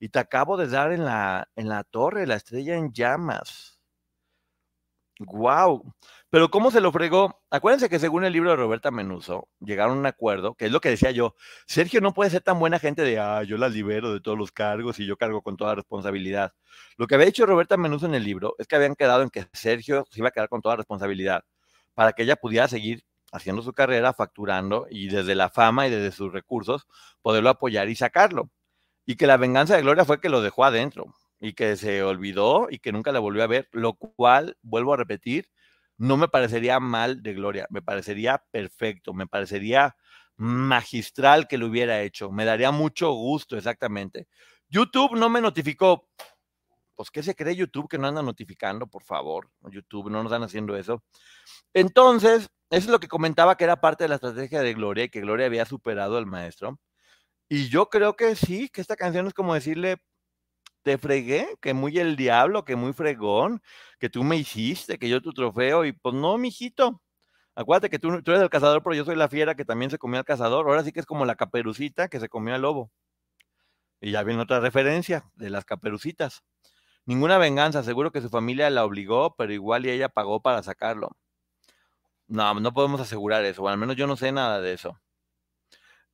y 0.00 0.08
te 0.08 0.18
acabo 0.18 0.56
de 0.56 0.68
dar 0.68 0.92
en 0.92 1.04
la, 1.04 1.48
en 1.56 1.68
la 1.68 1.84
torre, 1.84 2.26
la 2.26 2.36
estrella 2.36 2.76
en 2.76 2.92
llamas. 2.92 3.75
Wow. 5.18 5.94
Pero 6.28 6.50
¿cómo 6.50 6.70
se 6.70 6.80
lo 6.82 6.92
fregó? 6.92 7.40
Acuérdense 7.50 7.88
que 7.88 7.98
según 7.98 8.24
el 8.24 8.32
libro 8.34 8.50
de 8.50 8.56
Roberta 8.56 8.90
Menuso, 8.90 9.48
llegaron 9.60 9.96
a 9.96 10.00
un 10.00 10.06
acuerdo, 10.06 10.54
que 10.54 10.66
es 10.66 10.72
lo 10.72 10.80
que 10.80 10.90
decía 10.90 11.10
yo, 11.10 11.34
Sergio 11.66 12.02
no 12.02 12.12
puede 12.12 12.28
ser 12.30 12.42
tan 12.42 12.58
buena 12.58 12.78
gente 12.78 13.02
de, 13.02 13.18
ah, 13.18 13.42
yo 13.42 13.56
la 13.56 13.70
libero 13.70 14.12
de 14.12 14.20
todos 14.20 14.36
los 14.36 14.52
cargos 14.52 14.98
y 15.00 15.06
yo 15.06 15.16
cargo 15.16 15.40
con 15.40 15.56
toda 15.56 15.74
responsabilidad. 15.74 16.52
Lo 16.98 17.06
que 17.06 17.14
había 17.14 17.28
hecho 17.28 17.46
Roberta 17.46 17.78
Menuso 17.78 18.04
en 18.06 18.14
el 18.14 18.24
libro 18.24 18.56
es 18.58 18.66
que 18.66 18.76
habían 18.76 18.94
quedado 18.94 19.22
en 19.22 19.30
que 19.30 19.46
Sergio 19.54 20.04
se 20.10 20.20
iba 20.20 20.28
a 20.28 20.32
quedar 20.32 20.50
con 20.50 20.60
toda 20.60 20.76
responsabilidad 20.76 21.44
para 21.94 22.12
que 22.12 22.24
ella 22.24 22.36
pudiera 22.36 22.68
seguir 22.68 23.04
haciendo 23.32 23.62
su 23.62 23.72
carrera, 23.72 24.12
facturando 24.12 24.86
y 24.90 25.08
desde 25.08 25.34
la 25.34 25.48
fama 25.48 25.86
y 25.86 25.90
desde 25.90 26.12
sus 26.12 26.32
recursos 26.32 26.86
poderlo 27.22 27.50
apoyar 27.50 27.88
y 27.88 27.96
sacarlo. 27.96 28.50
Y 29.06 29.16
que 29.16 29.26
la 29.26 29.38
venganza 29.38 29.76
de 29.76 29.82
Gloria 29.82 30.04
fue 30.04 30.20
que 30.20 30.28
lo 30.28 30.42
dejó 30.42 30.64
adentro. 30.64 31.14
Y 31.40 31.52
que 31.52 31.76
se 31.76 32.02
olvidó 32.02 32.68
y 32.70 32.78
que 32.78 32.92
nunca 32.92 33.12
la 33.12 33.20
volvió 33.20 33.42
a 33.42 33.46
ver, 33.46 33.68
lo 33.72 33.94
cual, 33.94 34.56
vuelvo 34.62 34.94
a 34.94 34.96
repetir, 34.96 35.48
no 35.98 36.16
me 36.16 36.28
parecería 36.28 36.80
mal 36.80 37.22
de 37.22 37.34
Gloria, 37.34 37.66
me 37.70 37.82
parecería 37.82 38.44
perfecto, 38.50 39.14
me 39.14 39.26
parecería 39.26 39.96
magistral 40.36 41.48
que 41.48 41.58
lo 41.58 41.66
hubiera 41.66 42.02
hecho, 42.02 42.30
me 42.30 42.44
daría 42.44 42.70
mucho 42.70 43.12
gusto, 43.12 43.56
exactamente. 43.56 44.28
YouTube 44.68 45.16
no 45.16 45.28
me 45.28 45.40
notificó. 45.40 46.08
Pues, 46.94 47.10
¿qué 47.10 47.22
se 47.22 47.34
cree 47.34 47.54
YouTube 47.54 47.88
que 47.88 47.98
no 47.98 48.08
anda 48.08 48.22
notificando, 48.22 48.86
por 48.86 49.04
favor? 49.04 49.50
YouTube, 49.70 50.10
no 50.10 50.22
nos 50.22 50.32
están 50.32 50.42
haciendo 50.42 50.76
eso. 50.76 51.02
Entonces, 51.74 52.48
eso 52.70 52.86
es 52.86 52.88
lo 52.88 52.98
que 53.00 53.08
comentaba 53.08 53.56
que 53.56 53.64
era 53.64 53.80
parte 53.80 54.04
de 54.04 54.08
la 54.08 54.14
estrategia 54.16 54.62
de 54.62 54.74
Gloria 54.74 55.04
y 55.04 55.08
que 55.10 55.20
Gloria 55.20 55.46
había 55.46 55.66
superado 55.66 56.16
al 56.16 56.26
maestro. 56.26 56.80
Y 57.48 57.68
yo 57.68 57.90
creo 57.90 58.16
que 58.16 58.34
sí, 58.34 58.68
que 58.70 58.80
esta 58.80 58.96
canción 58.96 59.26
es 59.26 59.34
como 59.34 59.54
decirle, 59.54 59.98
te 60.86 60.98
fregué, 60.98 61.48
que 61.60 61.74
muy 61.74 61.98
el 61.98 62.14
diablo, 62.14 62.64
que 62.64 62.76
muy 62.76 62.92
fregón, 62.92 63.60
que 63.98 64.08
tú 64.08 64.22
me 64.22 64.36
hiciste, 64.36 64.98
que 65.00 65.08
yo 65.08 65.20
tu 65.20 65.32
trofeo, 65.32 65.84
y 65.84 65.90
pues 65.92 66.14
no, 66.14 66.38
mijito. 66.38 67.02
Acuérdate 67.56 67.90
que 67.90 67.98
tú, 67.98 68.10
eres 68.12 68.40
el 68.40 68.50
cazador, 68.50 68.84
pero 68.84 68.94
yo 68.94 69.04
soy 69.04 69.16
la 69.16 69.28
fiera 69.28 69.56
que 69.56 69.64
también 69.64 69.90
se 69.90 69.98
comió 69.98 70.20
al 70.20 70.24
cazador. 70.24 70.68
Ahora 70.68 70.84
sí 70.84 70.92
que 70.92 71.00
es 71.00 71.06
como 71.06 71.24
la 71.26 71.34
caperucita 71.34 72.06
que 72.08 72.20
se 72.20 72.28
comió 72.28 72.54
al 72.54 72.62
lobo. 72.62 72.92
Y 74.00 74.12
ya 74.12 74.22
viene 74.22 74.40
otra 74.42 74.60
referencia 74.60 75.24
de 75.34 75.50
las 75.50 75.64
caperucitas. 75.64 76.44
Ninguna 77.04 77.38
venganza, 77.38 77.82
seguro 77.82 78.12
que 78.12 78.20
su 78.20 78.30
familia 78.30 78.70
la 78.70 78.84
obligó, 78.84 79.34
pero 79.36 79.52
igual 79.52 79.86
y 79.86 79.90
ella 79.90 80.08
pagó 80.08 80.40
para 80.40 80.62
sacarlo. 80.62 81.16
No, 82.28 82.54
no 82.54 82.72
podemos 82.72 83.00
asegurar 83.00 83.44
eso, 83.44 83.64
o 83.64 83.68
al 83.68 83.78
menos 83.78 83.96
yo 83.96 84.06
no 84.06 84.16
sé 84.16 84.30
nada 84.30 84.60
de 84.60 84.72
eso. 84.74 85.00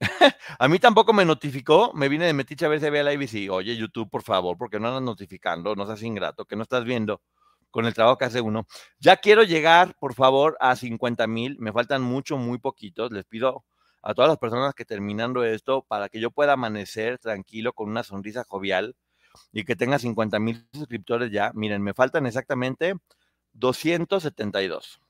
a 0.59 0.69
mí 0.69 0.79
tampoco 0.79 1.13
me 1.13 1.25
notificó, 1.25 1.93
me 1.95 2.09
vine 2.09 2.27
de 2.27 2.33
Metiche 2.33 2.67
a 2.67 2.69
ver 2.69 2.81
si 2.81 2.91
la 2.91 3.11
ABC. 3.11 3.51
Oye, 3.51 3.77
YouTube, 3.77 4.11
por 4.11 4.23
favor, 4.23 4.57
porque 4.59 4.81
no 4.81 4.89
andas 4.89 5.03
notificando, 5.03 5.75
no 5.77 5.87
seas 5.87 6.03
ingrato, 6.03 6.45
que 6.45 6.57
no 6.57 6.63
estás 6.63 6.85
viendo 6.85 7.23
con 7.71 7.87
el 7.87 7.95
trabajo 7.95 8.19
que 8.19 8.27
hace 8.27 8.41
uno. 8.41 8.67
Ya 8.99 9.17
quiero 9.17 9.43
llegar, 9.45 9.97
por 9.99 10.15
favor, 10.15 10.57
a 10.61 10.77
50 10.77 11.27
mil, 11.27 11.57
me 11.59 11.73
faltan 11.73 12.03
mucho, 12.03 12.37
muy 12.37 12.59
poquitos. 12.59 13.13
Les 13.13 13.25
pido 13.25 13.65
a 14.03 14.15
todas 14.15 14.29
las 14.29 14.39
personas 14.39 14.75
que 14.75 14.85
terminando 14.85 15.45
esto, 15.45 15.85
para 15.89 16.09
que 16.09 16.21
yo 16.21 16.31
pueda 16.31 16.55
amanecer 16.55 17.19
tranquilo 17.19 17.73
con 17.73 17.89
una 17.89 18.03
sonrisa 18.03 18.45
jovial 18.45 18.97
y 19.53 19.65
que 19.65 19.77
tenga 19.77 19.99
50 19.99 20.39
mil 20.39 20.67
suscriptores 20.73 21.31
ya. 21.31 21.53
Miren, 21.55 21.83
me 21.83 21.95
faltan 21.95 22.27
exactamente 22.27 22.95
272. 23.55 25.01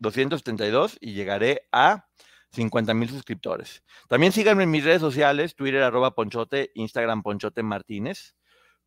272 0.00 0.96
y 1.00 1.12
llegaré 1.14 1.66
a 1.72 2.06
50 2.52 2.94
mil 2.94 3.08
suscriptores. 3.08 3.82
También 4.08 4.32
síganme 4.32 4.64
en 4.64 4.70
mis 4.70 4.84
redes 4.84 5.00
sociales, 5.00 5.54
Twitter 5.54 5.82
arroba 5.82 6.14
Ponchote, 6.14 6.70
Instagram 6.74 7.22
Ponchote 7.22 7.62
Martínez. 7.62 8.34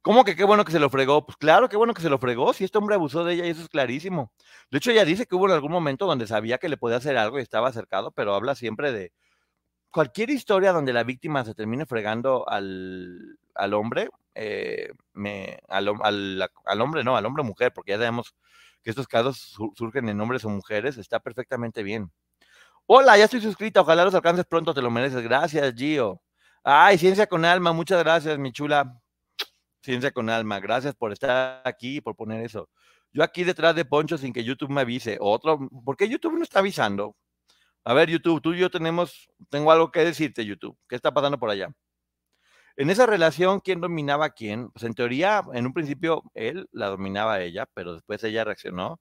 ¿Cómo 0.01 0.24
que 0.24 0.36
qué 0.36 0.43
bueno 0.43 0.66
que 0.66 0.72
se 0.72 0.80
lo 0.80 0.89
fregó? 0.89 1.26
Pues 1.26 1.38
claro, 1.38 1.70
qué 1.70 1.78
bueno 1.78 1.93
que 1.93 2.01
se 2.01 2.09
lo 2.09 2.18
fregó. 2.18 2.53
Si 2.53 2.64
este 2.64 2.78
hombre 2.80 2.95
abusó 2.95 3.24
de 3.24 3.36
ella, 3.36 3.45
y 3.45 3.49
eso 3.49 3.62
es 3.62 3.70
clarísimo. 3.70 4.34
De 4.72 4.80
hecho, 4.80 4.89
ella 4.91 5.05
dice 5.05 5.28
que 5.28 5.36
hubo 5.36 5.45
en 5.45 5.53
algún 5.53 5.72
momento 5.72 6.07
donde 6.07 6.26
sabía 6.26 6.57
que 6.57 6.70
le 6.70 6.78
podía 6.78 6.97
hacer 6.97 7.18
algo 7.18 7.38
y 7.38 7.43
estaba 7.43 7.70
acercado, 7.70 8.12
pero 8.12 8.34
habla 8.34 8.55
siempre 8.55 8.91
de 8.91 9.14
cualquier 9.91 10.30
historia 10.32 10.72
donde 10.72 10.93
la 10.93 11.03
víctima 11.03 11.45
se 11.45 11.53
termine 11.53 11.86
fregando 11.86 12.47
al, 12.49 13.38
al 13.53 13.74
hombre, 13.74 14.09
eh, 14.36 14.89
me, 15.14 15.59
al, 15.68 15.89
al, 16.66 16.82
hombre 16.82 17.03
no, 17.03 17.18
al 17.18 17.26
hombre 17.26 17.43
mujer, 17.43 17.74
porque 17.74 17.91
ya 17.91 17.97
sabemos 17.97 18.36
que 18.84 18.89
estos 18.89 19.07
casos 19.07 19.55
surgen 19.76 20.09
en 20.09 20.20
hombres 20.22 20.45
o 20.45 20.49
mujeres, 20.49 20.97
está 20.97 21.20
perfectamente 21.20 21.84
bien. 21.84 22.12
Hola, 22.86 23.17
ya 23.17 23.25
estoy 23.25 23.41
suscrita, 23.41 23.82
ojalá 23.82 24.03
los 24.03 24.13
alcances 24.13 24.45
pronto, 24.45 24.73
te 24.73 24.82
lo 24.82 24.91
mereces. 24.91 25.23
Gracias, 25.23 25.73
Gio. 25.75 26.21
Ay, 26.63 26.97
Ciencia 26.97 27.25
con 27.27 27.45
Alma, 27.45 27.73
muchas 27.73 27.99
gracias, 27.99 28.38
mi 28.38 28.51
chula. 28.51 28.99
Ciencia 29.82 30.11
con 30.11 30.29
Alma, 30.29 30.59
gracias 30.59 30.93
por 30.95 31.11
estar 31.11 31.61
aquí 31.65 31.97
y 31.97 32.01
por 32.01 32.15
poner 32.15 32.43
eso. 32.43 32.69
Yo 33.13 33.23
aquí 33.23 33.43
detrás 33.43 33.75
de 33.75 33.86
Poncho 33.86 34.17
sin 34.17 34.34
que 34.34 34.43
YouTube 34.43 34.69
me 34.69 34.82
avise. 34.82 35.17
Otro, 35.21 35.59
¿por 35.86 35.97
qué 35.97 36.07
YouTube 36.09 36.38
no 36.38 36.43
está 36.43 36.59
avisando? 36.59 37.15
A 37.86 37.93
ver, 37.93 38.09
YouTube, 38.09 38.41
tú 38.41 38.53
y 38.53 38.59
yo 38.59 38.69
tenemos, 38.69 39.29
tengo 39.49 39.71
algo 39.71 39.91
que 39.91 40.01
decirte, 40.05 40.45
YouTube. 40.45 40.77
¿Qué 40.88 40.95
está 40.95 41.13
pasando 41.13 41.39
por 41.39 41.49
allá? 41.49 41.73
En 42.77 42.89
esa 42.89 43.05
relación, 43.05 43.59
¿quién 43.59 43.82
dominaba 43.82 44.25
a 44.25 44.29
quién? 44.32 44.69
Pues 44.71 44.84
en 44.86 44.93
teoría, 44.93 45.43
en 45.53 45.65
un 45.65 45.73
principio, 45.73 46.23
él 46.34 46.67
la 46.71 46.88
dominaba 46.88 47.36
a 47.36 47.41
ella, 47.41 47.67
pero 47.73 47.93
después 47.93 48.23
ella 48.23 48.43
reaccionó, 48.43 48.99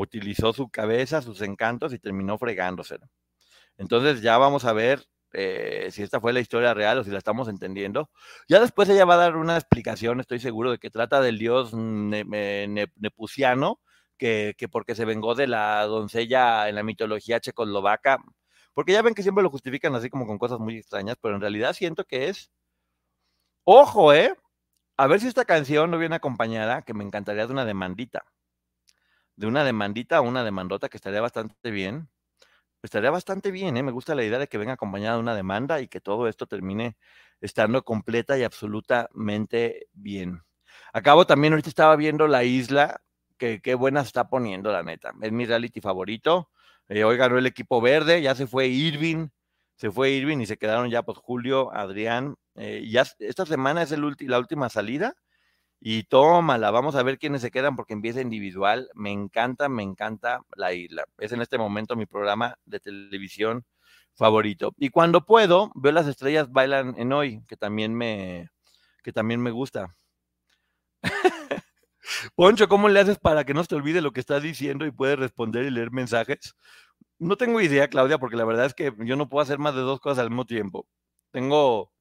utilizó 0.00 0.52
su 0.52 0.68
cabeza, 0.70 1.22
sus 1.22 1.42
encantos 1.42 1.92
y 1.92 1.98
terminó 1.98 2.38
fregándoselo. 2.38 3.08
Entonces 3.78 4.22
ya 4.22 4.38
vamos 4.38 4.64
a 4.64 4.72
ver 4.72 5.06
eh, 5.32 5.88
si 5.92 6.02
esta 6.02 6.20
fue 6.20 6.32
la 6.32 6.40
historia 6.40 6.74
real 6.74 6.98
o 6.98 7.04
si 7.04 7.10
la 7.10 7.18
estamos 7.18 7.48
entendiendo. 7.48 8.10
Ya 8.48 8.60
después 8.60 8.88
ella 8.88 9.04
va 9.04 9.14
a 9.14 9.18
dar 9.18 9.36
una 9.36 9.56
explicación, 9.56 10.20
estoy 10.20 10.40
seguro, 10.40 10.70
de 10.70 10.78
que 10.78 10.90
trata 10.90 11.20
del 11.20 11.38
dios 11.38 11.72
nepuciano, 11.74 13.80
que, 14.16 14.54
porque 14.70 14.94
se 14.94 15.04
vengó 15.04 15.34
de 15.34 15.46
la 15.46 15.84
doncella 15.86 16.68
en 16.68 16.74
la 16.74 16.82
mitología 16.82 17.40
checoslovaca, 17.40 18.18
porque 18.74 18.92
ya 18.92 19.02
ven 19.02 19.14
que 19.14 19.22
siempre 19.22 19.42
lo 19.42 19.50
justifican 19.50 19.94
así 19.94 20.10
como 20.10 20.26
con 20.26 20.38
cosas 20.38 20.58
muy 20.60 20.78
extrañas, 20.78 21.16
pero 21.20 21.34
en 21.36 21.40
realidad 21.40 21.72
siento 21.74 22.04
que 22.04 22.28
es, 22.28 22.50
ojo, 23.64 24.12
¿eh? 24.12 24.34
A 24.96 25.06
ver 25.06 25.20
si 25.20 25.28
esta 25.28 25.44
canción 25.44 25.90
no 25.90 25.98
viene 25.98 26.16
acompañada, 26.16 26.82
que 26.82 26.94
me 26.94 27.04
encantaría 27.04 27.46
de 27.46 27.52
una 27.52 27.64
demandita, 27.64 28.24
de 29.38 29.46
una 29.46 29.62
demandita 29.62 30.20
o 30.20 30.24
una 30.24 30.42
demandota 30.42 30.88
que 30.88 30.96
estaría 30.96 31.20
bastante 31.20 31.70
bien. 31.70 32.08
Estaría 32.82 33.10
bastante 33.10 33.52
bien, 33.52 33.76
¿eh? 33.76 33.84
Me 33.84 33.92
gusta 33.92 34.16
la 34.16 34.24
idea 34.24 34.38
de 34.38 34.48
que 34.48 34.58
venga 34.58 34.72
acompañada 34.72 35.14
de 35.14 35.22
una 35.22 35.36
demanda 35.36 35.80
y 35.80 35.86
que 35.88 36.00
todo 36.00 36.26
esto 36.28 36.46
termine 36.46 36.96
estando 37.40 37.84
completa 37.84 38.36
y 38.36 38.42
absolutamente 38.42 39.86
bien. 39.92 40.42
Acabo 40.92 41.24
también, 41.24 41.52
ahorita 41.52 41.68
estaba 41.68 41.94
viendo 41.94 42.26
La 42.26 42.42
Isla, 42.42 43.00
que 43.36 43.60
qué 43.62 43.74
buena 43.76 44.00
está 44.00 44.28
poniendo, 44.28 44.72
la 44.72 44.82
neta. 44.82 45.12
Es 45.22 45.30
mi 45.30 45.46
reality 45.46 45.80
favorito. 45.80 46.50
Eh, 46.88 47.04
hoy 47.04 47.16
ganó 47.16 47.38
el 47.38 47.46
equipo 47.46 47.80
verde, 47.80 48.20
ya 48.22 48.34
se 48.34 48.48
fue 48.48 48.66
Irving, 48.66 49.28
se 49.76 49.92
fue 49.92 50.10
Irving 50.10 50.38
y 50.38 50.46
se 50.46 50.58
quedaron 50.58 50.90
ya 50.90 51.04
pues 51.04 51.18
Julio, 51.18 51.72
Adrián. 51.72 52.34
Eh, 52.56 52.88
ya 52.90 53.06
esta 53.20 53.46
semana 53.46 53.82
es 53.82 53.92
el 53.92 54.02
la 54.20 54.38
última 54.40 54.68
salida 54.68 55.14
y 55.80 56.04
tómala, 56.04 56.70
vamos 56.70 56.96
a 56.96 57.02
ver 57.02 57.18
quiénes 57.18 57.42
se 57.42 57.50
quedan 57.50 57.76
porque 57.76 57.92
empieza 57.92 58.20
individual. 58.20 58.90
Me 58.94 59.12
encanta, 59.12 59.68
me 59.68 59.82
encanta 59.82 60.42
la 60.56 60.72
isla. 60.72 61.04
Es 61.18 61.32
en 61.32 61.40
este 61.42 61.58
momento 61.58 61.96
mi 61.96 62.06
programa 62.06 62.56
de 62.64 62.80
televisión 62.80 63.64
favorito. 64.14 64.74
Y 64.76 64.90
cuando 64.90 65.24
puedo, 65.24 65.70
veo 65.76 65.92
las 65.92 66.08
estrellas 66.08 66.50
bailan 66.50 66.94
en 66.98 67.12
hoy, 67.12 67.42
que 67.46 67.56
también 67.56 67.94
me, 67.94 68.50
que 69.02 69.12
también 69.12 69.40
me 69.40 69.52
gusta. 69.52 69.96
Poncho, 72.34 72.68
¿cómo 72.68 72.88
le 72.88 73.00
haces 73.00 73.18
para 73.18 73.44
que 73.44 73.54
no 73.54 73.62
se 73.62 73.68
te 73.68 73.74
olvide 73.76 74.00
lo 74.00 74.12
que 74.12 74.20
estás 74.20 74.42
diciendo 74.42 74.86
y 74.86 74.90
puedes 74.90 75.18
responder 75.18 75.64
y 75.64 75.70
leer 75.70 75.92
mensajes? 75.92 76.54
No 77.18 77.36
tengo 77.36 77.60
idea, 77.60 77.88
Claudia, 77.88 78.18
porque 78.18 78.36
la 78.36 78.44
verdad 78.44 78.66
es 78.66 78.74
que 78.74 78.92
yo 78.98 79.16
no 79.16 79.28
puedo 79.28 79.42
hacer 79.42 79.58
más 79.58 79.74
de 79.74 79.82
dos 79.82 80.00
cosas 80.00 80.20
al 80.20 80.30
mismo 80.30 80.46
tiempo. 80.46 80.86
Tengo, 81.32 81.92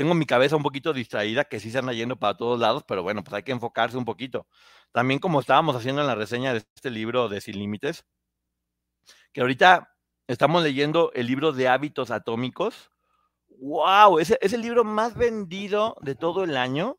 tengo 0.00 0.14
mi 0.14 0.24
cabeza 0.24 0.56
un 0.56 0.62
poquito 0.62 0.94
distraída, 0.94 1.44
que 1.44 1.60
sí 1.60 1.70
se 1.70 1.76
anda 1.76 1.92
yendo 1.92 2.18
para 2.18 2.34
todos 2.34 2.58
lados, 2.58 2.84
pero 2.88 3.02
bueno, 3.02 3.22
pues 3.22 3.34
hay 3.34 3.42
que 3.42 3.52
enfocarse 3.52 3.98
un 3.98 4.06
poquito. 4.06 4.46
También 4.92 5.20
como 5.20 5.40
estábamos 5.40 5.76
haciendo 5.76 6.00
en 6.00 6.06
la 6.06 6.14
reseña 6.14 6.54
de 6.54 6.64
este 6.74 6.90
libro 6.90 7.28
de 7.28 7.42
Sin 7.42 7.58
Límites, 7.58 8.06
que 9.34 9.42
ahorita 9.42 9.94
estamos 10.26 10.62
leyendo 10.62 11.12
el 11.12 11.26
libro 11.26 11.52
de 11.52 11.68
hábitos 11.68 12.10
atómicos. 12.10 12.90
¡Wow! 13.48 14.20
Es, 14.20 14.34
es 14.40 14.54
el 14.54 14.62
libro 14.62 14.84
más 14.84 15.14
vendido 15.16 15.98
de 16.00 16.14
todo 16.14 16.44
el 16.44 16.56
año 16.56 16.96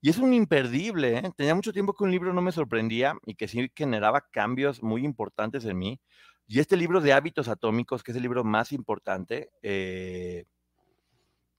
y 0.00 0.10
es 0.10 0.18
un 0.18 0.32
imperdible, 0.32 1.18
¿eh? 1.18 1.32
Tenía 1.36 1.56
mucho 1.56 1.72
tiempo 1.72 1.92
que 1.92 2.04
un 2.04 2.12
libro 2.12 2.32
no 2.32 2.40
me 2.40 2.52
sorprendía 2.52 3.16
y 3.26 3.34
que 3.34 3.48
sí 3.48 3.68
generaba 3.74 4.20
cambios 4.30 4.80
muy 4.80 5.04
importantes 5.04 5.64
en 5.64 5.76
mí. 5.76 6.00
Y 6.46 6.60
este 6.60 6.76
libro 6.76 7.00
de 7.00 7.12
hábitos 7.12 7.48
atómicos, 7.48 8.04
que 8.04 8.12
es 8.12 8.16
el 8.16 8.22
libro 8.22 8.44
más 8.44 8.70
importante, 8.70 9.50
eh, 9.60 10.44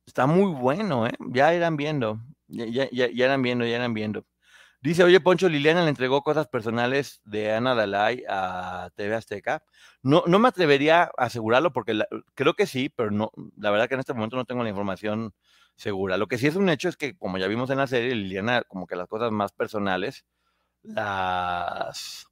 está 0.07 0.25
muy 0.25 0.51
bueno, 0.51 1.05
¿eh? 1.05 1.11
Ya 1.19 1.53
irán 1.53 1.77
viendo, 1.77 2.19
ya, 2.47 2.89
ya, 2.89 3.37
viendo, 3.37 3.65
ya 3.65 3.75
eran 3.75 3.93
viendo. 3.93 4.25
Dice, 4.81 5.03
oye, 5.03 5.19
Poncho, 5.19 5.49
Liliana 5.49 5.83
le 5.83 5.89
entregó 5.89 6.21
cosas 6.21 6.47
personales 6.47 7.19
de 7.25 7.51
Ana 7.51 7.75
Dalai 7.75 8.23
a 8.29 8.89
TV 8.95 9.15
Azteca. 9.15 9.63
No, 10.01 10.23
no 10.27 10.39
me 10.39 10.47
atrevería 10.47 11.03
a 11.03 11.25
asegurarlo 11.25 11.73
porque 11.73 11.99
creo 12.35 12.53
que 12.53 12.67
sí, 12.67 12.89
pero 12.89 13.11
no, 13.11 13.31
la 13.57 13.71
verdad 13.71 13.87
que 13.87 13.95
en 13.95 13.99
este 13.99 14.13
momento 14.13 14.37
no 14.37 14.45
tengo 14.45 14.63
la 14.63 14.69
información 14.69 15.33
segura. 15.75 16.17
Lo 16.17 16.27
que 16.27 16.37
sí 16.37 16.47
es 16.47 16.55
un 16.55 16.69
hecho 16.69 16.89
es 16.89 16.95
que, 16.95 17.17
como 17.17 17.37
ya 17.37 17.47
vimos 17.47 17.69
en 17.69 17.79
la 17.79 17.87
serie, 17.87 18.15
Liliana, 18.15 18.63
como 18.63 18.87
que 18.87 18.95
las 18.95 19.07
cosas 19.07 19.31
más 19.31 19.51
personales, 19.51 20.25
las... 20.83 22.27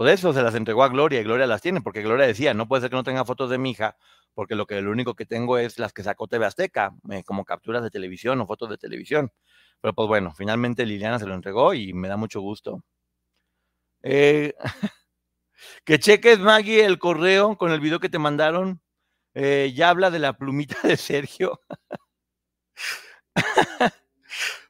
Pues 0.00 0.14
eso, 0.14 0.32
se 0.32 0.42
las 0.42 0.54
entregó 0.54 0.82
a 0.82 0.88
Gloria 0.88 1.20
y 1.20 1.24
Gloria 1.24 1.46
las 1.46 1.60
tiene, 1.60 1.82
porque 1.82 2.00
Gloria 2.00 2.26
decía, 2.26 2.54
no 2.54 2.66
puede 2.66 2.80
ser 2.80 2.88
que 2.88 2.96
no 2.96 3.04
tenga 3.04 3.26
fotos 3.26 3.50
de 3.50 3.58
mi 3.58 3.72
hija, 3.72 3.98
porque 4.32 4.54
lo 4.54 4.64
que 4.66 4.80
lo 4.80 4.90
único 4.92 5.14
que 5.14 5.26
tengo 5.26 5.58
es 5.58 5.78
las 5.78 5.92
que 5.92 6.02
sacó 6.02 6.26
TV 6.26 6.46
Azteca, 6.46 6.94
eh, 7.10 7.22
como 7.22 7.44
capturas 7.44 7.82
de 7.82 7.90
televisión 7.90 8.40
o 8.40 8.46
fotos 8.46 8.70
de 8.70 8.78
televisión. 8.78 9.30
Pero 9.82 9.92
pues 9.92 10.08
bueno, 10.08 10.32
finalmente 10.34 10.86
Liliana 10.86 11.18
se 11.18 11.26
lo 11.26 11.34
entregó 11.34 11.74
y 11.74 11.92
me 11.92 12.08
da 12.08 12.16
mucho 12.16 12.40
gusto. 12.40 12.82
Eh, 14.02 14.54
que 15.84 15.98
cheques, 15.98 16.38
Maggie, 16.38 16.84
el 16.84 16.98
correo 16.98 17.56
con 17.58 17.72
el 17.72 17.80
video 17.80 18.00
que 18.00 18.08
te 18.08 18.18
mandaron. 18.18 18.80
Eh, 19.34 19.72
ya 19.76 19.90
habla 19.90 20.10
de 20.10 20.18
la 20.20 20.34
plumita 20.34 20.76
de 20.82 20.96
Sergio. 20.96 21.60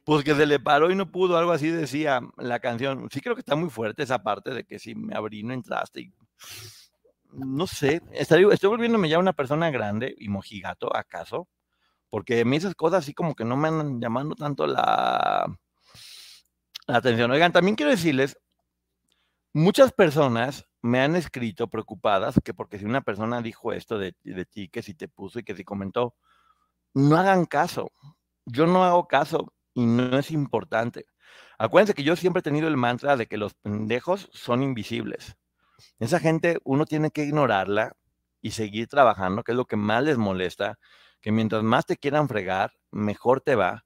Pues 0.03 0.23
que 0.23 0.33
se 0.33 0.45
le 0.45 0.59
paró 0.59 0.91
y 0.91 0.95
no 0.95 1.11
pudo, 1.11 1.37
algo 1.37 1.51
así 1.51 1.69
decía 1.69 2.21
la 2.37 2.59
canción. 2.59 3.07
Sí 3.11 3.21
creo 3.21 3.35
que 3.35 3.41
está 3.41 3.55
muy 3.55 3.69
fuerte 3.69 4.03
esa 4.03 4.23
parte 4.23 4.51
de 4.51 4.63
que 4.63 4.79
si 4.79 4.95
me 4.95 5.15
abrí 5.15 5.43
no 5.43 5.53
entraste. 5.53 6.01
Y... 6.01 6.13
No 7.33 7.67
sé, 7.67 8.01
estoy, 8.11 8.47
estoy 8.51 8.69
volviéndome 8.69 9.09
ya 9.09 9.19
una 9.19 9.33
persona 9.33 9.69
grande 9.69 10.15
y 10.17 10.27
mojigato, 10.27 10.95
¿acaso? 10.95 11.47
Porque 12.09 12.41
a 12.41 12.45
mí 12.45 12.57
esas 12.57 12.75
cosas 12.75 13.03
así 13.03 13.13
como 13.13 13.35
que 13.35 13.45
no 13.45 13.55
me 13.55 13.69
andan 13.69 14.01
llamando 14.01 14.35
tanto 14.35 14.65
la, 14.67 15.45
la 16.87 16.97
atención. 16.97 17.31
Oigan, 17.31 17.53
también 17.53 17.75
quiero 17.75 17.91
decirles, 17.91 18.37
muchas 19.53 19.93
personas 19.93 20.65
me 20.81 20.99
han 20.99 21.15
escrito 21.15 21.69
preocupadas 21.69 22.35
que 22.43 22.53
porque 22.53 22.79
si 22.79 22.85
una 22.85 23.01
persona 23.01 23.41
dijo 23.41 23.71
esto 23.71 23.99
de, 23.99 24.15
de 24.23 24.45
ti, 24.45 24.67
que 24.67 24.81
si 24.81 24.95
te 24.95 25.07
puso 25.07 25.39
y 25.39 25.43
que 25.43 25.55
si 25.55 25.63
comentó, 25.63 26.15
no 26.93 27.17
hagan 27.17 27.45
caso. 27.45 27.91
Yo 28.45 28.65
no 28.65 28.83
hago 28.83 29.07
caso 29.07 29.53
y 29.73 29.85
no 29.85 30.17
es 30.17 30.31
importante. 30.31 31.05
Acuérdense 31.57 31.93
que 31.93 32.03
yo 32.03 32.15
siempre 32.15 32.39
he 32.39 32.43
tenido 32.43 32.67
el 32.67 32.77
mantra 32.77 33.17
de 33.17 33.27
que 33.27 33.37
los 33.37 33.53
pendejos 33.53 34.29
son 34.33 34.63
invisibles. 34.63 35.35
Esa 35.99 36.19
gente 36.19 36.59
uno 36.63 36.85
tiene 36.85 37.11
que 37.11 37.23
ignorarla 37.23 37.95
y 38.41 38.51
seguir 38.51 38.87
trabajando, 38.87 39.43
que 39.43 39.51
es 39.51 39.57
lo 39.57 39.65
que 39.65 39.75
más 39.75 40.03
les 40.03 40.17
molesta, 40.17 40.79
que 41.21 41.31
mientras 41.31 41.63
más 41.63 41.85
te 41.85 41.97
quieran 41.97 42.27
fregar, 42.27 42.73
mejor 42.91 43.41
te 43.41 43.55
va. 43.55 43.85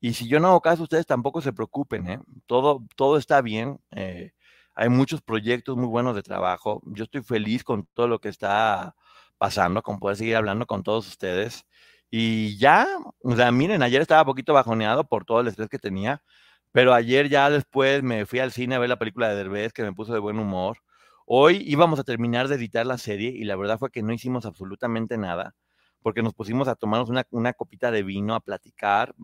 Y 0.00 0.14
si 0.14 0.28
yo 0.28 0.40
no 0.40 0.48
hago 0.48 0.60
caso, 0.60 0.82
ustedes 0.82 1.06
tampoco 1.06 1.40
se 1.40 1.52
preocupen, 1.52 2.08
¿eh? 2.08 2.20
todo, 2.46 2.84
todo 2.96 3.16
está 3.16 3.40
bien. 3.40 3.80
Eh, 3.92 4.32
hay 4.74 4.88
muchos 4.88 5.22
proyectos 5.22 5.76
muy 5.76 5.86
buenos 5.86 6.16
de 6.16 6.22
trabajo. 6.22 6.82
Yo 6.86 7.04
estoy 7.04 7.22
feliz 7.22 7.62
con 7.62 7.86
todo 7.94 8.08
lo 8.08 8.20
que 8.20 8.28
está 8.28 8.96
pasando, 9.38 9.82
con 9.82 9.98
poder 10.00 10.16
seguir 10.16 10.36
hablando 10.36 10.66
con 10.66 10.82
todos 10.82 11.06
ustedes. 11.06 11.66
Y 12.14 12.58
ya, 12.58 12.86
o 13.22 13.34
sea, 13.36 13.50
miren, 13.52 13.82
ayer 13.82 14.02
estaba 14.02 14.26
poquito 14.26 14.52
bajoneado 14.52 15.04
por 15.08 15.24
todo 15.24 15.40
el 15.40 15.48
estrés 15.48 15.70
que 15.70 15.78
tenía, 15.78 16.22
pero 16.70 16.92
ayer 16.92 17.30
ya 17.30 17.48
después 17.48 18.02
me 18.02 18.26
fui 18.26 18.38
al 18.38 18.52
cine 18.52 18.74
a 18.74 18.78
ver 18.78 18.90
la 18.90 18.98
película 18.98 19.30
de 19.30 19.36
Derbez, 19.36 19.72
que 19.72 19.82
me 19.82 19.94
puso 19.94 20.12
de 20.12 20.18
buen 20.20 20.38
humor. 20.38 20.76
Hoy 21.24 21.64
íbamos 21.66 21.98
a 21.98 22.04
terminar 22.04 22.48
de 22.48 22.56
editar 22.56 22.84
la 22.84 22.98
serie 22.98 23.30
y 23.30 23.44
la 23.44 23.56
verdad 23.56 23.78
fue 23.78 23.90
que 23.90 24.02
no 24.02 24.12
hicimos 24.12 24.44
absolutamente 24.44 25.16
nada, 25.16 25.54
porque 26.02 26.22
nos 26.22 26.34
pusimos 26.34 26.68
a 26.68 26.74
tomarnos 26.74 27.08
una, 27.08 27.26
una 27.30 27.54
copita 27.54 27.90
de 27.90 28.02
vino, 28.02 28.34
a 28.34 28.40
platicar. 28.40 29.14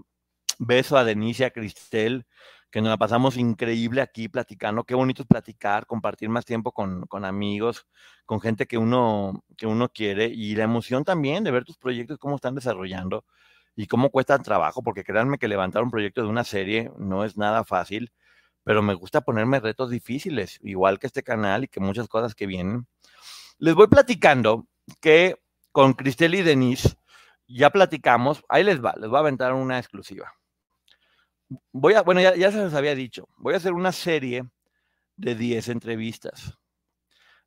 Beso 0.59 0.97
a 0.97 1.05
Denise, 1.05 1.45
a 1.45 1.51
Cristel, 1.51 2.26
que 2.71 2.81
nos 2.81 2.91
la 2.91 2.97
pasamos 2.97 3.37
increíble 3.37 4.01
aquí 4.03 4.29
platicando. 4.29 4.85
Qué 4.85 4.95
bonito 4.95 5.23
es 5.23 5.29
platicar, 5.29 5.87
compartir 5.87 6.29
más 6.29 6.45
tiempo 6.45 6.73
con, 6.73 7.07
con, 7.07 7.25
amigos, 7.25 7.87
con 8.27 8.41
gente 8.41 8.66
que 8.66 8.79
uno, 8.79 9.45
que 9.57 9.66
uno 9.66 9.89
quiere 9.89 10.27
y 10.27 10.55
la 10.55 10.64
emoción 10.64 11.05
también 11.05 11.45
de 11.45 11.51
ver 11.51 11.64
tus 11.64 11.79
proyectos, 11.79 12.19
cómo 12.19 12.37
están 12.37 12.55
desarrollando 12.55 13.25
y 13.75 13.87
cómo 13.87 14.11
cuesta 14.11 14.39
trabajo, 14.41 14.83
porque 14.83 15.05
créanme 15.05 15.39
que 15.39 15.49
levantar 15.49 15.83
un 15.83 15.91
proyecto 15.91 16.23
de 16.23 16.29
una 16.29 16.45
serie 16.45 16.91
no 16.99 17.25
es 17.25 17.37
nada 17.37 17.64
fácil, 17.64 18.12
pero 18.64 18.83
me 18.83 18.95
gusta 18.95 19.23
ponerme 19.23 19.61
retos 19.61 19.91
difíciles, 19.91 20.59
igual 20.62 20.99
que 20.99 21.07
este 21.07 21.23
canal 21.23 21.64
y 21.64 21.69
que 21.69 21.81
muchas 21.81 22.09
cosas 22.09 22.35
que 22.35 22.47
vienen. 22.47 22.87
Les 23.59 23.75
voy 23.75 23.87
platicando 23.89 24.66
que 25.01 25.37
con 25.73 25.95
Cristel 25.95 26.35
y 26.35 26.43
Denise 26.43 26.97
ya 27.47 27.71
platicamos, 27.71 28.45
ahí 28.49 28.64
les 28.64 28.85
va, 28.85 28.95
les 28.99 29.09
voy 29.09 29.16
a 29.16 29.21
aventar 29.21 29.55
una 29.55 29.79
exclusiva 29.79 30.38
voy 31.73 31.95
a, 31.95 32.03
bueno, 32.03 32.21
ya, 32.21 32.35
ya, 32.37 32.51
se 32.53 32.63
les 32.63 32.75
había 32.75 32.95
dicho, 32.95 33.29
voy 33.37 33.55
a 33.55 33.59
hacer 33.59 33.73
una 33.73 33.93
serie 33.93 34.45
de 35.17 35.35
10 35.35 35.69
entrevistas. 35.69 36.59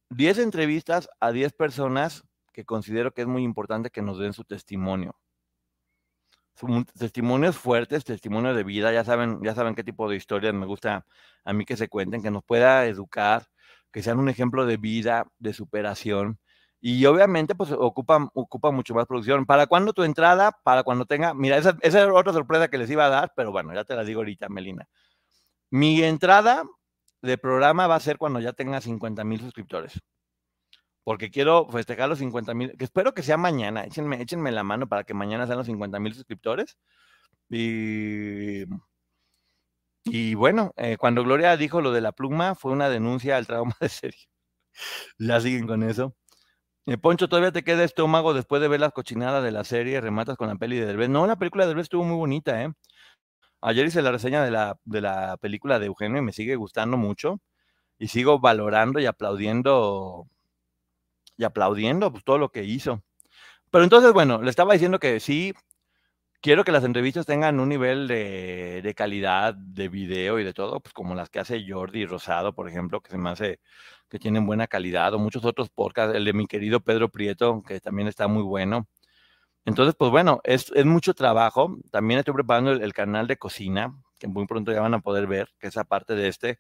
10 0.10 0.40
entrevistas 0.40 1.10
a 1.20 1.32
10 1.32 1.54
personas 1.54 2.24
que 2.54 2.66
considero 2.66 3.14
que 3.14 3.22
es 3.22 3.28
muy 3.28 3.44
importante 3.44 3.90
que 3.92 4.02
nos 4.02 4.20
den 4.20 4.34
su 4.34 4.44
testimonio. 4.44 5.16
testimonios 6.98 7.58
fuertes, 7.58 8.04
testimonios 8.04 8.56
de 8.56 8.64
vida, 8.64 8.92
ya 8.92 9.04
saben, 9.04 9.40
ya 9.42 9.56
saben 9.56 9.74
qué 9.76 9.84
tipo 9.84 10.10
de 10.10 10.18
historias 10.18 10.54
me 10.54 10.66
gusta 10.66 11.06
a 11.46 11.54
mí 11.54 11.66
que 11.66 11.78
se 11.78 11.88
cuenten, 11.88 12.22
que 12.22 12.32
nos 12.32 12.44
pueda 12.44 12.86
educar, 12.88 13.48
que 13.92 14.04
sean 14.04 14.20
un 14.20 14.30
ejemplo 14.30 14.66
de 14.66 14.78
vida, 14.78 15.28
de 15.40 15.54
superación 15.54 16.40
y 16.84 17.06
obviamente, 17.06 17.54
pues 17.54 17.72
ocupa, 17.72 18.28
ocupa 18.34 18.72
mucho 18.72 18.96
más 18.96 19.06
producción. 19.06 19.46
¿Para 19.46 19.68
cuándo 19.68 19.94
tu 19.94 20.04
entrada? 20.04 20.52
Para 20.64 20.84
cuando 20.84 21.06
tenga. 21.06 21.36
Mira, 21.36 21.58
esa, 21.58 21.78
esa 21.82 22.02
es 22.02 22.10
otra 22.12 22.34
sorpresa 22.34 22.70
que 22.70 22.80
les 22.80 22.90
iba 22.90 23.06
a 23.06 23.10
dar, 23.10 23.34
pero 23.36 23.52
bueno, 23.52 23.72
ya 23.74 23.84
te 23.84 23.96
la 23.96 24.04
digo 24.04 24.22
ahorita, 24.22 24.50
Melina. 24.50 24.88
Mi 25.72 26.04
entrada 26.04 26.64
de 27.22 27.38
programa 27.38 27.88
va 27.88 27.96
a 27.96 28.00
ser 28.00 28.18
cuando 28.18 28.40
ya 28.40 28.54
tenga 28.54 28.82
50 28.82 29.24
mil 29.24 29.40
suscriptores. 29.40 30.02
Porque 31.04 31.32
quiero 31.32 31.68
festejar 31.70 32.10
los 32.10 32.20
50 32.20 32.54
mil, 32.56 32.78
que 32.78 32.86
espero 32.86 33.14
que 33.14 33.24
sea 33.24 33.38
mañana. 33.38 33.84
Échenme, 33.86 34.22
échenme 34.22 34.52
la 34.52 34.64
mano 34.64 34.88
para 34.88 35.04
que 35.04 35.14
mañana 35.14 35.46
sean 35.48 35.60
los 35.60 35.68
50 35.68 36.00
mil 36.00 36.14
suscriptores. 36.16 36.78
Y, 37.50 38.64
y 40.06 40.36
bueno, 40.36 40.74
eh, 40.78 40.98
cuando 40.98 41.24
Gloria 41.24 41.58
dijo 41.58 41.82
lo 41.82 41.92
de 41.92 42.02
la 42.02 42.12
pluma, 42.12 42.56
fue 42.56 42.72
una 42.72 42.90
denuncia 42.90 43.38
al 43.38 43.48
trauma 43.48 43.76
de 43.82 43.90
serie. 43.90 44.20
Ya 45.20 45.40
siguen 45.42 45.68
con 45.68 45.84
eso. 45.84 46.16
Eh, 46.88 46.98
Poncho, 46.98 47.30
¿todavía 47.30 47.52
te 47.52 47.64
queda 47.64 47.84
estómago 47.84 48.34
después 48.34 48.62
de 48.62 48.68
ver 48.68 48.80
las 48.80 48.92
cochinadas 48.92 49.44
de 49.44 49.52
la 49.52 49.64
serie? 49.64 50.02
Rematas 50.02 50.36
con 50.36 50.48
la 50.48 50.56
peli 50.56 50.78
de 50.78 50.88
Derbez. 50.88 51.10
No, 51.10 51.28
la 51.28 51.36
película 51.38 51.64
de 51.64 51.70
Derbez 51.70 51.84
estuvo 51.84 52.04
muy 52.04 52.18
bonita, 52.18 52.64
¿eh? 52.64 52.74
Ayer 53.62 53.86
hice 53.88 54.02
la 54.02 54.12
reseña 54.12 54.44
de 54.44 54.52
la, 54.52 54.80
de 54.86 55.02
la 55.02 55.38
película 55.38 55.80
de 55.80 55.88
Eugenio 55.88 56.20
y 56.20 56.24
me 56.24 56.34
sigue 56.34 56.56
gustando 56.56 56.98
mucho. 56.98 57.42
Y 58.00 58.08
sigo 58.10 58.40
valorando 58.40 59.00
y 59.00 59.06
aplaudiendo 59.08 60.28
y 61.38 61.44
aplaudiendo 61.44 62.12
pues, 62.12 62.24
todo 62.24 62.38
lo 62.38 62.50
que 62.52 62.64
hizo. 62.64 63.04
Pero 63.72 63.84
entonces, 63.84 64.14
bueno, 64.14 64.42
le 64.42 64.50
estaba 64.50 64.74
diciendo 64.74 65.00
que 65.00 65.20
sí, 65.20 65.54
quiero 66.42 66.64
que 66.66 66.72
las 66.72 66.84
entrevistas 66.86 67.26
tengan 67.26 67.60
un 67.60 67.70
nivel 67.70 68.08
de, 68.08 68.82
de, 68.84 68.96
calidad 68.96 69.56
de 69.56 69.90
video 69.90 70.40
y 70.40 70.44
de 70.44 70.54
todo, 70.54 70.82
pues 70.82 70.94
como 70.94 71.16
las 71.16 71.30
que 71.30 71.40
hace 71.40 71.66
Jordi 71.68 72.06
Rosado, 72.06 72.54
por 72.56 72.70
ejemplo, 72.70 73.02
que 73.02 73.12
se 73.12 73.18
me 73.18 73.30
hace 73.32 73.60
que 74.12 74.20
tienen 74.20 74.46
buena 74.46 74.68
calidad, 74.68 75.14
o 75.14 75.20
muchos 75.20 75.46
otros 75.46 75.70
podcasts, 75.70 76.14
el 76.14 76.26
de 76.26 76.34
mi 76.34 76.46
querido 76.46 76.82
Pedro 76.82 77.08
Prieto, 77.10 77.64
que 77.64 77.80
también 77.80 78.10
está 78.10 78.28
muy 78.28 78.44
bueno. 78.44 78.90
Entonces, 79.64 79.96
pues 79.98 80.12
bueno, 80.12 80.42
es, 80.44 80.70
es 80.76 80.86
mucho 80.86 81.14
trabajo. 81.14 81.78
También 81.92 82.20
estoy 82.20 82.34
preparando 82.34 82.74
el, 82.74 82.82
el, 82.82 82.94
canal 82.94 83.26
de 83.28 83.38
cocina, 83.38 83.96
que 84.20 84.28
muy 84.28 84.46
pronto 84.48 84.74
ya 84.74 84.82
van 84.82 84.94
a 84.96 85.00
poder 85.00 85.28
ver, 85.28 85.50
que 85.60 85.68
es 85.68 85.78
aparte 85.78 86.16
de 86.16 86.28
este. 86.28 86.60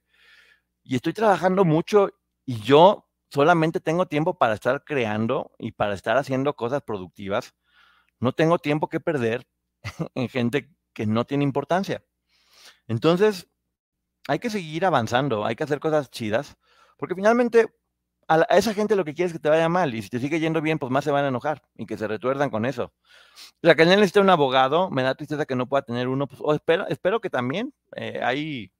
Y 0.83 0.95
estoy 0.95 1.11
trabajando 1.11 1.65
mucho 1.65 2.11
y 2.45 2.61
yo 2.61 3.09
solamente 3.29 3.81
tengo 3.81 4.05
tiempo 4.05 4.37
para 4.37 4.53
estar 4.53 4.85
creando 4.85 5.51
y 5.59 5.73
para 5.73 5.93
estar 5.93 6.15
haciendo 6.17 6.55
cosas 6.55 6.81
productivas. 6.83 7.53
No 8.19 8.31
tengo 8.31 8.59
tiempo 8.59 8.87
que 8.87 9.01
perder 9.01 9.45
en 10.15 10.29
gente 10.29 10.73
que 10.93 11.05
no 11.05 11.25
tiene 11.25 11.43
importancia. 11.43 12.01
Entonces, 12.87 13.49
hay 14.29 14.39
que 14.39 14.49
seguir 14.49 14.85
avanzando, 14.85 15.45
hay 15.45 15.57
que 15.57 15.65
hacer 15.65 15.81
cosas 15.81 16.11
chidas 16.11 16.57
porque 17.01 17.15
finalmente 17.15 17.73
a, 18.27 18.43
esa 18.55 18.75
gente 18.75 18.95
lo 18.95 19.03
que 19.03 19.15
quiere 19.15 19.27
es 19.27 19.33
que 19.33 19.39
te 19.39 19.49
vaya 19.49 19.67
mal 19.69 19.95
y 19.95 20.03
si 20.03 20.09
te 20.09 20.19
sigue 20.19 20.39
yendo 20.39 20.61
bien, 20.61 20.77
pues 20.77 20.91
más 20.91 21.03
se 21.03 21.09
van 21.09 21.25
a 21.25 21.29
enojar 21.29 21.63
y 21.75 21.87
que 21.87 21.97
se 21.97 22.07
retuerdan 22.07 22.51
con 22.51 22.63
eso. 22.65 22.93
O 23.63 23.65
sea, 23.65 23.73
que 23.73 23.81
él 23.81 23.89
necesita 23.89 24.21
un 24.21 24.29
abogado, 24.29 24.91
me 24.91 25.01
da 25.01 25.15
tristeza 25.15 25.47
que 25.47 25.55
no 25.55 25.67
pueda 25.67 25.81
tener 25.81 26.07
uno, 26.07 26.27
pues 26.27 26.39
espero, 26.55 26.87
espero 26.89 27.21
que 27.21 27.31
también 27.31 27.73
eh, 27.95 28.21
hay, 28.23 28.71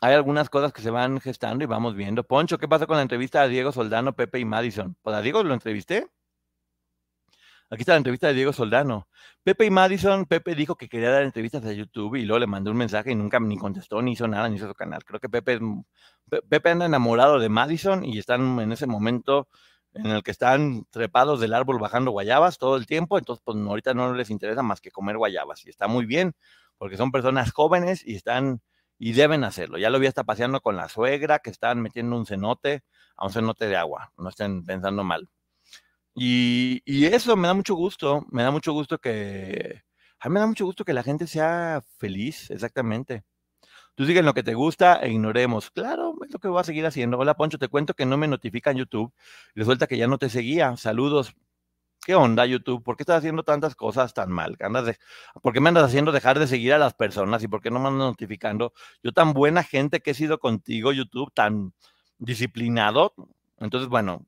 hay 0.00 0.14
algunas 0.14 0.50
cosas 0.50 0.72
que 0.72 0.82
se 0.82 0.90
van 0.90 1.20
gestando 1.20 1.62
y 1.62 1.68
vamos 1.68 1.94
viendo. 1.94 2.24
Poncho, 2.24 2.58
¿qué 2.58 2.66
pasa 2.66 2.88
con 2.88 2.96
la 2.96 3.02
entrevista 3.02 3.42
a 3.42 3.46
Diego 3.46 3.70
Soldano, 3.70 4.16
Pepe 4.16 4.40
y 4.40 4.44
Madison? 4.44 4.96
Pues 5.00 5.14
a 5.14 5.22
Diego 5.22 5.44
lo 5.44 5.54
entrevisté. 5.54 6.08
Aquí 7.70 7.82
está 7.82 7.92
la 7.92 7.98
entrevista 7.98 8.28
de 8.28 8.34
Diego 8.34 8.52
Soldano. 8.54 9.08
Pepe 9.42 9.66
y 9.66 9.70
Madison, 9.70 10.24
Pepe 10.24 10.54
dijo 10.54 10.76
que 10.76 10.88
quería 10.88 11.10
dar 11.10 11.22
entrevistas 11.22 11.64
a 11.66 11.72
YouTube 11.72 12.16
y 12.16 12.24
luego 12.24 12.40
le 12.40 12.46
mandé 12.46 12.70
un 12.70 12.78
mensaje 12.78 13.12
y 13.12 13.14
nunca 13.14 13.38
ni 13.40 13.58
contestó, 13.58 14.00
ni 14.00 14.12
hizo 14.12 14.26
nada, 14.26 14.48
ni 14.48 14.56
hizo 14.56 14.68
su 14.68 14.74
canal. 14.74 15.04
Creo 15.04 15.20
que 15.20 15.28
Pepe, 15.28 15.60
Pepe 16.48 16.70
anda 16.70 16.86
enamorado 16.86 17.38
de 17.38 17.50
Madison 17.50 18.04
y 18.06 18.18
están 18.18 18.58
en 18.60 18.72
ese 18.72 18.86
momento 18.86 19.48
en 19.92 20.06
el 20.06 20.22
que 20.22 20.30
están 20.30 20.86
trepados 20.90 21.40
del 21.40 21.52
árbol 21.52 21.78
bajando 21.78 22.10
guayabas 22.10 22.58
todo 22.58 22.76
el 22.76 22.86
tiempo, 22.86 23.18
entonces 23.18 23.42
pues 23.44 23.56
ahorita 23.56 23.94
no 23.94 24.14
les 24.14 24.30
interesa 24.30 24.62
más 24.62 24.80
que 24.80 24.90
comer 24.90 25.16
guayabas 25.16 25.64
y 25.66 25.70
está 25.70 25.88
muy 25.88 26.06
bien 26.06 26.34
porque 26.78 26.96
son 26.96 27.10
personas 27.12 27.52
jóvenes 27.52 28.06
y 28.06 28.14
están 28.14 28.62
y 28.98 29.12
deben 29.12 29.44
hacerlo. 29.44 29.78
Ya 29.78 29.90
lo 29.90 29.98
vi 29.98 30.06
hasta 30.06 30.24
paseando 30.24 30.60
con 30.60 30.76
la 30.76 30.88
suegra 30.88 31.38
que 31.40 31.50
están 31.50 31.80
metiendo 31.82 32.16
un 32.16 32.26
cenote 32.26 32.82
a 33.16 33.26
un 33.26 33.32
cenote 33.32 33.66
de 33.66 33.76
agua, 33.76 34.12
no 34.16 34.28
estén 34.30 34.64
pensando 34.64 35.04
mal. 35.04 35.28
Y, 36.18 36.82
eso 37.06 37.36
me 37.36 37.48
da 37.48 37.54
mucho 37.54 37.74
gusto, 37.74 38.26
me 38.30 38.42
da 38.42 38.50
mucho 38.50 38.72
gusto 38.72 38.98
que, 38.98 39.82
a 40.20 40.28
mí 40.28 40.34
me 40.34 40.40
da 40.40 40.46
mucho 40.46 40.64
gusto 40.64 40.84
que 40.84 40.92
la 40.92 41.02
gente 41.02 41.26
sea 41.26 41.82
feliz, 41.98 42.50
exactamente. 42.50 43.24
Tú 43.94 44.06
sigue 44.06 44.22
lo 44.22 44.34
que 44.34 44.42
te 44.44 44.54
gusta 44.54 45.00
e 45.02 45.10
ignoremos. 45.10 45.70
Claro, 45.70 46.14
es 46.24 46.32
lo 46.32 46.38
que 46.38 46.48
voy 46.48 46.60
a 46.60 46.64
seguir 46.64 46.86
haciendo. 46.86 47.18
Hola, 47.18 47.34
Poncho, 47.34 47.58
te 47.58 47.68
cuento 47.68 47.94
que 47.94 48.06
no 48.06 48.16
me 48.16 48.28
notifica 48.28 48.70
en 48.70 48.78
YouTube. 48.78 49.12
Resulta 49.54 49.88
que 49.88 49.98
ya 49.98 50.06
no 50.06 50.18
te 50.18 50.28
seguía. 50.30 50.76
Saludos. 50.76 51.34
¿Qué 52.06 52.14
onda, 52.14 52.46
YouTube? 52.46 52.82
¿Por 52.82 52.96
qué 52.96 53.02
estás 53.02 53.18
haciendo 53.18 53.42
tantas 53.42 53.74
cosas 53.74 54.14
tan 54.14 54.30
mal? 54.30 54.56
¿Por 55.42 55.52
qué 55.52 55.60
me 55.60 55.68
andas 55.68 55.84
haciendo 55.84 56.12
dejar 56.12 56.38
de 56.38 56.46
seguir 56.46 56.72
a 56.72 56.78
las 56.78 56.94
personas 56.94 57.42
y 57.42 57.48
por 57.48 57.60
qué 57.60 57.70
no 57.70 57.80
me 57.80 57.88
andas 57.88 58.08
notificando? 58.08 58.72
Yo 59.02 59.12
tan 59.12 59.32
buena 59.34 59.62
gente 59.64 60.00
que 60.00 60.12
he 60.12 60.14
sido 60.14 60.38
contigo, 60.38 60.92
YouTube, 60.92 61.32
tan 61.34 61.74
disciplinado. 62.18 63.14
Entonces, 63.58 63.88
bueno, 63.88 64.24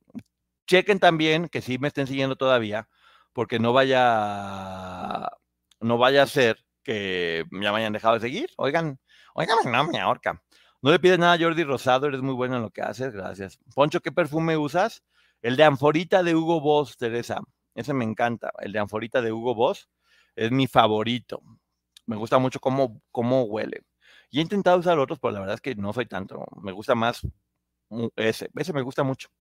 chequen 0.70 1.00
también 1.00 1.48
que 1.48 1.62
sí 1.62 1.78
me 1.78 1.88
estén 1.88 2.06
siguiendo 2.06 2.36
todavía, 2.36 2.88
porque 3.32 3.58
no 3.58 3.72
vaya, 3.72 5.28
no 5.80 5.98
vaya 5.98 6.22
a 6.22 6.26
ser 6.26 6.64
que 6.84 7.44
ya 7.50 7.72
me 7.72 7.78
hayan 7.78 7.92
dejado 7.92 8.14
de 8.14 8.20
seguir. 8.20 8.50
Oigan, 8.56 9.00
oigan, 9.34 9.58
no 9.66 9.84
me 9.88 9.98
ahorca. 9.98 10.40
No 10.80 10.92
le 10.92 11.00
pides 11.00 11.18
nada 11.18 11.34
a 11.34 11.38
Jordi 11.38 11.64
Rosado, 11.64 12.06
eres 12.06 12.22
muy 12.22 12.34
bueno 12.34 12.56
en 12.56 12.62
lo 12.62 12.70
que 12.70 12.82
haces, 12.82 13.12
gracias. 13.12 13.58
Poncho, 13.74 14.00
¿qué 14.00 14.12
perfume 14.12 14.56
usas? 14.56 15.02
El 15.42 15.56
de 15.56 15.64
Anforita 15.64 16.22
de 16.22 16.36
Hugo 16.36 16.60
Boss, 16.60 16.96
Teresa. 16.96 17.40
Ese 17.74 17.92
me 17.92 18.04
encanta. 18.04 18.52
El 18.60 18.72
de 18.72 18.78
Anforita 18.78 19.20
de 19.22 19.32
Hugo 19.32 19.56
Boss 19.56 19.88
es 20.36 20.52
mi 20.52 20.68
favorito. 20.68 21.42
Me 22.06 22.16
gusta 22.16 22.38
mucho 22.38 22.60
cómo, 22.60 23.02
cómo 23.10 23.42
huele. 23.42 23.82
Y 24.30 24.38
he 24.38 24.42
intentado 24.42 24.78
usar 24.78 24.98
otros, 25.00 25.18
pero 25.20 25.32
la 25.32 25.40
verdad 25.40 25.56
es 25.56 25.60
que 25.60 25.74
no 25.74 25.92
soy 25.92 26.06
tanto. 26.06 26.44
Me 26.62 26.70
gusta 26.72 26.94
más 26.94 27.22
ese, 28.16 28.50
ese 28.54 28.72
me 28.72 28.82
gusta 28.82 29.02
mucho. 29.02 29.28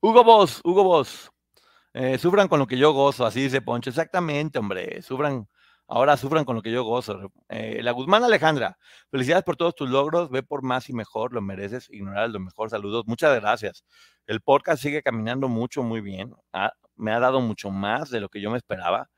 Hugo 0.00 0.22
Boss, 0.22 0.60
Hugo 0.64 0.84
Boss. 0.84 1.30
Eh, 1.92 2.18
sufran 2.18 2.46
con 2.46 2.60
lo 2.60 2.66
que 2.68 2.78
yo 2.78 2.92
gozo, 2.92 3.26
así 3.26 3.42
dice 3.42 3.60
Poncho. 3.62 3.90
Exactamente, 3.90 4.58
hombre. 4.60 5.02
Sufran, 5.02 5.48
ahora 5.88 6.16
sufran 6.16 6.44
con 6.44 6.54
lo 6.54 6.62
que 6.62 6.70
yo 6.70 6.84
gozo. 6.84 7.32
Eh, 7.48 7.80
la 7.82 7.90
Guzmán 7.90 8.22
Alejandra, 8.22 8.78
felicidades 9.10 9.42
por 9.44 9.56
todos 9.56 9.74
tus 9.74 9.90
logros. 9.90 10.30
Ve 10.30 10.44
por 10.44 10.62
más 10.62 10.88
y 10.88 10.92
mejor, 10.92 11.32
lo 11.32 11.40
mereces. 11.42 11.90
Ignorar 11.90 12.30
lo 12.30 12.38
mejor. 12.38 12.70
Saludos. 12.70 13.06
Muchas 13.08 13.34
gracias. 13.40 13.84
El 14.26 14.40
podcast 14.40 14.80
sigue 14.82 15.02
caminando 15.02 15.48
mucho, 15.48 15.82
muy 15.82 16.00
bien. 16.00 16.32
me 16.96 17.12
ha 17.12 17.18
dado 17.18 17.40
mucho 17.40 17.70
más 17.70 18.10
de 18.10 18.20
lo 18.20 18.28
que 18.28 18.40
yo 18.40 18.50
me 18.50 18.58
esperaba. 18.58 19.08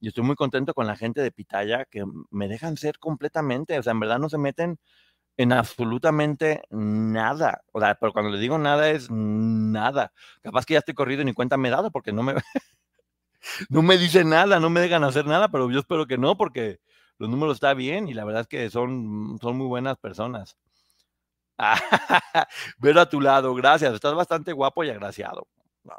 Y 0.00 0.08
estoy 0.08 0.24
muy 0.24 0.36
contento 0.36 0.74
con 0.74 0.86
la 0.86 0.96
gente 0.96 1.22
de 1.22 1.32
Pitaya 1.32 1.86
que 1.86 2.04
me 2.30 2.48
dejan 2.48 2.76
ser 2.76 2.98
completamente. 2.98 3.78
O 3.78 3.82
sea, 3.82 3.92
en 3.92 4.00
verdad 4.00 4.18
no 4.18 4.28
se 4.28 4.38
meten 4.38 4.78
en 5.36 5.52
absolutamente 5.52 6.62
nada. 6.70 7.62
O 7.72 7.80
sea, 7.80 7.94
pero 7.94 8.12
cuando 8.12 8.30
le 8.30 8.38
digo 8.38 8.58
nada 8.58 8.90
es 8.90 9.10
nada. 9.10 10.12
Capaz 10.42 10.64
que 10.64 10.74
ya 10.74 10.78
estoy 10.80 10.94
corrido 10.94 11.22
y 11.22 11.26
ni 11.26 11.32
cuenta 11.34 11.56
me 11.56 11.68
he 11.68 11.70
dado 11.70 11.90
porque 11.90 12.12
no 12.12 12.22
me, 12.22 12.34
no 13.68 13.82
me 13.82 13.98
dice 13.98 14.24
nada, 14.24 14.60
no 14.60 14.70
me 14.70 14.80
dejan 14.80 15.04
hacer 15.04 15.26
nada, 15.26 15.48
pero 15.48 15.70
yo 15.70 15.80
espero 15.80 16.06
que 16.06 16.18
no 16.18 16.36
porque 16.36 16.80
los 17.18 17.28
números 17.28 17.56
están 17.56 17.76
bien 17.76 18.08
y 18.08 18.14
la 18.14 18.24
verdad 18.24 18.42
es 18.42 18.48
que 18.48 18.70
son, 18.70 19.38
son 19.40 19.56
muy 19.56 19.66
buenas 19.66 19.98
personas. 19.98 20.56
Ver 22.78 22.98
a 22.98 23.08
tu 23.08 23.20
lado, 23.20 23.54
gracias. 23.54 23.94
Estás 23.94 24.14
bastante 24.14 24.52
guapo 24.52 24.84
y 24.84 24.90
agraciado. 24.90 25.46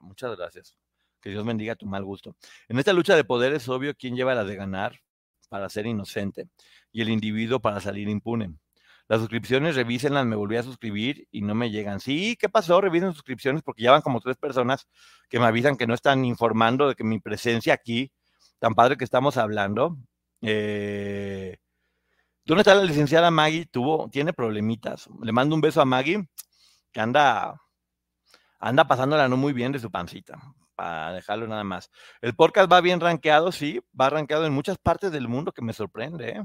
Muchas 0.01 0.35
gracias. 0.37 0.75
Que 1.21 1.29
Dios 1.29 1.45
bendiga 1.45 1.75
tu 1.75 1.85
mal 1.85 2.03
gusto. 2.03 2.35
En 2.67 2.77
esta 2.77 2.93
lucha 2.93 3.15
de 3.15 3.23
poder 3.23 3.53
es 3.53 3.67
obvio 3.67 3.95
quién 3.95 4.15
lleva 4.15 4.35
la 4.35 4.43
de 4.43 4.55
ganar 4.55 4.99
para 5.49 5.69
ser 5.69 5.87
inocente 5.87 6.47
y 6.91 7.01
el 7.01 7.09
individuo 7.09 7.59
para 7.59 7.79
salir 7.79 8.07
impune. 8.09 8.53
Las 9.07 9.19
suscripciones, 9.19 9.75
revísenlas, 9.75 10.25
me 10.25 10.35
volví 10.35 10.57
a 10.57 10.63
suscribir 10.63 11.27
y 11.31 11.41
no 11.41 11.55
me 11.55 11.71
llegan. 11.71 12.01
Sí, 12.01 12.35
¿qué 12.37 12.49
pasó? 12.49 12.81
Revisen 12.81 13.13
suscripciones 13.13 13.63
porque 13.63 13.83
ya 13.83 13.91
van 13.91 14.01
como 14.01 14.19
tres 14.19 14.35
personas 14.37 14.87
que 15.29 15.39
me 15.39 15.45
avisan 15.45 15.77
que 15.77 15.87
no 15.87 15.93
están 15.93 16.25
informando 16.25 16.89
de 16.89 16.95
que 16.95 17.05
mi 17.05 17.19
presencia 17.19 17.73
aquí, 17.73 18.11
tan 18.59 18.75
padre 18.75 18.97
que 18.97 19.05
estamos 19.05 19.37
hablando. 19.37 19.97
Eh, 20.41 21.57
¿Dónde 22.45 22.61
está 22.61 22.75
la 22.75 22.83
licenciada 22.83 23.31
Maggie? 23.31 23.65
Tuvo, 23.65 24.09
tiene 24.09 24.33
problemitas. 24.33 25.09
Le 25.21 25.31
mando 25.31 25.55
un 25.55 25.61
beso 25.61 25.81
a 25.81 25.85
Maggie, 25.85 26.27
que 26.91 26.99
anda, 26.99 27.61
anda 28.59 28.87
pasándola 28.87 29.29
no 29.29 29.37
muy 29.37 29.53
bien 29.53 29.71
de 29.71 29.79
su 29.79 29.89
pancita, 29.89 30.37
para 30.75 31.13
dejarlo 31.13 31.47
nada 31.47 31.63
más. 31.63 31.91
El 32.21 32.35
podcast 32.35 32.71
va 32.71 32.81
bien 32.81 32.99
rankeado, 32.99 33.51
sí, 33.53 33.81
va 33.99 34.09
rankeado 34.09 34.45
en 34.45 34.53
muchas 34.53 34.77
partes 34.77 35.11
del 35.11 35.27
mundo 35.29 35.53
que 35.53 35.61
me 35.61 35.73
sorprende, 35.73 36.29
¿eh? 36.29 36.43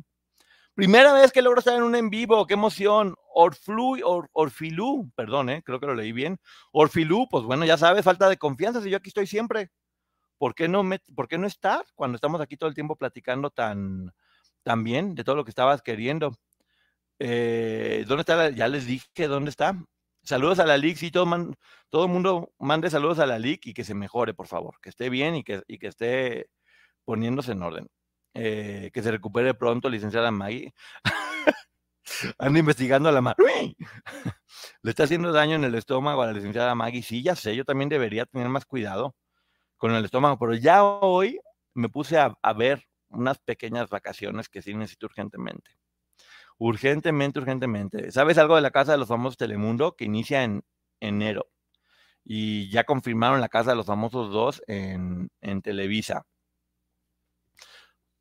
Primera 0.74 1.12
vez 1.12 1.32
que 1.32 1.42
logro 1.42 1.58
estar 1.58 1.76
en 1.76 1.82
un 1.82 1.94
en 1.94 2.08
vivo, 2.08 2.46
qué 2.46 2.54
emoción. 2.54 3.14
Orflu, 3.34 3.98
or, 4.04 4.30
Orfilú, 4.32 5.10
perdón, 5.14 5.50
eh, 5.50 5.62
creo 5.62 5.78
que 5.80 5.86
lo 5.86 5.94
leí 5.94 6.12
bien. 6.12 6.38
Orfilú, 6.72 7.28
pues 7.28 7.44
bueno, 7.44 7.64
ya 7.66 7.76
sabes, 7.76 8.04
falta 8.04 8.28
de 8.28 8.38
confianza, 8.38 8.80
si 8.80 8.90
yo 8.90 8.96
aquí 8.96 9.08
estoy 9.08 9.26
siempre. 9.26 9.70
¿Por 10.38 10.54
qué 10.54 10.68
no, 10.68 10.82
me, 10.82 10.98
¿por 11.14 11.28
qué 11.28 11.38
no 11.38 11.46
estar 11.46 11.84
cuando 11.94 12.16
estamos 12.16 12.40
aquí 12.40 12.56
todo 12.56 12.68
el 12.68 12.74
tiempo 12.74 12.96
platicando 12.96 13.50
tan, 13.50 14.12
tan 14.62 14.84
bien 14.84 15.14
de 15.14 15.24
todo 15.24 15.36
lo 15.36 15.44
que 15.44 15.50
estabas 15.50 15.82
queriendo? 15.82 16.36
Eh, 17.18 18.04
¿Dónde 18.08 18.22
está? 18.22 18.50
ya 18.50 18.68
les 18.68 18.86
dije 18.86 19.28
dónde 19.28 19.50
está. 19.50 19.76
Saludos 20.24 20.58
a 20.58 20.66
la 20.66 20.76
LIC, 20.78 20.96
sí, 20.96 21.10
todo, 21.10 21.26
todo 21.90 22.04
el 22.06 22.10
mundo 22.12 22.52
mande 22.58 22.90
saludos 22.90 23.18
a 23.18 23.26
la 23.26 23.38
LIC 23.38 23.66
y 23.68 23.74
que 23.74 23.84
se 23.84 23.94
mejore, 23.94 24.34
por 24.34 24.46
favor, 24.46 24.76
que 24.80 24.88
esté 24.90 25.10
bien 25.10 25.36
y 25.36 25.44
que, 25.44 25.62
y 25.66 25.78
que 25.78 25.88
esté 25.88 26.48
poniéndose 27.04 27.52
en 27.52 27.62
orden. 27.62 27.88
Eh, 28.34 28.90
que 28.92 29.02
se 29.02 29.10
recupere 29.10 29.54
pronto, 29.54 29.88
licenciada 29.88 30.30
Maggie. 30.30 30.72
Anda 32.38 32.58
investigando 32.58 33.08
a 33.08 33.12
la 33.12 33.20
Maggie. 33.20 33.76
Le 34.82 34.90
está 34.90 35.04
haciendo 35.04 35.32
daño 35.32 35.56
en 35.56 35.64
el 35.64 35.74
estómago 35.74 36.22
a 36.22 36.26
la 36.26 36.32
licenciada 36.32 36.74
Maggie. 36.74 37.02
Sí, 37.02 37.22
ya 37.22 37.36
sé, 37.36 37.54
yo 37.56 37.64
también 37.64 37.88
debería 37.88 38.26
tener 38.26 38.48
más 38.48 38.64
cuidado 38.64 39.14
con 39.76 39.92
el 39.92 40.04
estómago, 40.04 40.38
pero 40.38 40.54
ya 40.54 40.84
hoy 40.84 41.40
me 41.74 41.88
puse 41.88 42.18
a, 42.18 42.36
ver 42.54 42.86
unas 43.08 43.38
pequeñas 43.38 43.90
vacaciones 43.90 44.48
que 44.48 44.62
sí 44.62 44.74
necesito 44.74 45.06
urgentemente. 45.06 45.72
Urgentemente, 46.58 47.40
urgentemente. 47.40 48.12
¿Sabes 48.12 48.38
algo 48.38 48.56
de 48.56 48.62
la 48.62 48.70
Casa 48.70 48.92
de 48.92 48.98
los 48.98 49.08
Famosos 49.08 49.36
Telemundo 49.36 49.96
que 49.96 50.04
inicia 50.04 50.44
en 50.44 50.62
enero? 51.00 51.48
Y 52.24 52.70
ya 52.70 52.84
confirmaron 52.84 53.40
la 53.40 53.48
Casa 53.48 53.70
de 53.70 53.76
los 53.76 53.86
Famosos 53.86 54.32
2 54.32 54.62
en, 54.68 55.30
en 55.40 55.62
Televisa. 55.62 56.26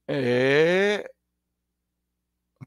Eh, 0.07 1.03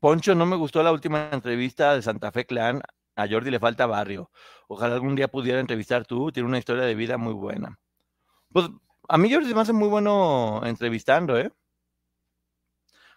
Poncho, 0.00 0.34
no 0.34 0.46
me 0.46 0.56
gustó 0.56 0.82
la 0.82 0.92
última 0.92 1.30
entrevista 1.32 1.94
de 1.94 2.02
Santa 2.02 2.32
Fe 2.32 2.46
Clan. 2.46 2.82
A 3.16 3.28
Jordi 3.28 3.50
le 3.50 3.60
falta 3.60 3.86
barrio. 3.86 4.30
Ojalá 4.68 4.94
algún 4.94 5.14
día 5.14 5.28
pudiera 5.28 5.60
entrevistar 5.60 6.04
tú. 6.04 6.32
Tiene 6.32 6.48
una 6.48 6.58
historia 6.58 6.84
de 6.84 6.94
vida 6.94 7.16
muy 7.16 7.32
buena. 7.32 7.78
Pues 8.52 8.68
a 9.08 9.18
mí 9.18 9.32
Jordi 9.32 9.54
me 9.54 9.60
hace 9.60 9.72
muy 9.72 9.88
bueno 9.88 10.62
entrevistando, 10.64 11.38
¿eh? 11.38 11.52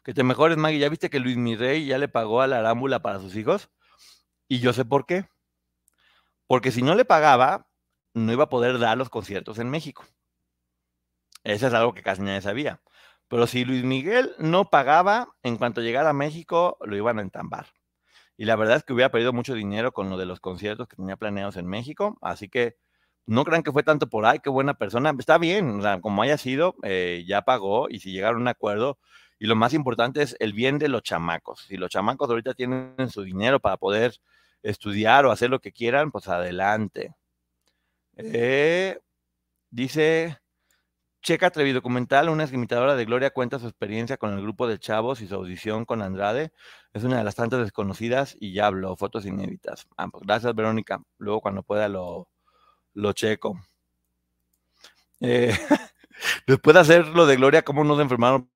Que 0.03 0.13
te 0.13 0.23
mejores, 0.23 0.57
Maggie. 0.57 0.79
¿Ya 0.79 0.89
viste 0.89 1.09
que 1.09 1.19
Luis 1.19 1.37
Mirrey 1.37 1.85
ya 1.85 1.97
le 1.97 2.07
pagó 2.07 2.41
a 2.41 2.47
la 2.47 2.59
arámbula 2.59 3.01
para 3.01 3.19
sus 3.19 3.35
hijos? 3.35 3.69
Y 4.47 4.59
yo 4.59 4.71
sé 4.73 4.85
por 4.85 5.05
qué. 5.05 5.27
Porque 6.47 6.71
si 6.71 6.81
no 6.81 6.95
le 6.95 7.05
pagaba, 7.05 7.67
no 8.13 8.31
iba 8.31 8.45
a 8.45 8.49
poder 8.49 8.79
dar 8.79 8.97
los 8.97 9.09
conciertos 9.09 9.59
en 9.59 9.69
México. 9.69 10.05
Eso 11.43 11.67
es 11.67 11.73
algo 11.73 11.93
que 11.93 12.03
casi 12.03 12.21
nadie 12.21 12.41
sabía. 12.41 12.81
Pero 13.27 13.47
si 13.47 13.65
Luis 13.65 13.83
Miguel 13.83 14.33
no 14.39 14.69
pagaba, 14.69 15.29
en 15.43 15.57
cuanto 15.57 15.81
llegara 15.81 16.11
a 16.11 16.13
México, 16.13 16.77
lo 16.81 16.95
iban 16.95 17.19
a 17.19 17.21
entambar. 17.21 17.67
Y 18.37 18.45
la 18.45 18.55
verdad 18.55 18.77
es 18.77 18.83
que 18.83 18.93
hubiera 18.93 19.11
perdido 19.11 19.33
mucho 19.33 19.53
dinero 19.55 19.91
con 19.91 20.09
lo 20.09 20.17
de 20.17 20.25
los 20.25 20.39
conciertos 20.39 20.87
que 20.87 20.95
tenía 20.95 21.17
planeados 21.17 21.57
en 21.57 21.67
México. 21.67 22.17
Así 22.21 22.49
que 22.49 22.77
no 23.25 23.43
crean 23.43 23.63
que 23.63 23.71
fue 23.71 23.83
tanto 23.83 24.07
por 24.07 24.25
ahí, 24.25 24.39
qué 24.39 24.49
buena 24.49 24.75
persona. 24.75 25.13
Está 25.19 25.37
bien, 25.37 25.79
o 25.79 25.81
sea, 25.81 25.99
como 25.99 26.21
haya 26.21 26.37
sido, 26.37 26.75
eh, 26.83 27.25
ya 27.27 27.41
pagó 27.41 27.89
y 27.89 27.99
si 27.99 28.11
llegaron 28.11 28.39
a 28.39 28.41
un 28.41 28.47
acuerdo. 28.47 28.99
Y 29.39 29.47
lo 29.47 29.55
más 29.55 29.73
importante 29.73 30.21
es 30.21 30.35
el 30.39 30.53
bien 30.53 30.79
de 30.79 30.87
los 30.87 31.03
chamacos. 31.03 31.65
Si 31.67 31.77
los 31.77 31.89
chamacos 31.89 32.29
ahorita 32.29 32.53
tienen 32.53 33.09
su 33.09 33.23
dinero 33.23 33.59
para 33.59 33.77
poder 33.77 34.13
estudiar 34.63 35.25
o 35.25 35.31
hacer 35.31 35.49
lo 35.49 35.59
que 35.59 35.71
quieran, 35.71 36.11
pues 36.11 36.27
adelante. 36.27 37.15
Eh, 38.15 38.99
dice 39.69 40.39
Checa 41.27 41.51
Trevi 41.51 41.73
Documental, 41.73 42.29
una 42.29 42.45
imitadora 42.45 42.95
de 42.95 43.03
Gloria, 43.03 43.31
cuenta 43.31 43.59
su 43.59 43.67
experiencia 43.67 44.15
con 44.15 44.31
el 44.31 44.41
grupo 44.41 44.65
de 44.65 44.79
chavos 44.79 45.19
y 45.19 45.27
su 45.27 45.35
audición 45.35 45.83
con 45.83 46.01
Andrade. 46.01 46.53
Es 46.93 47.03
una 47.03 47.17
de 47.17 47.25
las 47.25 47.35
tantas 47.35 47.59
desconocidas 47.59 48.37
y 48.39 48.53
ya 48.53 48.67
habló, 48.67 48.95
fotos 48.95 49.25
inéditas. 49.25 49.89
Ah, 49.97 50.07
pues, 50.07 50.23
gracias, 50.25 50.55
Verónica. 50.55 51.01
Luego, 51.17 51.41
cuando 51.41 51.63
pueda, 51.63 51.89
lo, 51.89 52.29
lo 52.93 53.11
checo. 53.11 53.59
Eh, 55.19 55.51
después 56.47 56.73
de 56.73 56.79
hacer 56.79 57.07
lo 57.07 57.25
de 57.25 57.35
Gloria, 57.35 57.61
¿cómo 57.61 57.83
nos 57.83 57.99
enfermaron? 57.99 58.49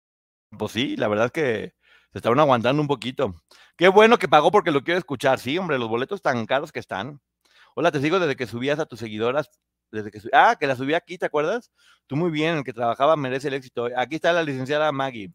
Pues 0.58 0.72
sí, 0.72 0.96
la 0.96 1.10
verdad 1.10 1.26
es 1.26 1.32
que 1.34 1.76
se 2.14 2.20
estaban 2.20 2.40
aguantando 2.40 2.82
un 2.82 2.88
poquito. 2.88 3.36
Qué 3.76 3.90
bueno 3.90 4.18
que 4.18 4.30
pagó 4.30 4.50
porque 4.50 4.72
lo 4.72 4.82
quiero 4.86 4.98
escuchar. 4.98 5.40
Sí, 5.40 5.58
hombre, 5.58 5.78
los 5.78 5.90
boletos 5.90 6.22
tan 6.22 6.46
caros 6.46 6.72
que 6.72 6.80
están. 6.80 7.20
Hola, 7.76 7.92
te 7.92 8.00
sigo 8.00 8.18
desde 8.18 8.38
que 8.38 8.48
subías 8.48 8.80
a 8.80 8.86
tus 8.86 9.00
seguidoras 9.00 9.52
desde 9.92 10.12
que 10.12 10.20
ah, 10.34 10.56
que 10.60 10.68
la 10.68 10.76
subí 10.76 10.94
aquí, 10.94 11.18
¿te 11.18 11.26
acuerdas? 11.26 11.72
Tú 12.08 12.16
muy 12.16 12.32
bien, 12.32 12.58
el 12.58 12.64
que 12.64 12.74
trabajaba 12.74 13.16
merece 13.16 13.50
el 13.50 13.56
éxito. 13.56 13.88
Aquí 13.96 14.16
está 14.16 14.34
la 14.34 14.44
licenciada 14.44 14.92
Maggie. 14.92 15.34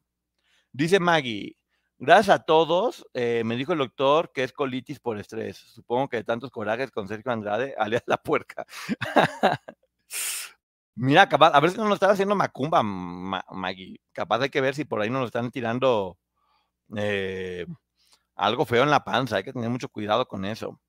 Dice 0.73 1.01
Maggie, 1.01 1.57
gracias 1.99 2.37
a 2.37 2.45
todos, 2.45 3.07
eh, 3.15 3.43
me 3.45 3.57
dijo 3.57 3.73
el 3.73 3.79
doctor 3.79 4.33
que 4.33 4.45
es 4.45 4.53
colitis 4.53 5.01
por 5.01 5.19
estrés. 5.19 5.57
Supongo 5.59 6.09
que 6.09 6.19
de 6.19 6.25
tantos 6.25 6.51
corajes 6.51 6.91
con 6.91 7.09
Sergio 7.09 7.33
Andrade, 7.33 7.75
alias 7.79 8.03
la 8.07 8.19
puerca. 8.19 8.67
Mira, 10.95 11.29
capaz, 11.29 11.53
a 11.55 11.61
ver 11.61 11.71
si 11.71 11.77
no 11.77 11.85
nos 11.85 11.95
están 11.95 12.11
haciendo 12.11 12.35
macumba, 12.35 12.83
Maggie. 12.83 14.01
Capaz 14.13 14.41
hay 14.43 14.51
que 14.51 14.61
ver 14.63 14.75
si 14.75 14.85
por 14.85 15.01
ahí 15.01 15.11
nos 15.11 15.27
están 15.27 15.51
tirando 15.51 16.19
eh, 16.97 17.67
algo 18.37 18.67
feo 18.67 18.83
en 18.83 18.91
la 18.91 19.05
panza. 19.05 19.37
Hay 19.37 19.45
que 19.45 19.53
tener 19.53 19.71
mucho 19.71 19.89
cuidado 19.89 20.27
con 20.27 20.45
eso. 20.47 20.81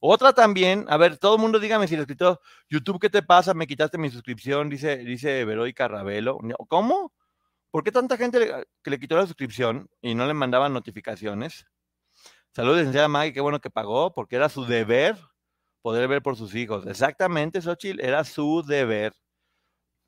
Otra 0.00 0.32
también, 0.32 0.84
a 0.88 0.96
ver, 0.96 1.18
todo 1.18 1.36
el 1.36 1.40
mundo 1.40 1.58
dígame 1.58 1.88
si 1.88 1.96
le 1.96 2.02
escrito, 2.02 2.40
YouTube, 2.68 3.00
¿qué 3.00 3.10
te 3.10 3.22
pasa? 3.22 3.54
Me 3.54 3.66
quitaste 3.66 3.98
mi 3.98 4.10
suscripción, 4.10 4.68
dice, 4.68 4.98
dice 4.98 5.44
Verónica 5.44 5.88
Ravelo. 5.88 6.38
¿Cómo? 6.68 7.12
¿Por 7.70 7.84
qué 7.84 7.92
tanta 7.92 8.16
gente 8.16 8.64
que 8.82 8.90
le 8.90 8.98
quitó 8.98 9.16
la 9.16 9.26
suscripción 9.26 9.88
y 10.00 10.14
no 10.14 10.26
le 10.26 10.34
mandaban 10.34 10.72
notificaciones? 10.72 11.66
Saludos, 12.52 12.78
licenciada 12.78 13.08
Maggie, 13.08 13.32
qué 13.32 13.40
bueno 13.40 13.60
que 13.60 13.70
pagó, 13.70 14.14
porque 14.14 14.36
era 14.36 14.48
su 14.48 14.64
deber 14.64 15.16
poder 15.82 16.08
ver 16.08 16.22
por 16.22 16.36
sus 16.36 16.54
hijos. 16.54 16.86
Exactamente, 16.86 17.60
Xochitl, 17.62 18.00
era 18.00 18.24
su 18.24 18.62
deber. 18.62 19.12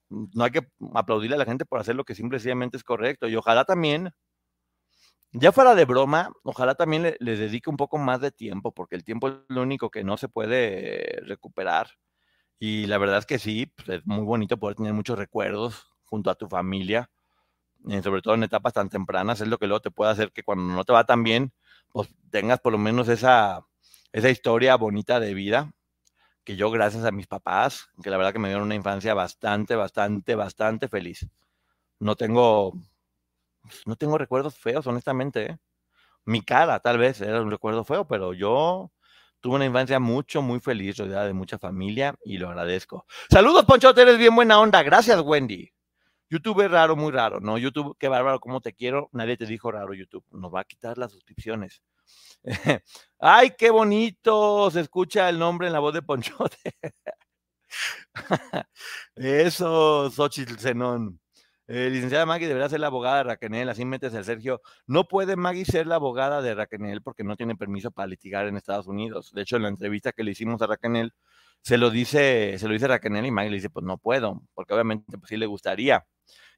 No 0.09 0.45
hay 0.45 0.51
que 0.51 0.67
aplaudirle 0.95 1.37
a 1.37 1.39
la 1.39 1.45
gente 1.45 1.65
por 1.65 1.81
hacer 1.81 1.95
lo 1.95 2.05
que 2.05 2.15
simplemente 2.15 2.77
es 2.77 2.85
correcto. 2.85 3.29
Y 3.29 3.37
ojalá 3.37 3.65
también, 3.65 4.11
ya 5.33 5.53
fuera 5.53 5.75
de 5.75 5.85
broma, 5.85 6.33
ojalá 6.43 6.75
también 6.75 7.15
le, 7.19 7.37
dedique 7.37 7.71
un 7.71 7.77
poco 7.77 7.99
más 7.99 8.21
de 8.21 8.33
tiempo, 8.33 8.73
porque 8.73 8.97
el 8.97 9.05
tiempo 9.05 9.29
es 9.29 9.35
lo 9.49 9.63
único 9.63 9.91
que 9.91 10.05
no 10.05 10.17
se 10.17 10.29
puede 10.29 11.21
recuperar. 11.25 11.91
Y 12.59 12.87
la 12.87 12.99
verdad 12.99 13.19
es 13.19 13.27
que 13.27 13.39
sí, 13.39 13.67
pues, 13.67 13.89
es 13.89 14.07
muy 14.07 14.25
bonito 14.25 14.59
poder 14.59 14.77
tener 14.77 14.93
muchos 14.95 15.19
recuerdos 15.19 15.89
junto 16.05 16.31
a 16.31 16.35
tu 16.35 16.49
familia, 16.49 17.11
eh, 17.89 18.03
sobre 18.03 18.23
todo 18.23 18.35
en 18.35 18.45
etapas 18.45 18.75
tan 18.75 18.91
tempranas, 18.91 19.41
es 19.41 19.49
lo 19.49 19.59
que 19.59 19.67
luego 19.67 19.81
te 19.81 19.91
puede 19.91 20.13
hacer 20.13 20.33
que 20.33 20.43
cuando 20.43 20.65
no 20.75 20.85
te 20.85 20.93
va 20.93 21.05
tan 21.05 21.23
bien, 21.23 21.53
pues 21.91 22.09
tengas 22.31 22.61
por 22.61 22.73
lo 22.73 22.79
menos 22.79 23.09
esa, 23.09 23.67
esa 24.13 24.31
historia 24.31 24.77
bonita 24.77 25.21
de 25.21 25.35
vida 25.35 25.73
que 26.45 26.57
yo 26.57 26.71
gracias 26.71 27.05
a 27.05 27.13
mis 27.13 27.27
papás, 27.27 27.89
que 28.03 28.11
la 28.11 28.17
verdad 28.17 28.33
que 28.33 28.39
me 28.39 28.49
dieron 28.49 28.65
una 28.65 28.75
infancia 28.75 29.15
bastante, 29.15 29.77
bastante, 29.77 30.35
bastante 30.35 30.89
feliz. 30.89 31.29
No 32.01 32.17
tengo, 32.17 32.75
no 33.87 33.97
tengo 33.97 34.19
recuerdos 34.19 34.59
feos, 34.59 34.87
honestamente. 34.87 35.53
¿eh? 35.53 35.59
Mi 36.25 36.43
cara 36.43 36.81
tal 36.81 36.99
vez 36.99 37.21
era 37.21 37.41
un 37.43 37.51
recuerdo 37.51 37.85
feo, 37.85 38.07
pero 38.07 38.33
yo 38.35 38.93
tuve 39.41 39.57
una 39.57 39.67
infancia 39.67 39.99
mucho, 40.01 40.43
muy 40.43 40.61
feliz, 40.61 40.97
rodeada 40.99 41.27
de 41.27 41.33
mucha 41.33 41.59
familia 41.59 42.15
y 42.25 42.39
lo 42.39 42.49
agradezco. 42.49 43.07
Saludos, 43.31 43.65
Ponchote, 43.65 44.03
eres 44.03 44.19
bien 44.19 44.35
buena 44.35 44.61
onda. 44.61 44.83
Gracias, 44.83 45.21
Wendy. 45.21 45.73
YouTube 46.31 46.61
es 46.65 46.71
raro, 46.71 46.95
muy 46.95 47.11
raro, 47.11 47.41
¿no? 47.41 47.59
YouTube, 47.59 47.97
qué 47.99 48.09
bárbaro, 48.09 48.39
cómo 48.39 48.61
te 48.61 48.73
quiero. 48.73 49.09
Nadie 49.13 49.37
te 49.37 49.47
dijo 49.47 49.73
raro, 49.73 49.95
YouTube. 49.95 50.25
Nos 50.31 50.55
va 50.55 50.61
a 50.61 50.65
quitar 50.65 50.97
las 50.97 51.11
suscripciones. 51.11 51.83
¡Ay, 53.19 53.53
qué 53.59 53.71
bonito! 53.71 54.71
Se 54.71 54.81
escucha 54.81 55.29
el 55.29 55.39
nombre 55.39 55.67
en 55.67 55.73
la 55.73 55.81
voz 55.81 55.93
de 55.95 56.03
Ponchote. 56.03 56.77
Eso, 59.17 60.11
Xochitl 60.11 60.59
Zenón. 60.59 61.20
Eh, 61.73 61.89
licenciada 61.89 62.27
Maggie 62.27 62.49
deberá 62.49 62.69
ser 62.69 62.81
la 62.81 62.89
abogada 62.89 63.19
de 63.19 63.23
Raquel, 63.23 63.69
así 63.69 63.85
metes 63.85 64.13
el 64.15 64.25
Sergio. 64.25 64.61
No 64.89 65.07
puede 65.07 65.37
Maggie 65.37 65.65
ser 65.65 65.87
la 65.87 65.95
abogada 65.95 66.43
de 66.43 66.53
Raquel 66.53 67.01
porque 67.01 67.23
no 67.23 67.37
tiene 67.37 67.55
permiso 67.55 67.93
para 67.93 68.09
litigar 68.09 68.49
en 68.49 68.57
Estados 68.57 68.89
Unidos. 68.89 69.31
De 69.33 69.43
hecho, 69.43 69.55
en 69.55 69.63
la 69.63 69.69
entrevista 69.69 70.11
que 70.11 70.25
le 70.25 70.33
hicimos 70.33 70.61
a 70.63 70.67
Raquel, 70.67 71.13
se 71.63 71.79
lo 71.79 71.91
dice, 71.91 72.59
se 72.59 72.67
lo 72.67 72.73
dice 72.73 72.89
Raquel 72.89 73.25
y 73.25 73.31
Maggie 73.31 73.51
le 73.51 73.57
dice, 73.59 73.71
pues 73.71 73.87
no 73.87 73.99
puedo, 73.99 74.43
porque 74.53 74.75
obviamente 74.75 75.17
pues 75.17 75.29
sí 75.29 75.37
le 75.37 75.47
gustaría. 75.47 76.05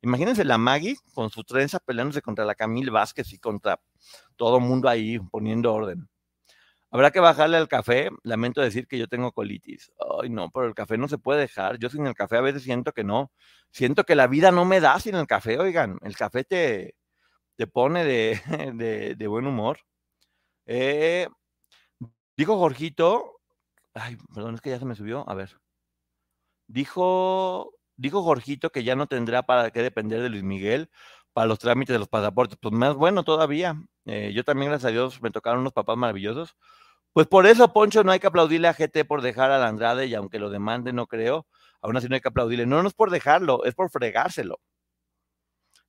Imagínense 0.00 0.46
la 0.46 0.56
Maggie 0.56 0.96
con 1.12 1.28
su 1.28 1.44
trenza 1.44 1.78
peleándose 1.78 2.22
contra 2.22 2.46
la 2.46 2.54
Camille 2.54 2.90
Vázquez 2.90 3.34
y 3.34 3.38
contra 3.38 3.78
todo 4.36 4.60
mundo 4.60 4.88
ahí 4.88 5.18
poniendo 5.30 5.74
orden. 5.74 6.08
Habrá 6.92 7.10
que 7.10 7.20
bajarle 7.20 7.56
al 7.56 7.68
café. 7.68 8.10
Lamento 8.22 8.60
decir 8.60 8.86
que 8.86 8.98
yo 8.98 9.08
tengo 9.08 9.32
colitis. 9.32 9.92
Ay, 10.22 10.30
no, 10.30 10.50
pero 10.50 10.66
el 10.66 10.74
café 10.74 10.98
no 10.98 11.08
se 11.08 11.18
puede 11.18 11.40
dejar. 11.40 11.78
Yo 11.78 11.88
sin 11.88 12.06
el 12.06 12.14
café 12.14 12.36
a 12.36 12.42
veces 12.42 12.62
siento 12.62 12.92
que 12.92 13.02
no. 13.02 13.32
Siento 13.72 14.04
que 14.04 14.14
la 14.14 14.26
vida 14.26 14.52
no 14.52 14.64
me 14.64 14.80
da 14.80 15.00
sin 15.00 15.14
el 15.16 15.26
café. 15.26 15.58
Oigan, 15.58 15.98
el 16.02 16.16
café 16.16 16.44
te, 16.44 16.94
te 17.56 17.66
pone 17.66 18.04
de, 18.04 18.40
de, 19.18 19.26
buen 19.26 19.46
humor. 19.46 19.78
Eh, 20.66 21.28
dijo 22.36 22.58
Jorgito. 22.58 23.40
Ay, 23.94 24.18
perdón, 24.34 24.54
es 24.56 24.60
que 24.60 24.70
ya 24.70 24.78
se 24.78 24.84
me 24.84 24.94
subió. 24.94 25.28
A 25.28 25.34
ver. 25.34 25.58
Dijo 26.68 27.72
Dijo 27.96 28.22
Jorgito 28.22 28.70
que 28.70 28.84
ya 28.84 28.96
no 28.96 29.06
tendrá 29.06 29.42
para 29.44 29.70
qué 29.70 29.80
depender 29.82 30.20
de 30.22 30.28
Luis 30.28 30.42
Miguel 30.42 30.90
para 31.32 31.46
los 31.46 31.58
trámites 31.58 31.94
de 31.94 31.98
los 31.98 32.08
pasaportes. 32.08 32.58
Pues 32.60 32.74
más 32.74 32.94
bueno 32.96 33.22
todavía. 33.22 33.76
Eh, 34.06 34.32
yo 34.34 34.44
también, 34.44 34.70
gracias 34.70 34.90
a 34.90 34.92
Dios, 34.92 35.22
me 35.22 35.30
tocaron 35.30 35.60
unos 35.60 35.72
papás 35.72 35.96
maravillosos. 35.96 36.56
Pues 37.12 37.26
por 37.26 37.46
eso, 37.46 37.72
Poncho, 37.72 38.04
no 38.04 38.12
hay 38.12 38.20
que 38.20 38.26
aplaudirle 38.28 38.68
a 38.68 38.74
GT 38.74 39.04
por 39.06 39.22
dejar 39.22 39.50
a 39.50 39.58
la 39.58 39.68
Andrade 39.68 40.06
y 40.06 40.14
aunque 40.14 40.38
lo 40.38 40.50
demande, 40.50 40.92
no 40.92 41.06
creo, 41.06 41.46
aún 41.82 41.96
así 41.96 42.08
no 42.08 42.14
hay 42.14 42.20
que 42.22 42.28
aplaudirle. 42.28 42.66
No, 42.66 42.82
no 42.82 42.88
es 42.88 42.94
por 42.94 43.10
dejarlo, 43.10 43.64
es 43.64 43.74
por 43.74 43.90
fregárselo. 43.90 44.60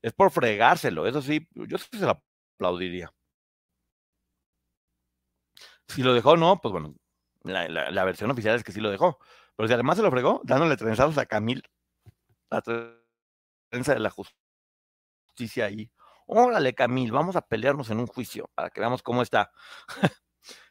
Es 0.01 0.13
por 0.13 0.31
fregárselo. 0.31 1.07
Eso 1.07 1.21
sí, 1.21 1.47
yo 1.53 1.77
sí 1.77 1.87
se 1.91 2.05
lo 2.05 2.21
aplaudiría. 2.57 3.11
Si 5.87 6.03
lo 6.03 6.13
dejó, 6.13 6.37
no, 6.37 6.59
pues 6.61 6.71
bueno, 6.71 6.95
la, 7.43 7.67
la, 7.69 8.03
versión 8.03 8.31
oficial 8.31 8.55
es 8.55 8.63
que 8.63 8.71
sí 8.71 8.81
lo 8.81 8.89
dejó. 8.91 9.19
Pero 9.55 9.67
si 9.67 9.73
además 9.73 9.97
se 9.97 10.03
lo 10.03 10.11
fregó, 10.11 10.41
dándole 10.43 10.77
trenzados 10.77 11.17
a 11.17 11.25
Camil 11.25 11.63
la 12.49 12.61
trenza 13.69 13.93
de 13.93 13.99
la 13.99 14.11
justicia 14.11 15.65
ahí. 15.65 15.91
Órale, 16.35 16.73
Camil, 16.73 17.11
vamos 17.11 17.35
a 17.35 17.41
pelearnos 17.41 17.91
en 17.91 17.99
un 17.99 18.07
juicio 18.07 18.49
para 18.55 18.71
que 18.71 18.79
veamos 18.79 19.03
cómo 19.03 19.21
está. 19.21 19.51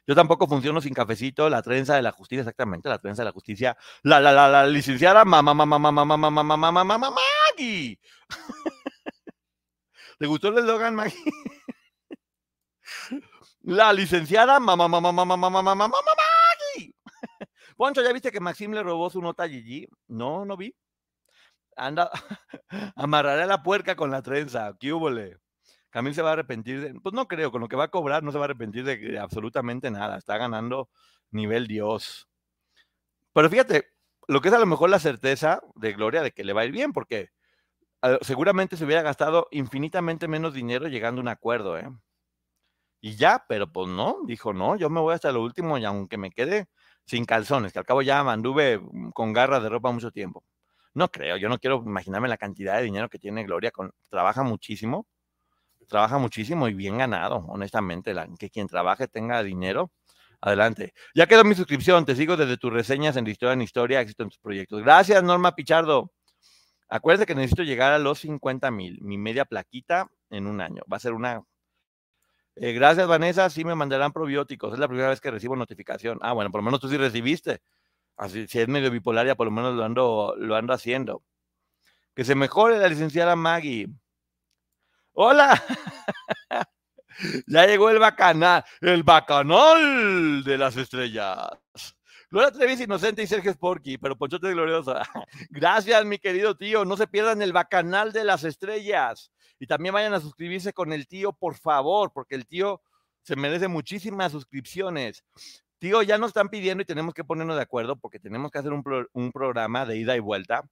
Yo 0.05 0.13
tampoco 0.13 0.45
funciono 0.45 0.81
sin 0.81 0.93
cafecito, 0.93 1.49
la 1.49 1.61
trenza 1.61 1.95
de 1.95 2.01
la 2.01 2.11
justicia, 2.11 2.41
exactamente, 2.41 2.89
la 2.89 2.99
trenza 2.99 3.21
de 3.21 3.27
la 3.27 3.31
justicia, 3.31 3.77
la, 4.03 4.19
la, 4.19 4.33
la, 4.33 4.49
la 4.49 4.67
licenciada 4.67 5.23
mamá, 5.23 5.53
mamá, 5.53 5.79
mamá, 5.79 6.05
mamá, 6.05 6.17
mamá, 6.17 6.57
mamá, 6.57 6.83
mamá, 6.83 7.09
Maggie. 7.11 7.97
¿Te 10.19 10.27
gustó 10.27 10.49
el 10.49 10.57
eslogan, 10.57 10.95
Maggie? 10.95 11.17
La 13.61 13.93
licenciada 13.93 14.59
mamá, 14.59 14.89
mamá, 14.89 15.13
mamá, 15.13 15.25
mamá, 15.25 15.49
mamá, 15.49 15.75
mamá, 15.75 15.87
Maggie. 15.87 16.93
Poncho, 17.77 18.03
¿ya 18.03 18.11
viste 18.11 18.33
que 18.33 18.41
Maxim 18.41 18.73
le 18.73 18.83
robó 18.83 19.09
su 19.09 19.21
nota 19.21 19.43
a 19.43 19.47
Gigi? 19.47 19.87
No, 20.07 20.43
no 20.43 20.57
vi. 20.57 20.75
Anda, 21.77 22.11
amarraré 22.97 23.43
a 23.43 23.47
la 23.47 23.63
puerca 23.63 23.95
con 23.95 24.11
la 24.11 24.21
trenza, 24.21 24.75
qué 24.77 24.91
húbole. 24.91 25.42
Camil 25.93 26.15
se 26.15 26.23
va 26.23 26.31
a 26.31 26.33
arrepentir 26.33 26.81
de, 26.81 26.99
pues 26.99 27.13
no 27.13 27.27
creo, 27.27 27.51
con 27.51 27.61
lo 27.61 27.67
que 27.67 27.75
va 27.75 27.83
a 27.83 27.91
cobrar 27.91 28.23
no 28.23 28.31
se 28.31 28.39
va 28.39 28.45
a 28.45 28.47
arrepentir 28.47 28.83
de, 28.83 29.19
absolutamente 29.19 29.91
nada, 29.91 30.17
está 30.17 30.39
ganando 30.39 30.89
nivel 31.29 31.67
Dios. 31.67 32.27
Pero 33.31 33.47
fíjate, 33.47 33.91
lo 34.27 34.41
que 34.41 34.47
es 34.47 34.55
a 34.55 34.59
lo 34.59 34.65
mejor 34.65 34.89
la 34.89 34.97
certeza 34.97 35.61
de 35.75 35.93
Gloria 35.93 36.23
de 36.23 36.31
que 36.31 36.43
le 36.43 36.53
va 36.53 36.61
a 36.61 36.65
ir 36.65 36.71
bien, 36.71 36.93
porque 36.93 37.29
ah, 38.01 38.17
seguramente 38.21 38.75
se 38.75 38.85
hubiera 38.85 39.03
gastado 39.03 39.47
infinitamente 39.51 40.27
menos 40.27 40.55
dinero 40.55 40.87
llegando 40.87 41.21
a 41.21 41.23
un 41.23 41.27
acuerdo, 41.27 41.77
¿eh? 41.77 41.87
Y 42.99 43.15
ya, 43.15 43.45
pero 43.47 43.71
pues 43.71 43.87
no, 43.89 44.17
dijo, 44.25 44.51
no, 44.51 44.75
yo 44.75 44.89
me 44.89 44.99
voy 44.99 45.13
hasta 45.13 45.31
lo 45.31 45.43
último 45.43 45.77
y 45.77 45.85
aunque 45.85 46.17
me 46.17 46.31
quede 46.31 46.69
sin 47.05 47.25
calzones, 47.25 47.71
que 47.71 47.77
al 47.79 47.85
cabo 47.85 48.01
ya 48.01 48.21
anduve 48.21 48.81
con 49.13 49.31
garras 49.31 49.61
de 49.61 49.69
ropa 49.69 49.91
mucho 49.91 50.09
tiempo. 50.09 50.43
No 50.95 51.09
creo, 51.09 51.37
yo 51.37 51.49
no 51.49 51.59
quiero 51.59 51.83
imaginarme 51.85 52.29
la 52.29 52.37
cantidad 52.37 52.77
de 52.77 52.83
dinero 52.83 53.09
que 53.09 53.19
tiene 53.19 53.43
Gloria. 53.43 53.69
Con, 53.71 53.91
trabaja 54.09 54.41
muchísimo, 54.43 55.05
trabaja 55.87 56.17
muchísimo 56.17 56.67
y 56.67 56.73
bien 56.73 56.97
ganado, 56.97 57.45
honestamente. 57.47 58.13
que 58.39 58.49
quien 58.49 58.67
trabaje 58.67 59.07
tenga 59.07 59.43
dinero, 59.43 59.91
adelante. 60.41 60.93
Ya 61.15 61.27
quedó 61.27 61.43
mi 61.43 61.55
suscripción, 61.55 62.05
te 62.05 62.15
sigo 62.15 62.37
desde 62.37 62.57
tus 62.57 62.73
reseñas 62.73 63.15
en 63.17 63.27
Historia 63.27 63.53
en 63.53 63.61
Historia, 63.61 64.01
éxito 64.01 64.23
en 64.23 64.29
tus 64.29 64.39
proyectos. 64.39 64.81
Gracias, 64.81 65.23
Norma 65.23 65.55
Pichardo. 65.55 66.11
Acuérdate 66.89 67.25
que 67.25 67.35
necesito 67.35 67.63
llegar 67.63 67.93
a 67.93 67.99
los 67.99 68.19
50 68.19 68.69
mil, 68.71 69.01
mi 69.01 69.17
media 69.17 69.45
plaquita 69.45 70.09
en 70.29 70.47
un 70.47 70.61
año. 70.61 70.83
Va 70.91 70.97
a 70.97 70.99
ser 70.99 71.13
una 71.13 71.43
eh, 72.55 72.73
gracias, 72.73 73.07
Vanessa. 73.07 73.49
Sí 73.49 73.65
me 73.65 73.75
mandarán 73.75 74.11
probióticos. 74.13 74.73
Es 74.73 74.79
la 74.79 74.87
primera 74.87 75.09
vez 75.09 75.19
que 75.21 75.31
recibo 75.31 75.55
notificación. 75.55 76.19
Ah, 76.21 76.33
bueno, 76.33 76.51
por 76.51 76.59
lo 76.59 76.65
menos 76.65 76.79
tú 76.79 76.87
sí 76.89 76.97
recibiste. 76.97 77.61
Así, 78.17 78.47
si 78.47 78.59
es 78.59 78.67
medio 78.67 78.91
bipolar, 78.91 79.25
ya 79.27 79.35
por 79.35 79.47
lo 79.47 79.51
menos 79.51 79.75
lo 79.75 79.83
ando, 79.83 80.35
lo 80.37 80.55
ando 80.55 80.73
haciendo. 80.73 81.23
Que 82.15 82.23
se 82.25 82.35
mejore 82.35 82.77
la 82.79 82.87
licenciada 82.87 83.35
Maggie. 83.35 83.89
¡Hola! 85.13 85.63
ya 87.47 87.67
llegó 87.67 87.89
el 87.89 87.99
bacanal, 87.99 88.63
el 88.81 89.03
bacanal 89.03 90.43
de 90.43 90.57
las 90.57 90.75
estrellas. 90.75 91.49
Gloria 92.31 92.51
Trevis 92.51 92.81
Inocente 92.81 93.21
y 93.21 93.27
Sergio 93.27 93.53
Sporky, 93.53 93.99
pero 93.99 94.17
Ponchote 94.17 94.49
Gloriosa. 94.49 95.03
Gracias, 95.51 96.03
mi 96.03 96.17
querido 96.17 96.57
tío. 96.57 96.83
No 96.83 96.97
se 96.97 97.05
pierdan 97.05 97.43
el 97.43 97.53
bacanal 97.53 98.11
de 98.11 98.23
las 98.23 98.43
estrellas. 98.43 99.31
Y 99.59 99.67
también 99.67 99.93
vayan 99.93 100.15
a 100.15 100.19
suscribirse 100.19 100.73
con 100.73 100.91
el 100.93 101.07
tío, 101.07 101.31
por 101.31 101.55
favor, 101.55 102.11
porque 102.11 102.33
el 102.33 102.47
tío 102.47 102.81
se 103.21 103.35
merece 103.35 103.67
muchísimas 103.67 104.31
suscripciones. 104.31 105.23
Tío, 105.77 106.01
ya 106.01 106.17
nos 106.17 106.29
están 106.29 106.49
pidiendo 106.49 106.81
y 106.81 106.85
tenemos 106.85 107.13
que 107.13 107.23
ponernos 107.23 107.55
de 107.55 107.61
acuerdo 107.61 107.97
porque 107.97 108.19
tenemos 108.19 108.49
que 108.51 108.57
hacer 108.57 108.71
un, 108.73 109.31
programa 109.31 109.85
de 109.85 109.97
ida 109.97 110.15
y 110.15 110.19
vuelta 110.19 110.63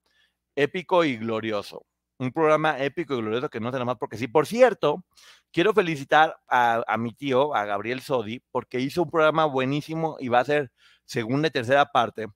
épico 0.56 1.04
y 1.04 1.18
glorioso. 1.18 1.86
Un 2.22 2.32
programa 2.32 2.78
épico 2.78 3.16
y 3.16 3.18
glorioso 3.18 3.50
que 3.50 3.60
no 3.60 3.72
sea 3.72 3.84
más 3.84 3.98
porque 3.98 4.16
sí. 4.16 4.28
Por 4.28 4.46
cierto, 4.46 5.04
quiero 5.52 5.74
felicitar 5.74 6.38
a, 6.48 6.96
mi 7.00 7.14
tío, 7.14 7.56
a 7.56 7.66
Gabriel 7.66 8.02
Sodi, 8.02 8.44
porque 8.52 8.80
hizo 8.80 9.02
un 9.02 9.10
programa 9.10 9.46
buenísimo 9.46 10.18
y 10.20 10.28
va 10.28 10.40
a 10.40 10.46
ser 10.46 10.72
segunda 11.06 11.48
y 11.48 11.52
tercera 11.52 11.88
parte 11.88 12.28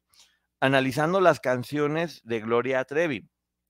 analizando 0.60 1.22
las 1.22 1.40
canciones 1.40 2.22
de 2.24 2.40
Gloria 2.40 2.84
Trevi. 2.86 3.30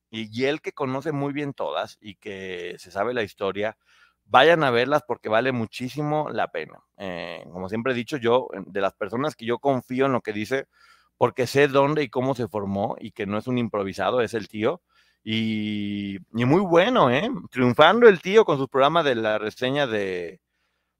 Y, 0.09 0.45
él 0.45 0.61
que 0.61 0.71
conoce 0.71 1.11
muy 1.11 1.33
bien 1.33 1.53
todas 1.53 1.97
y 1.99 2.15
que 2.15 2.75
se 2.79 2.91
sabe 2.91 3.13
la 3.13 3.23
historia, 3.23 3.77
vayan 4.23 4.63
a 4.63 4.71
verlas 4.71 5.03
porque 5.05 5.27
vale 5.27 5.51
muchísimo 5.51 6.29
la 6.29 6.47
pena. 6.47 6.79
Eh, 6.95 7.43
como 7.51 7.67
siempre 7.67 7.91
he 7.91 7.95
dicho, 7.95 8.15
yo, 8.15 8.47
de 8.65 8.79
las 8.79 8.93
personas 8.93 9.35
que 9.35 9.45
yo 9.45 9.59
confío 9.59 10.05
en 10.05 10.13
lo 10.13 10.21
que 10.21 10.31
dice, 10.31 10.67
porque 11.17 11.47
sé 11.47 11.67
dónde 11.67 12.03
y 12.03 12.09
cómo 12.09 12.35
se 12.35 12.47
formó 12.47 12.95
y 12.99 13.11
que 13.11 13.25
no 13.25 13.37
es 13.37 13.47
un 13.47 13.57
improvisado, 13.57 14.21
es 14.21 14.33
el 14.33 14.47
tío. 14.47 14.81
Y, 15.27 16.19
muy 16.31 16.61
bueno, 16.61 17.09
¿eh? 17.09 17.29
Triunfando 17.49 18.07
el 18.07 18.21
tío 18.21 18.45
con 18.45 18.59
su 18.59 18.67
programa 18.69 19.01
de 19.01 19.15
la 19.15 19.39
reseña 19.39 19.87
de, 19.87 20.39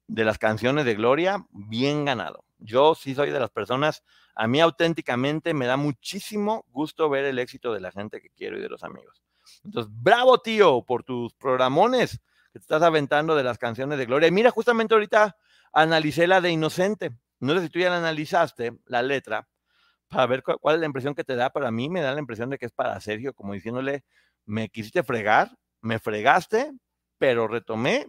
de 0.08 0.26
las 0.26 0.40
canciones 0.40 0.84
de 0.84 0.96
Gloria, 0.96 1.46
bien 1.52 2.06
ganado. 2.06 2.44
Yo 2.58 2.96
sí 2.96 3.14
soy 3.14 3.30
de 3.30 3.40
las 3.40 3.52
personas 3.52 4.04
a 4.36 4.48
mí 4.48 4.60
auténticamente 4.60 5.54
me 5.54 5.66
da 5.66 5.78
muchísimo 5.78 6.66
gusto 6.70 7.10
ver 7.10 7.26
el 7.26 7.40
éxito 7.40 7.74
de 7.74 7.80
la 7.80 7.92
gente 7.92 8.20
que 8.20 8.30
quiero 8.30 8.58
y 8.58 8.62
de 8.62 8.70
los 8.70 8.84
amigos. 8.84 9.24
Entonces, 9.64 9.92
bravo 9.96 10.40
tío 10.40 10.84
por 10.84 11.04
tus 11.04 11.34
programones 11.36 12.20
que 12.52 12.60
te 12.60 12.64
estás 12.64 12.84
aventando 12.84 13.36
de 13.36 13.44
las 13.44 13.58
canciones 13.58 13.98
de 13.98 14.06
Gloria. 14.06 14.28
Y 14.28 14.32
mira, 14.32 14.52
justamente 14.52 14.94
ahorita 14.94 15.38
analicé 15.72 16.28
la 16.28 16.42
de 16.42 16.52
Inocente. 16.52 17.12
No 17.40 17.54
sé 17.54 17.62
si 17.62 17.70
tú 17.70 17.80
ya 17.80 17.90
la 17.90 17.98
analizaste, 17.98 18.78
la 18.86 19.02
letra, 19.02 19.48
para 20.08 20.28
ver 20.28 20.44
cuál, 20.44 20.76
es 20.76 20.80
la 20.80 20.86
impresión 20.86 21.16
que 21.16 21.24
te 21.24 21.36
da. 21.36 21.50
Para 21.50 21.72
mí 21.72 21.90
me 21.90 22.02
da 22.02 22.14
la 22.14 22.20
impresión 22.20 22.50
de 22.50 22.58
que 22.58 22.66
es 22.66 22.72
para 22.72 23.00
Sergio, 23.00 23.34
como 23.34 23.54
diciéndole, 23.54 24.04
me 24.46 24.70
quisiste 24.70 25.04
fregar, 25.04 25.58
me 25.82 26.00
fregaste, 26.00 26.72
pero 27.18 27.48
retomé 27.48 28.08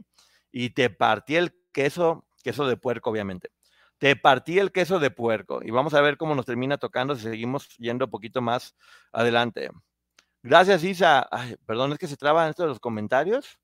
y 0.53 0.71
te 0.71 0.91
partí 0.91 1.37
el 1.37 1.55
queso, 1.73 2.27
queso 2.43 2.67
de 2.67 2.77
puerco, 2.77 3.11
obviamente. 3.11 3.51
Te 3.99 4.15
partí 4.17 4.59
el 4.59 4.73
queso 4.73 4.99
de 4.99 5.11
puerco 5.11 5.61
y 5.63 5.71
vamos 5.71 5.95
a 5.95 6.01
ver 6.03 6.17
cómo 6.19 6.35
nos 6.35 6.47
termina 6.47 6.77
tocando 6.79 7.17
si 7.17 7.23
seguimos 7.23 7.69
yendo 7.79 8.05
un 8.07 8.11
poquito 8.11 8.43
más 8.43 8.77
adelante. 9.13 9.71
Gracias, 10.43 10.85
Isa. 10.85 11.29
perdón, 11.67 11.93
es 11.93 11.99
que 11.99 12.07
se 12.07 12.17
traban 12.17 12.51
estos 12.51 12.69
los 12.69 12.81
comentarios. 12.81 13.59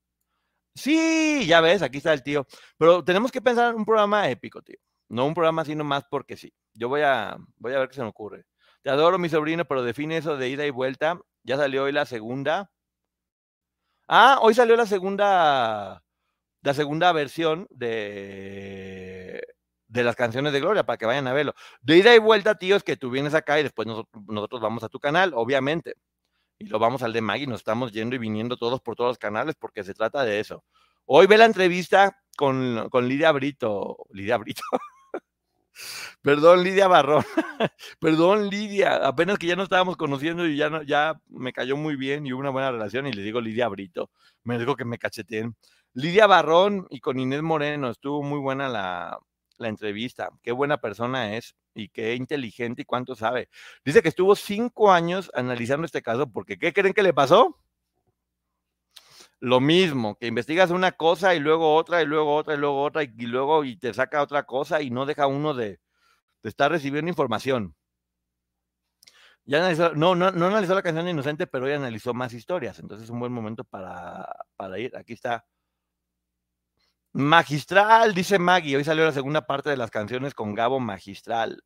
Sí, 0.74 1.44
ya 1.46 1.60
ves, 1.60 1.82
aquí 1.82 1.98
está 1.98 2.12
el 2.12 2.22
tío. 2.22 2.46
Pero 2.78 3.04
tenemos 3.04 3.30
que 3.30 3.42
pensar 3.42 3.70
en 3.70 3.76
un 3.76 3.84
programa 3.84 4.28
épico, 4.30 4.62
tío. 4.62 4.78
No 5.12 5.26
un 5.26 5.34
programa 5.34 5.62
así 5.62 5.74
nomás 5.74 6.04
porque 6.10 6.38
sí. 6.38 6.54
Yo 6.72 6.88
voy 6.88 7.02
a, 7.02 7.36
voy 7.58 7.74
a 7.74 7.78
ver 7.80 7.88
qué 7.88 7.96
se 7.96 8.02
me 8.02 8.08
ocurre. 8.08 8.44
Te 8.82 8.88
adoro, 8.88 9.18
mi 9.18 9.28
sobrino, 9.28 9.66
pero 9.66 9.82
define 9.82 10.16
eso 10.16 10.38
de 10.38 10.48
ida 10.48 10.64
y 10.64 10.70
vuelta. 10.70 11.20
Ya 11.44 11.58
salió 11.58 11.84
hoy 11.84 11.92
la 11.92 12.06
segunda. 12.06 12.70
Ah, 14.08 14.38
hoy 14.40 14.54
salió 14.54 14.74
la 14.74 14.86
segunda, 14.86 16.02
la 16.62 16.74
segunda 16.74 17.12
versión 17.12 17.66
de 17.70 19.42
de 19.92 20.02
las 20.02 20.16
canciones 20.16 20.54
de 20.54 20.60
Gloria 20.60 20.84
para 20.84 20.96
que 20.96 21.04
vayan 21.04 21.26
a 21.26 21.34
verlo. 21.34 21.54
De 21.82 21.98
ida 21.98 22.14
y 22.14 22.18
vuelta, 22.18 22.54
tío, 22.54 22.76
es 22.76 22.82
que 22.82 22.96
tú 22.96 23.10
vienes 23.10 23.34
acá 23.34 23.60
y 23.60 23.62
después 23.62 23.86
nosotros, 23.86 24.60
vamos 24.62 24.82
a 24.82 24.88
tu 24.88 24.98
canal, 24.98 25.32
obviamente. 25.34 25.96
Y 26.58 26.66
lo 26.68 26.78
vamos 26.78 27.02
al 27.02 27.12
de 27.12 27.20
Maggie, 27.20 27.46
nos 27.46 27.60
estamos 27.60 27.92
yendo 27.92 28.16
y 28.16 28.18
viniendo 28.18 28.56
todos 28.56 28.80
por 28.80 28.96
todos 28.96 29.10
los 29.10 29.18
canales 29.18 29.54
porque 29.58 29.84
se 29.84 29.94
trata 29.94 30.24
de 30.24 30.40
eso. 30.40 30.64
Hoy 31.04 31.26
ve 31.26 31.36
la 31.36 31.44
entrevista 31.44 32.18
con, 32.38 32.88
con 32.90 33.06
Lidia 33.06 33.32
Brito. 33.32 33.98
Lidia 34.10 34.38
Brito. 34.38 34.62
Perdón, 36.22 36.62
Lidia 36.62 36.88
Barrón. 36.88 37.24
Perdón, 38.00 38.48
Lidia. 38.48 39.06
Apenas 39.06 39.38
que 39.38 39.46
ya 39.46 39.56
nos 39.56 39.64
estábamos 39.64 39.96
conociendo 39.96 40.46
y 40.46 40.56
ya, 40.56 40.70
no, 40.70 40.82
ya 40.82 41.20
me 41.28 41.52
cayó 41.52 41.76
muy 41.76 41.96
bien 41.96 42.26
y 42.26 42.32
hubo 42.32 42.40
una 42.40 42.50
buena 42.50 42.70
relación 42.70 43.06
y 43.06 43.12
le 43.12 43.22
digo 43.22 43.40
Lidia 43.40 43.68
Brito. 43.68 44.10
Me 44.44 44.58
dijo 44.58 44.76
que 44.76 44.84
me 44.84 44.98
cacheteen. 44.98 45.56
Lidia 45.94 46.26
Barrón 46.26 46.86
y 46.90 47.00
con 47.00 47.18
Inés 47.18 47.42
Moreno. 47.42 47.90
Estuvo 47.90 48.22
muy 48.22 48.38
buena 48.38 48.68
la, 48.68 49.18
la 49.58 49.68
entrevista. 49.68 50.30
Qué 50.42 50.52
buena 50.52 50.78
persona 50.78 51.36
es 51.36 51.56
y 51.74 51.88
qué 51.88 52.14
inteligente 52.14 52.82
y 52.82 52.84
cuánto 52.84 53.14
sabe. 53.14 53.48
Dice 53.84 54.02
que 54.02 54.08
estuvo 54.08 54.36
cinco 54.36 54.92
años 54.92 55.30
analizando 55.34 55.86
este 55.86 56.02
caso 56.02 56.30
porque 56.30 56.58
¿qué 56.58 56.72
creen 56.72 56.94
que 56.94 57.02
le 57.02 57.14
pasó? 57.14 57.58
Lo 59.42 59.60
mismo, 59.60 60.16
que 60.18 60.28
investigas 60.28 60.70
una 60.70 60.92
cosa 60.92 61.34
y 61.34 61.40
luego 61.40 61.74
otra 61.74 62.00
y 62.00 62.06
luego 62.06 62.36
otra 62.36 62.54
y 62.54 62.58
luego 62.58 62.80
otra 62.80 63.02
y, 63.02 63.08
luego 63.26 63.64
y 63.64 63.76
te 63.76 63.92
saca 63.92 64.22
otra 64.22 64.44
cosa 64.44 64.80
y 64.82 64.90
no 64.90 65.04
deja 65.04 65.26
uno 65.26 65.52
de, 65.52 65.80
estar 66.44 66.70
recibiendo 66.70 67.08
información. 67.08 67.74
Ya 69.44 69.68
no, 69.96 70.14
no, 70.14 70.30
no 70.30 70.46
analizó 70.46 70.76
la 70.76 70.82
canción 70.82 71.08
Inocente, 71.08 71.48
pero 71.48 71.68
ya 71.68 71.74
analizó 71.74 72.14
más 72.14 72.32
historias. 72.32 72.78
Entonces 72.78 73.06
es 73.06 73.10
un 73.10 73.18
buen 73.18 73.32
momento 73.32 73.64
para, 73.64 74.28
para 74.56 74.78
ir. 74.78 74.96
Aquí 74.96 75.14
está 75.14 75.44
Magistral, 77.14 78.14
dice 78.14 78.38
Maggie. 78.38 78.76
Hoy 78.76 78.84
salió 78.84 79.04
la 79.04 79.12
segunda 79.12 79.44
parte 79.44 79.70
de 79.70 79.76
las 79.76 79.90
canciones 79.90 80.34
con 80.34 80.54
Gabo 80.54 80.78
Magistral. 80.78 81.64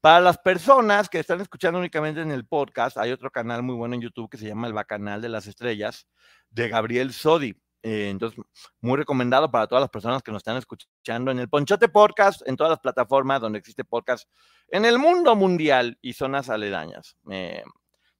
Para 0.00 0.20
las 0.20 0.38
personas 0.38 1.08
que 1.08 1.18
están 1.18 1.40
escuchando 1.40 1.78
únicamente 1.78 2.20
en 2.22 2.30
el 2.30 2.46
podcast, 2.46 2.96
hay 2.98 3.12
otro 3.12 3.30
canal 3.30 3.62
muy 3.62 3.74
bueno 3.74 3.94
en 3.94 4.00
YouTube 4.00 4.30
que 4.30 4.38
se 4.38 4.46
llama 4.46 4.66
El 4.66 4.72
Bacanal 4.72 5.20
de 5.20 5.28
las 5.28 5.46
Estrellas, 5.46 6.08
de 6.50 6.68
Gabriel 6.68 7.12
Sodi. 7.12 7.56
Eh, 7.82 8.10
entonces, 8.10 8.38
muy 8.80 8.98
recomendado 8.98 9.50
para 9.50 9.66
todas 9.66 9.80
las 9.80 9.90
personas 9.90 10.22
que 10.22 10.30
nos 10.30 10.40
están 10.40 10.58
escuchando 10.58 11.30
en 11.30 11.38
el 11.38 11.48
Ponchote 11.48 11.88
Podcast, 11.88 12.46
en 12.46 12.56
todas 12.56 12.70
las 12.70 12.80
plataformas 12.80 13.40
donde 13.40 13.58
existe 13.58 13.84
podcast 13.84 14.28
en 14.68 14.84
el 14.84 14.98
mundo 14.98 15.34
mundial 15.34 15.98
y 16.02 16.12
zonas 16.12 16.50
aledañas. 16.50 17.16
Eh, 17.30 17.62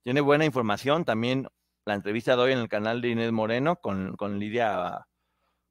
tiene 0.03 0.21
buena 0.21 0.45
información. 0.45 1.05
También 1.05 1.47
la 1.85 1.93
entrevista 1.93 2.35
de 2.35 2.41
hoy 2.41 2.51
en 2.53 2.59
el 2.59 2.69
canal 2.69 3.01
de 3.01 3.09
Inés 3.09 3.31
Moreno 3.31 3.75
con, 3.75 4.15
con 4.15 4.39
Lidia 4.39 5.07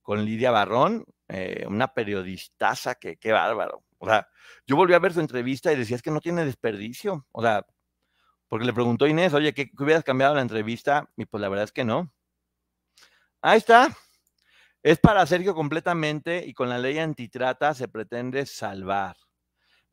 con 0.02 0.24
Lidia 0.24 0.50
Barrón, 0.50 1.04
eh, 1.28 1.64
una 1.68 1.94
periodistaza 1.94 2.96
que 2.96 3.16
qué 3.16 3.32
bárbaro. 3.32 3.84
O 3.98 4.06
sea, 4.06 4.28
yo 4.66 4.76
volví 4.76 4.94
a 4.94 4.98
ver 4.98 5.12
su 5.12 5.20
entrevista 5.20 5.72
y 5.72 5.76
decía 5.76 5.96
es 5.96 6.02
que 6.02 6.10
no 6.10 6.20
tiene 6.20 6.44
desperdicio. 6.44 7.26
O 7.32 7.42
sea, 7.42 7.66
porque 8.48 8.64
le 8.64 8.72
preguntó 8.72 9.06
Inés, 9.06 9.34
oye, 9.34 9.54
¿qué, 9.54 9.70
hubieras 9.78 10.02
cambiado 10.02 10.34
la 10.34 10.40
entrevista? 10.42 11.10
Y 11.16 11.26
pues 11.26 11.40
la 11.40 11.48
verdad 11.48 11.64
es 11.64 11.72
que 11.72 11.84
no. 11.84 12.12
Ahí 13.42 13.58
está. 13.58 13.88
Es 14.82 14.98
para 14.98 15.26
Sergio 15.26 15.54
completamente 15.54 16.44
y 16.46 16.54
con 16.54 16.68
la 16.68 16.78
ley 16.78 16.98
antitrata 16.98 17.74
se 17.74 17.88
pretende 17.88 18.46
salvar. 18.46 19.16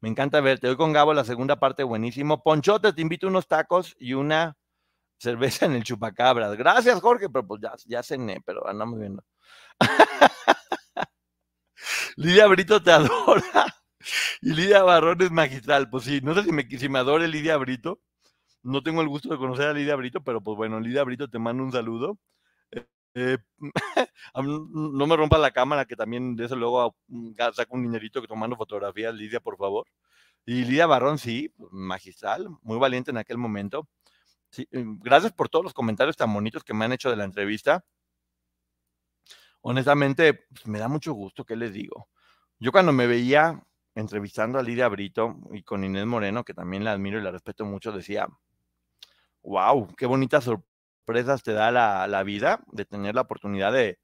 Me 0.01 0.09
encanta 0.09 0.41
verte. 0.41 0.69
Hoy 0.69 0.77
con 0.77 0.93
Gabo 0.93 1.13
la 1.13 1.23
segunda 1.23 1.57
parte 1.59 1.83
buenísimo. 1.83 2.43
Ponchote, 2.43 2.93
te 2.93 3.01
invito 3.01 3.27
unos 3.27 3.47
tacos 3.47 3.95
y 3.99 4.13
una 4.13 4.57
cerveza 5.19 5.65
en 5.65 5.73
el 5.73 5.83
chupacabras. 5.83 6.57
Gracias, 6.57 7.01
Jorge, 7.01 7.29
pero 7.29 7.47
pues 7.47 7.61
ya, 7.61 7.73
ya 7.85 8.03
cené, 8.03 8.41
pero 8.45 8.67
andamos 8.67 8.99
viendo. 8.99 9.23
Lidia 12.17 12.47
Brito 12.47 12.81
te 12.83 12.91
adora. 12.93 13.65
Y 14.41 14.53
Lidia 14.53 14.83
Barrón 14.83 15.21
es 15.21 15.31
magistral. 15.31 15.89
Pues 15.89 16.05
sí, 16.05 16.21
no 16.21 16.33
sé 16.35 16.43
si 16.43 16.51
me, 16.51 16.63
si 16.69 16.89
me 16.89 16.99
adore 16.99 17.27
Lidia 17.27 17.57
Brito. 17.57 18.01
No 18.63 18.83
tengo 18.83 19.01
el 19.01 19.07
gusto 19.09 19.29
de 19.29 19.37
conocer 19.37 19.67
a 19.67 19.73
Lidia 19.73 19.95
Brito, 19.95 20.23
pero 20.23 20.41
pues 20.41 20.57
bueno, 20.57 20.79
Lidia 20.79 21.03
Brito 21.03 21.29
te 21.29 21.39
mando 21.39 21.63
un 21.63 21.71
saludo. 21.71 22.17
Eh, 23.19 23.37
no 24.35 25.07
me 25.07 25.15
rompa 25.15 25.37
la 25.37 25.51
cámara, 25.51 25.85
que 25.85 25.95
también 25.95 26.35
de 26.35 26.45
eso 26.45 26.55
luego 26.55 26.95
mm, 27.07 27.31
saco 27.53 27.75
un 27.75 27.83
dinerito 27.83 28.21
que 28.21 28.27
tomando 28.27 28.55
fotografías, 28.55 29.15
Lidia, 29.15 29.39
por 29.39 29.57
favor. 29.57 29.87
Y 30.45 30.65
Lidia 30.65 30.87
Barrón, 30.87 31.17
sí, 31.17 31.51
magistral, 31.71 32.47
muy 32.61 32.77
valiente 32.77 33.11
en 33.11 33.17
aquel 33.17 33.37
momento. 33.37 33.87
Mm, 34.71 34.99
gracias 34.99 35.33
por 35.33 35.49
todos 35.49 35.65
los 35.65 35.73
comentarios 35.73 36.15
tan 36.17 36.33
bonitos 36.33 36.63
que 36.63 36.73
me 36.73 36.85
han 36.85 36.93
hecho 36.93 37.09
de 37.09 37.17
la 37.17 37.25
entrevista 37.25 37.83
honestamente, 39.61 40.33
pues, 40.33 40.65
me 40.67 40.79
da 40.79 40.87
mucho 40.87 41.13
gusto, 41.13 41.43
¿qué 41.45 41.55
les 41.55 41.73
digo? 41.73 42.07
Yo 42.59 42.71
cuando 42.71 42.93
me 42.93 43.05
veía 43.05 43.61
entrevistando 43.95 44.57
a 44.59 44.63
Lidia 44.63 44.87
Brito 44.87 45.37
y 45.51 45.63
con 45.63 45.83
Inés 45.83 46.05
Moreno, 46.05 46.43
que 46.45 46.53
también 46.53 46.83
la 46.83 46.93
admiro 46.93 47.19
y 47.19 47.21
la 47.21 47.31
respeto 47.31 47.65
mucho, 47.65 47.91
decía, 47.91 48.27
wow, 49.43 49.87
qué 49.97 50.05
bonitas 50.05 50.49
sorpresas 51.07 51.41
te 51.41 51.53
da 51.53 51.71
la, 51.71 52.23
vida 52.23 52.59
de 52.71 52.83
tener 52.83 53.15
la 53.15 53.21
oportunidad 53.21 53.71
de, 53.71 53.97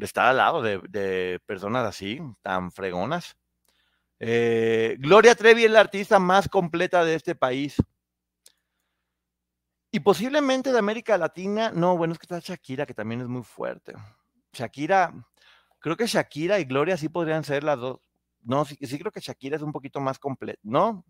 estar 0.00 0.26
al 0.26 0.36
lado 0.38 0.60
de, 0.60 1.40
personas 1.46 1.86
así, 1.86 2.20
tan 2.42 2.72
fregonas. 2.72 3.36
Eh, 4.18 4.96
Gloria 4.98 5.36
Trevi 5.36 5.64
es 5.64 5.70
la 5.70 5.80
artista 5.80 6.18
más 6.18 6.48
completa 6.48 7.04
de 7.04 7.14
este 7.14 7.36
país. 7.36 7.76
Y 9.92 10.00
posiblemente 10.00 10.72
de 10.72 10.78
América 10.78 11.16
Latina, 11.16 11.70
no, 11.72 11.96
bueno, 11.96 12.12
es 12.12 12.18
que 12.18 12.24
está 12.24 12.40
Shakira, 12.40 12.86
que 12.86 12.94
también 12.94 13.20
es 13.20 13.28
muy 13.28 13.44
fuerte. 13.44 13.94
Shakira, 14.52 15.12
creo 15.78 15.96
que 15.96 16.06
Shakira 16.06 16.58
y 16.58 16.64
Gloria 16.64 16.96
sí 16.96 17.08
podrían 17.08 17.44
ser 17.44 17.62
las 17.62 17.78
dos. 17.78 18.00
No, 18.42 18.64
sí, 18.64 18.76
sí 18.80 18.98
creo 18.98 19.12
que 19.12 19.20
Shakira 19.20 19.56
es 19.56 19.62
un 19.62 19.72
poquito 19.72 20.00
más 20.00 20.18
completa. 20.18 20.58
No, 20.64 21.04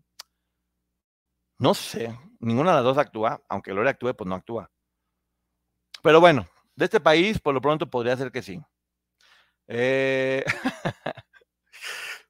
no 1.57 1.73
sé, 1.73 2.15
ninguna 2.39 2.69
de 2.69 2.75
las 2.77 2.83
dos 2.83 2.97
actúa, 2.99 3.41
aunque 3.49 3.71
Gloria 3.71 3.91
actúe, 3.91 4.13
pues 4.13 4.27
no 4.27 4.35
actúa. 4.35 4.69
Pero 6.01 6.19
bueno, 6.19 6.47
de 6.75 6.85
este 6.85 6.99
país, 6.99 7.39
por 7.39 7.53
lo 7.53 7.61
pronto 7.61 7.89
podría 7.89 8.15
ser 8.15 8.31
que 8.31 8.41
sí. 8.41 8.61
Eh, 9.67 10.43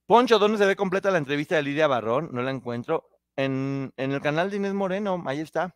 Poncho, 0.05 0.39
¿dónde 0.39 0.57
se 0.57 0.65
ve 0.65 0.76
completa 0.76 1.11
la 1.11 1.18
entrevista 1.18 1.55
de 1.55 1.63
Lidia 1.63 1.88
Barrón? 1.88 2.30
No 2.32 2.41
la 2.41 2.51
encuentro. 2.51 3.09
En, 3.36 3.93
en, 3.97 4.11
el 4.11 4.22
canal 4.22 4.49
de 4.49 4.57
Inés 4.57 4.74
Moreno, 4.74 5.22
ahí 5.28 5.41
está. 5.41 5.76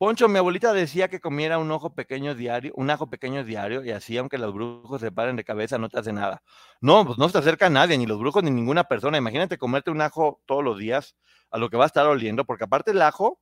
Poncho, 0.00 0.28
mi 0.28 0.38
abuelita 0.38 0.72
decía 0.72 1.06
que 1.08 1.20
comiera 1.20 1.58
un 1.58 1.70
ojo 1.70 1.94
pequeño 1.94 2.34
diario, 2.34 2.72
un 2.76 2.90
ajo 2.90 3.08
pequeño 3.08 3.44
diario, 3.44 3.84
y 3.84 3.92
así, 3.92 4.18
aunque 4.18 4.38
los 4.38 4.52
brujos 4.52 5.00
se 5.00 5.12
paren 5.12 5.36
de 5.36 5.44
cabeza, 5.44 5.78
no 5.78 5.88
te 5.88 5.98
hace 6.00 6.12
nada. 6.12 6.42
No, 6.80 7.06
pues 7.06 7.16
no 7.16 7.28
se 7.28 7.38
acerca 7.38 7.66
a 7.66 7.70
nadie, 7.70 7.96
ni 7.96 8.04
los 8.06 8.18
brujos, 8.18 8.42
ni 8.42 8.50
ninguna 8.50 8.84
persona. 8.84 9.18
Imagínate 9.18 9.56
comerte 9.56 9.90
un 9.92 10.00
ajo 10.00 10.42
todos 10.46 10.64
los 10.64 10.78
días, 10.78 11.14
a 11.50 11.58
lo 11.58 11.70
que 11.70 11.76
va 11.76 11.84
a 11.84 11.86
estar 11.86 12.06
oliendo, 12.06 12.44
porque 12.44 12.64
aparte 12.64 12.90
el 12.90 13.02
ajo, 13.02 13.40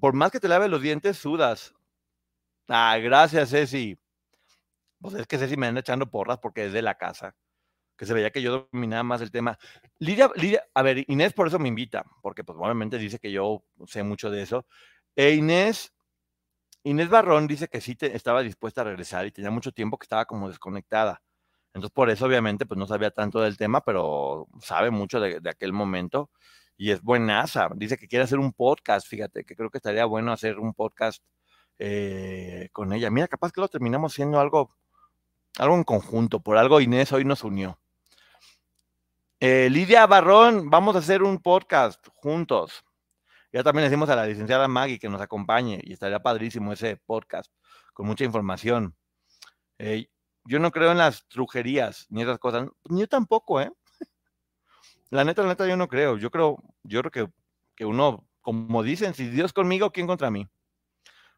por 0.00 0.14
más 0.14 0.30
que 0.30 0.40
te 0.40 0.48
lave 0.48 0.68
los 0.68 0.82
dientes, 0.82 1.18
sudas. 1.18 1.74
Ah, 2.68 2.98
gracias, 2.98 3.50
Ceci. 3.50 3.98
Pues 5.00 5.14
es 5.14 5.26
que 5.26 5.38
Ceci 5.38 5.56
me 5.56 5.66
anda 5.66 5.80
echando 5.80 6.10
porras 6.10 6.38
porque 6.38 6.66
es 6.66 6.72
de 6.72 6.82
la 6.82 6.96
casa, 6.96 7.34
que 7.96 8.06
se 8.06 8.14
veía 8.14 8.30
que 8.32 8.42
yo 8.42 8.68
dominaba 8.72 9.02
más 9.04 9.22
el 9.22 9.30
tema. 9.32 9.58
Lidia, 9.98 10.30
Lidia, 10.36 10.64
a 10.74 10.82
ver, 10.82 11.04
Inés 11.08 11.34
por 11.34 11.48
eso 11.48 11.58
me 11.58 11.68
invita, 11.68 12.04
porque 12.22 12.44
pues 12.44 12.58
obviamente 12.60 12.98
dice 12.98 13.18
que 13.20 13.32
yo 13.32 13.64
sé 13.86 14.02
mucho 14.04 14.30
de 14.30 14.42
eso. 14.42 14.66
E 15.16 15.32
Inés, 15.32 15.92
Inés 16.84 17.08
Barrón 17.08 17.46
dice 17.46 17.68
que 17.68 17.80
sí 17.80 17.96
estaba 18.00 18.42
dispuesta 18.42 18.80
a 18.80 18.84
regresar 18.84 19.26
y 19.26 19.30
tenía 19.32 19.50
mucho 19.50 19.72
tiempo 19.72 19.98
que 19.98 20.04
estaba 20.04 20.24
como 20.24 20.48
desconectada. 20.48 21.22
Entonces, 21.74 21.92
por 21.94 22.10
eso, 22.10 22.26
obviamente, 22.26 22.66
pues 22.66 22.78
no 22.78 22.86
sabía 22.86 23.10
tanto 23.10 23.40
del 23.40 23.56
tema, 23.56 23.80
pero 23.82 24.48
sabe 24.60 24.90
mucho 24.90 25.20
de, 25.20 25.40
aquel 25.48 25.72
momento 25.72 26.30
y 26.76 26.90
es 26.90 27.02
buenaza. 27.02 27.68
Dice 27.76 27.96
que 27.96 28.08
quiere 28.08 28.24
hacer 28.24 28.38
un 28.38 28.52
podcast, 28.52 29.06
fíjate, 29.08 29.44
que 29.44 29.56
creo 29.56 29.70
que 29.70 29.78
estaría 29.78 30.04
bueno 30.04 30.32
hacer 30.32 30.58
un 30.58 30.74
podcast 30.74 31.22
eh, 31.78 32.68
con 32.72 32.92
ella. 32.92 33.10
Mira, 33.10 33.28
capaz 33.28 33.52
que 33.52 33.60
lo 33.60 33.68
terminamos 33.68 34.12
siendo 34.12 34.40
algo, 34.40 34.74
algo 35.58 35.76
en 35.76 35.84
conjunto. 35.84 36.40
Por 36.40 36.58
algo 36.58 36.80
Inés 36.80 37.12
hoy 37.12 37.24
nos 37.24 37.44
unió. 37.44 37.78
Eh, 39.40 39.68
Lidia 39.70 40.06
Barrón, 40.06 40.70
vamos 40.70 40.94
a 40.96 41.00
hacer 41.00 41.22
un 41.22 41.38
podcast 41.38 42.06
juntos. 42.14 42.84
Ya 43.52 43.62
también 43.62 43.84
decimos 43.84 44.08
a 44.08 44.16
la 44.16 44.26
licenciada 44.26 44.66
Maggie 44.66 44.98
que 44.98 45.10
nos 45.10 45.20
acompañe 45.20 45.78
y 45.82 45.92
estaría 45.92 46.20
padrísimo 46.20 46.72
ese 46.72 46.96
podcast 46.96 47.52
con 47.92 48.06
mucha 48.06 48.24
información. 48.24 48.96
Eh, 49.78 50.08
yo 50.44 50.58
no 50.58 50.70
creo 50.70 50.92
en 50.92 50.98
las 50.98 51.28
trujerías 51.28 52.06
ni 52.08 52.22
esas 52.22 52.38
cosas. 52.38 52.68
Ni 52.88 53.00
yo 53.00 53.08
tampoco, 53.08 53.60
¿eh? 53.60 53.70
La 55.10 55.24
neta, 55.24 55.42
la 55.42 55.48
neta, 55.48 55.66
yo 55.66 55.76
no 55.76 55.88
creo. 55.88 56.16
Yo 56.16 56.30
creo, 56.30 56.56
yo 56.82 57.02
creo 57.02 57.10
que, 57.10 57.32
que 57.76 57.84
uno, 57.84 58.26
como 58.40 58.82
dicen, 58.82 59.12
si 59.12 59.28
Dios 59.28 59.52
conmigo, 59.52 59.92
¿quién 59.92 60.06
contra 60.06 60.30
mí? 60.30 60.48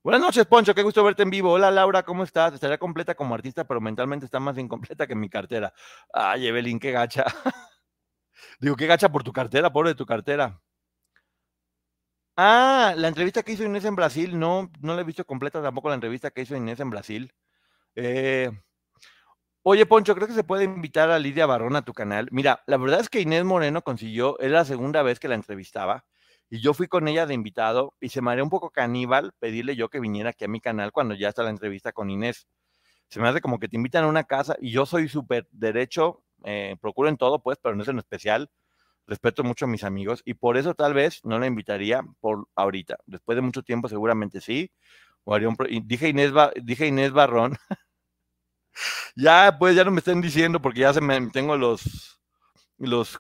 Buenas 0.05 0.21
noches, 0.21 0.47
Poncho, 0.47 0.75
qué 0.75 0.83
gusto 0.83 1.03
verte 1.03 1.25
en 1.25 1.31
vivo. 1.31 1.51
Hola, 1.51 1.71
Laura, 1.71 2.05
¿cómo 2.05 2.23
estás? 2.23 2.55
Estaría 2.55 2.79
completa 2.79 3.15
como 3.15 3.35
artista, 3.35 3.65
pero 3.67 3.81
mentalmente 3.81 4.27
está 4.27 4.39
más 4.39 4.57
incompleta 4.59 5.07
que 5.07 5.17
mi 5.17 5.29
cartera. 5.29 5.73
Ay, 6.13 6.47
Evelyn, 6.47 6.79
qué 6.79 6.93
gacha. 6.93 7.25
Digo, 8.61 8.77
qué 8.77 8.87
gacha 8.87 9.11
por 9.11 9.25
tu 9.25 9.33
cartera, 9.33 9.73
pobre 9.73 9.91
de 9.91 9.95
tu 9.97 10.07
cartera. 10.07 10.61
Ah, 12.37 12.95
la 12.97 13.09
entrevista 13.09 13.43
que 13.45 13.53
hizo 13.53 13.63
Inés 13.65 13.85
en 13.85 13.95
Brasil, 13.95 14.37
no, 14.39 14.71
no 14.81 14.95
la 14.95 15.03
he 15.03 15.05
visto 15.05 15.25
completa 15.25 15.63
tampoco 15.63 15.89
la 15.89 15.95
entrevista 15.95 16.31
que 16.33 16.43
hizo 16.43 16.57
Inés 16.57 16.81
en 16.81 16.91
Brasil. 16.91 17.33
Eh, 17.97 18.51
oye, 19.63 19.87
Poncho, 19.87 20.15
¿crees 20.15 20.29
que 20.29 20.35
se 20.35 20.45
puede 20.45 20.65
invitar 20.65 21.11
a 21.11 21.19
Lidia 21.19 21.47
Barrón 21.47 21.77
a 21.77 21.83
tu 21.85 21.93
canal? 21.95 22.29
Mira, 22.31 22.63
la 22.67 22.77
verdad 22.77 23.01
es 23.01 23.09
que 23.09 23.21
Inés 23.21 23.45
Moreno 23.45 23.83
consiguió, 23.83 24.39
es 24.41 24.51
la 24.51 24.65
segunda 24.65 25.03
vez 25.03 25.19
que 25.21 25.29
la 25.29 25.35
entrevistaba, 25.37 26.05
y 26.51 26.61
yo 26.61 26.75
fui 26.75 26.87
con 26.89 27.09
ella 27.09 27.27
de 27.27 27.35
invitado, 27.35 27.95
y 28.01 28.11
se 28.11 28.21
me 28.21 28.31
haría 28.31 28.45
un 28.45 28.51
poco 28.51 28.71
caníbal 28.71 29.33
pedirle 29.39 29.77
yo 29.77 29.89
que 29.89 30.01
viniera 30.01 30.31
aquí 30.31 30.45
a 30.45 30.49
mi 30.49 30.61
canal 30.61 30.93
cuando 30.93 31.15
ya 31.15 31.29
está 31.31 31.43
la 31.43 31.51
entrevista 31.51 31.93
con 31.93 32.11
Inés. 32.11 32.47
Se 33.09 33.21
me 33.21 33.29
hace 33.29 33.41
como 33.41 33.59
que 33.59 33.69
te 33.69 33.77
invitan 33.77 34.05
a 34.05 34.09
una 34.09 34.25
casa, 34.25 34.57
y 34.61 34.71
yo 34.73 34.87
soy 34.87 35.09
súper 35.09 35.49
derecho, 35.53 36.23
eh, 36.45 36.77
procuro 36.81 37.09
en 37.09 37.17
todo, 37.17 37.43
pues, 37.43 37.59
pero 37.63 37.77
no 37.77 37.83
es 37.83 37.89
en 37.89 37.99
especial 37.99 38.51
respeto 39.07 39.45
mucho 39.45 39.67
a 39.67 39.69
mis 39.69 39.85
amigos 39.85 40.23
y 40.25 40.35
por 40.35 40.57
eso 40.57 40.75
tal 40.75 40.95
vez 40.95 41.21
no 41.25 41.39
la 41.39 41.47
invitaría 41.47 42.03
por 42.21 42.49
ahorita. 42.55 42.99
Después 43.07 43.37
de 43.37 43.43
mucho 43.43 43.63
tiempo 43.63 43.89
seguramente 43.89 44.41
sí. 44.41 44.71
O 45.25 45.35
haría 45.35 45.49
dije, 45.83 46.09
Inés 46.09 46.33
dije 46.63 46.87
Inés 46.87 47.13
Barrón. 47.13 47.57
ya, 49.17 49.57
pues 49.59 49.77
ya 49.77 49.85
no 49.85 49.91
me 49.91 49.99
estén 49.99 50.21
diciendo 50.21 50.61
porque 50.61 50.81
ya 50.81 50.93
se 50.93 51.01
me 51.01 51.31
tengo 51.31 51.57
los, 51.57 52.21
los 52.79 53.19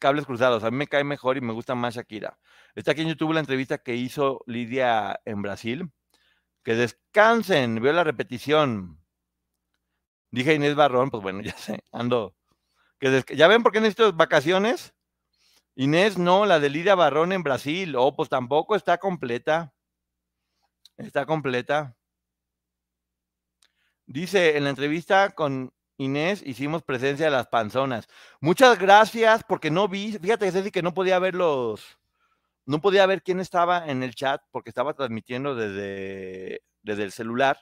cables 0.00 0.26
cruzados. 0.26 0.64
A 0.64 0.70
mí 0.70 0.76
me 0.76 0.88
cae 0.88 1.04
mejor 1.04 1.36
y 1.36 1.40
me 1.40 1.52
gusta 1.52 1.74
más 1.74 1.94
Shakira. 1.94 2.38
Está 2.74 2.92
aquí 2.92 3.02
en 3.02 3.08
YouTube 3.08 3.32
la 3.32 3.40
entrevista 3.40 3.78
que 3.78 3.96
hizo 3.96 4.42
Lidia 4.46 5.20
en 5.24 5.42
Brasil. 5.42 5.90
Que 6.64 6.74
descansen, 6.74 7.80
veo 7.80 7.92
la 7.92 8.04
repetición. 8.04 8.98
Dije 10.30 10.54
Inés 10.54 10.74
Barrón, 10.74 11.10
pues 11.10 11.22
bueno, 11.22 11.40
ya 11.42 11.56
sé, 11.56 11.84
ando 11.92 12.34
¿Ya 13.00 13.48
ven 13.48 13.62
por 13.62 13.72
qué 13.72 13.80
necesito 13.80 14.12
vacaciones? 14.12 14.94
Inés, 15.74 16.18
no, 16.18 16.46
la 16.46 16.60
de 16.60 16.70
Lidia 16.70 16.94
Barrón 16.94 17.32
en 17.32 17.42
Brasil. 17.42 17.96
Oh, 17.96 18.14
pues 18.14 18.28
tampoco 18.28 18.76
está 18.76 18.98
completa. 18.98 19.72
Está 20.96 21.24
completa. 21.24 21.96
Dice, 24.06 24.56
en 24.56 24.64
la 24.64 24.70
entrevista 24.70 25.30
con 25.30 25.72
Inés 25.96 26.42
hicimos 26.44 26.82
presencia 26.82 27.26
de 27.26 27.30
las 27.30 27.48
panzonas. 27.48 28.08
Muchas 28.40 28.78
gracias 28.78 29.44
porque 29.44 29.70
no 29.70 29.86
vi, 29.88 30.18
fíjate 30.18 30.50
Ceci 30.50 30.70
que 30.70 30.82
no 30.82 30.94
podía 30.94 31.18
ver 31.18 31.34
los, 31.34 31.98
no 32.66 32.80
podía 32.80 33.06
ver 33.06 33.22
quién 33.22 33.40
estaba 33.40 33.86
en 33.86 34.02
el 34.02 34.14
chat 34.14 34.42
porque 34.50 34.70
estaba 34.70 34.94
transmitiendo 34.94 35.54
desde, 35.54 36.62
desde 36.82 37.04
el 37.04 37.12
celular, 37.12 37.58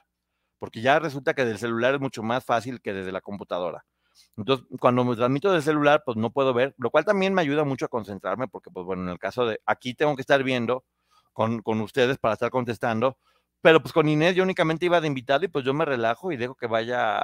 porque 0.57 0.81
ya 0.81 0.99
resulta 0.99 1.33
que 1.33 1.45
del 1.45 1.59
celular 1.59 1.95
es 1.95 1.99
mucho 1.99 2.23
más 2.23 2.45
fácil 2.45 2.81
que 2.81 2.93
desde 2.93 3.11
la 3.11 3.21
computadora. 3.21 3.85
Entonces, 4.37 4.65
cuando 4.79 5.03
me 5.03 5.15
transmito 5.15 5.51
del 5.51 5.61
celular, 5.63 6.03
pues 6.05 6.17
no 6.17 6.31
puedo 6.31 6.53
ver, 6.53 6.73
lo 6.77 6.89
cual 6.91 7.05
también 7.05 7.33
me 7.33 7.41
ayuda 7.41 7.63
mucho 7.63 7.85
a 7.85 7.87
concentrarme, 7.89 8.47
porque, 8.47 8.69
pues 8.71 8.85
bueno, 8.85 9.03
en 9.03 9.09
el 9.09 9.19
caso 9.19 9.45
de 9.45 9.59
aquí 9.65 9.93
tengo 9.93 10.15
que 10.15 10.21
estar 10.21 10.43
viendo 10.43 10.83
con, 11.33 11.61
con 11.61 11.81
ustedes 11.81 12.17
para 12.17 12.33
estar 12.33 12.49
contestando, 12.51 13.17
pero 13.61 13.81
pues 13.81 13.93
con 13.93 14.07
Inés 14.07 14.35
yo 14.35 14.43
únicamente 14.43 14.85
iba 14.85 15.01
de 15.01 15.07
invitado 15.07 15.45
y 15.45 15.49
pues 15.49 15.65
yo 15.65 15.73
me 15.73 15.85
relajo 15.85 16.31
y 16.31 16.37
dejo 16.37 16.55
que 16.55 16.67
vaya, 16.67 17.19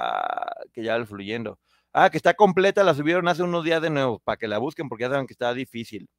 que 0.74 0.84
ya 0.84 0.94
vaya 0.94 1.06
fluyendo. 1.06 1.60
Ah, 1.94 2.10
que 2.10 2.18
está 2.18 2.34
completa, 2.34 2.84
la 2.84 2.94
subieron 2.94 3.28
hace 3.30 3.44
unos 3.44 3.64
días 3.64 3.82
de 3.82 3.90
nuevo, 3.90 4.20
para 4.20 4.38
que 4.38 4.48
la 4.48 4.58
busquen, 4.58 4.90
porque 4.90 5.04
ya 5.04 5.10
saben 5.10 5.28
que 5.28 5.34
está 5.34 5.54
difícil. 5.54 6.10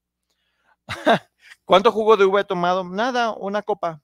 ¿Cuánto 1.65 1.93
jugo 1.93 2.17
de 2.17 2.25
uva 2.25 2.41
he 2.41 2.45
tomado? 2.45 2.85
Nada, 2.85 3.33
una 3.33 3.63
copa 3.63 4.01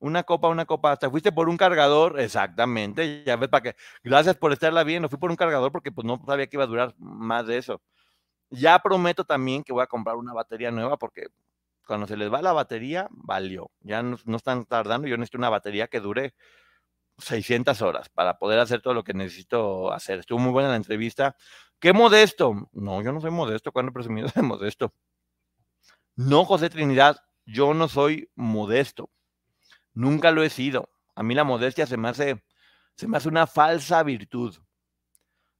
una 0.00 0.24
copa, 0.24 0.48
una 0.48 0.64
copa, 0.66 0.92
hasta 0.92 1.10
fuiste 1.10 1.30
por 1.32 1.48
un 1.48 1.56
cargador, 1.56 2.18
exactamente, 2.20 3.22
ya 3.24 3.36
ves 3.36 3.48
para 3.48 3.62
que, 3.62 3.76
gracias 4.02 4.36
por 4.36 4.52
estarla 4.52 4.82
viendo, 4.82 5.08
fui 5.08 5.18
por 5.18 5.30
un 5.30 5.36
cargador 5.36 5.70
porque 5.72 5.92
pues 5.92 6.06
no 6.06 6.20
sabía 6.26 6.46
que 6.46 6.56
iba 6.56 6.64
a 6.64 6.66
durar 6.66 6.94
más 6.98 7.46
de 7.46 7.58
eso. 7.58 7.80
Ya 8.50 8.78
prometo 8.80 9.24
también 9.24 9.62
que 9.62 9.72
voy 9.72 9.82
a 9.82 9.86
comprar 9.86 10.16
una 10.16 10.32
batería 10.32 10.70
nueva 10.70 10.98
porque 10.98 11.28
cuando 11.86 12.06
se 12.06 12.16
les 12.16 12.32
va 12.32 12.42
la 12.42 12.52
batería, 12.52 13.08
valió, 13.10 13.70
ya 13.80 14.02
no, 14.02 14.16
están 14.36 14.64
tardando, 14.64 15.08
yo 15.08 15.16
necesito 15.16 15.38
una 15.38 15.50
batería 15.50 15.88
que 15.88 16.00
dure 16.00 16.34
600 17.18 17.82
horas 17.82 18.08
para 18.08 18.38
poder 18.38 18.58
hacer 18.60 18.80
todo 18.80 18.94
lo 18.94 19.04
que 19.04 19.14
necesito 19.14 19.92
hacer. 19.92 20.20
Estuvo 20.20 20.38
muy 20.38 20.52
buena 20.52 20.70
la 20.70 20.76
entrevista. 20.76 21.36
Qué 21.78 21.92
modesto. 21.92 22.68
No, 22.72 23.02
yo 23.02 23.12
no 23.12 23.20
soy 23.20 23.30
modesto. 23.30 23.72
cuando 23.72 23.92
presumido 23.92 24.28
de 24.34 24.42
modesto? 24.42 24.94
No, 26.16 26.44
José 26.44 26.70
Trinidad, 26.70 27.16
yo 27.44 27.74
no 27.74 27.88
soy 27.88 28.30
modesto. 28.34 29.10
Nunca 30.00 30.30
lo 30.30 30.42
he 30.42 30.48
sido. 30.48 30.88
A 31.14 31.22
mí 31.22 31.34
la 31.34 31.44
modestia 31.44 31.86
se 31.86 31.98
me 31.98 32.08
hace, 32.08 32.42
se 32.96 33.06
me 33.06 33.18
hace 33.18 33.28
una 33.28 33.46
falsa 33.46 34.02
virtud. 34.02 34.56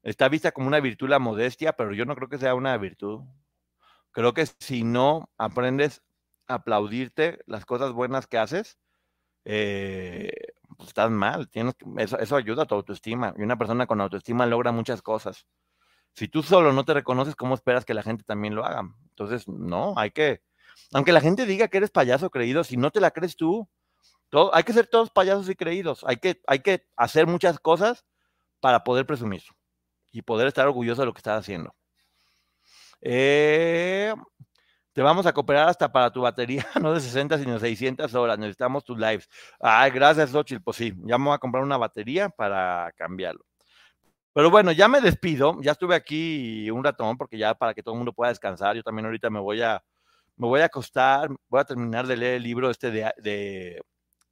Está 0.02 0.30
vista 0.30 0.52
como 0.52 0.66
una 0.66 0.80
virtud 0.80 1.10
la 1.10 1.18
modestia, 1.18 1.74
pero 1.74 1.92
yo 1.92 2.06
no 2.06 2.16
creo 2.16 2.30
que 2.30 2.38
sea 2.38 2.54
una 2.54 2.74
virtud. 2.78 3.20
Creo 4.12 4.32
que 4.32 4.46
si 4.46 4.82
no 4.82 5.28
aprendes 5.36 6.02
a 6.46 6.54
aplaudirte 6.54 7.40
las 7.44 7.66
cosas 7.66 7.92
buenas 7.92 8.26
que 8.26 8.38
haces, 8.38 8.78
eh, 9.44 10.32
pues 10.78 10.88
estás 10.88 11.10
mal. 11.10 11.50
Tienes, 11.50 11.74
eso, 11.98 12.18
eso 12.18 12.36
ayuda 12.36 12.62
a 12.62 12.66
tu 12.66 12.76
autoestima. 12.76 13.34
Y 13.36 13.42
una 13.42 13.58
persona 13.58 13.86
con 13.86 14.00
autoestima 14.00 14.46
logra 14.46 14.72
muchas 14.72 15.02
cosas. 15.02 15.46
Si 16.14 16.28
tú 16.28 16.42
solo 16.42 16.72
no 16.72 16.86
te 16.86 16.94
reconoces, 16.94 17.36
¿cómo 17.36 17.54
esperas 17.54 17.84
que 17.84 17.92
la 17.92 18.02
gente 18.02 18.24
también 18.24 18.54
lo 18.54 18.64
haga? 18.64 18.88
Entonces, 19.10 19.46
no, 19.48 19.92
hay 19.98 20.12
que, 20.12 20.40
aunque 20.94 21.12
la 21.12 21.20
gente 21.20 21.44
diga 21.44 21.68
que 21.68 21.76
eres 21.76 21.90
payaso 21.90 22.30
creído, 22.30 22.64
si 22.64 22.78
no 22.78 22.90
te 22.90 23.00
la 23.00 23.10
crees 23.10 23.36
tú, 23.36 23.68
hay 24.52 24.62
que 24.62 24.72
ser 24.72 24.86
todos 24.86 25.10
payasos 25.10 25.48
y 25.48 25.54
creídos. 25.56 26.04
Hay 26.06 26.16
que, 26.16 26.40
hay 26.46 26.60
que 26.60 26.86
hacer 26.96 27.26
muchas 27.26 27.58
cosas 27.58 28.04
para 28.60 28.84
poder 28.84 29.06
presumir 29.06 29.42
y 30.12 30.22
poder 30.22 30.48
estar 30.48 30.66
orgulloso 30.66 31.02
de 31.02 31.06
lo 31.06 31.12
que 31.12 31.18
estás 31.18 31.40
haciendo. 31.40 31.74
Eh, 33.00 34.12
Te 34.92 35.02
vamos 35.02 35.24
a 35.26 35.32
cooperar 35.32 35.68
hasta 35.68 35.90
para 35.90 36.10
tu 36.12 36.20
batería, 36.22 36.66
no 36.82 36.92
de 36.94 37.00
60, 37.00 37.38
sino 37.38 37.58
600 37.58 38.14
horas. 38.14 38.38
Necesitamos 38.38 38.84
tus 38.84 38.98
lives. 38.98 39.28
Ay, 39.60 39.90
gracias, 39.90 40.30
Xochitl. 40.30 40.62
Pues 40.62 40.76
sí, 40.76 40.92
ya 41.04 41.18
me 41.18 41.26
voy 41.26 41.34
a 41.34 41.38
comprar 41.38 41.62
una 41.64 41.76
batería 41.76 42.28
para 42.28 42.92
cambiarlo. 42.96 43.44
Pero 44.32 44.50
bueno, 44.50 44.72
ya 44.72 44.88
me 44.88 45.00
despido. 45.00 45.58
Ya 45.62 45.72
estuve 45.72 45.94
aquí 45.96 46.70
un 46.70 46.84
ratón 46.84 47.16
porque 47.18 47.38
ya 47.38 47.54
para 47.54 47.74
que 47.74 47.82
todo 47.82 47.94
el 47.94 47.98
mundo 47.98 48.12
pueda 48.12 48.30
descansar. 48.30 48.76
Yo 48.76 48.82
también 48.82 49.06
ahorita 49.06 49.30
me 49.30 49.40
voy 49.40 49.62
a, 49.62 49.82
me 50.36 50.46
voy 50.46 50.60
a 50.60 50.66
acostar. 50.66 51.30
Voy 51.48 51.60
a 51.60 51.64
terminar 51.64 52.06
de 52.06 52.16
leer 52.16 52.34
el 52.36 52.42
libro 52.44 52.70
este 52.70 52.90
de, 52.90 53.12
de 53.18 53.82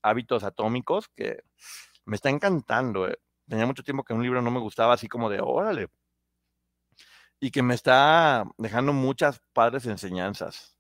hábitos 0.09 0.45
atómicos 0.45 1.09
que 1.09 1.43
me 2.05 2.17
está 2.17 2.31
encantando. 2.31 3.09
Eh. 3.09 3.19
Tenía 3.49 3.67
mucho 3.67 3.83
tiempo 3.83 4.05
que 4.05 4.15
un 4.15 4.23
libro 4.23 4.43
no 4.43 4.51
me 4.51 4.61
gustaba 4.61 4.95
así 4.95 5.09
como 5.09 5.31
de, 5.31 5.41
órale. 5.41 5.89
Y 7.41 7.51
que 7.51 7.63
me 7.63 7.75
está 7.75 8.45
dejando 8.57 8.93
muchas 8.93 9.41
padres 9.53 9.87
enseñanzas. 9.87 10.77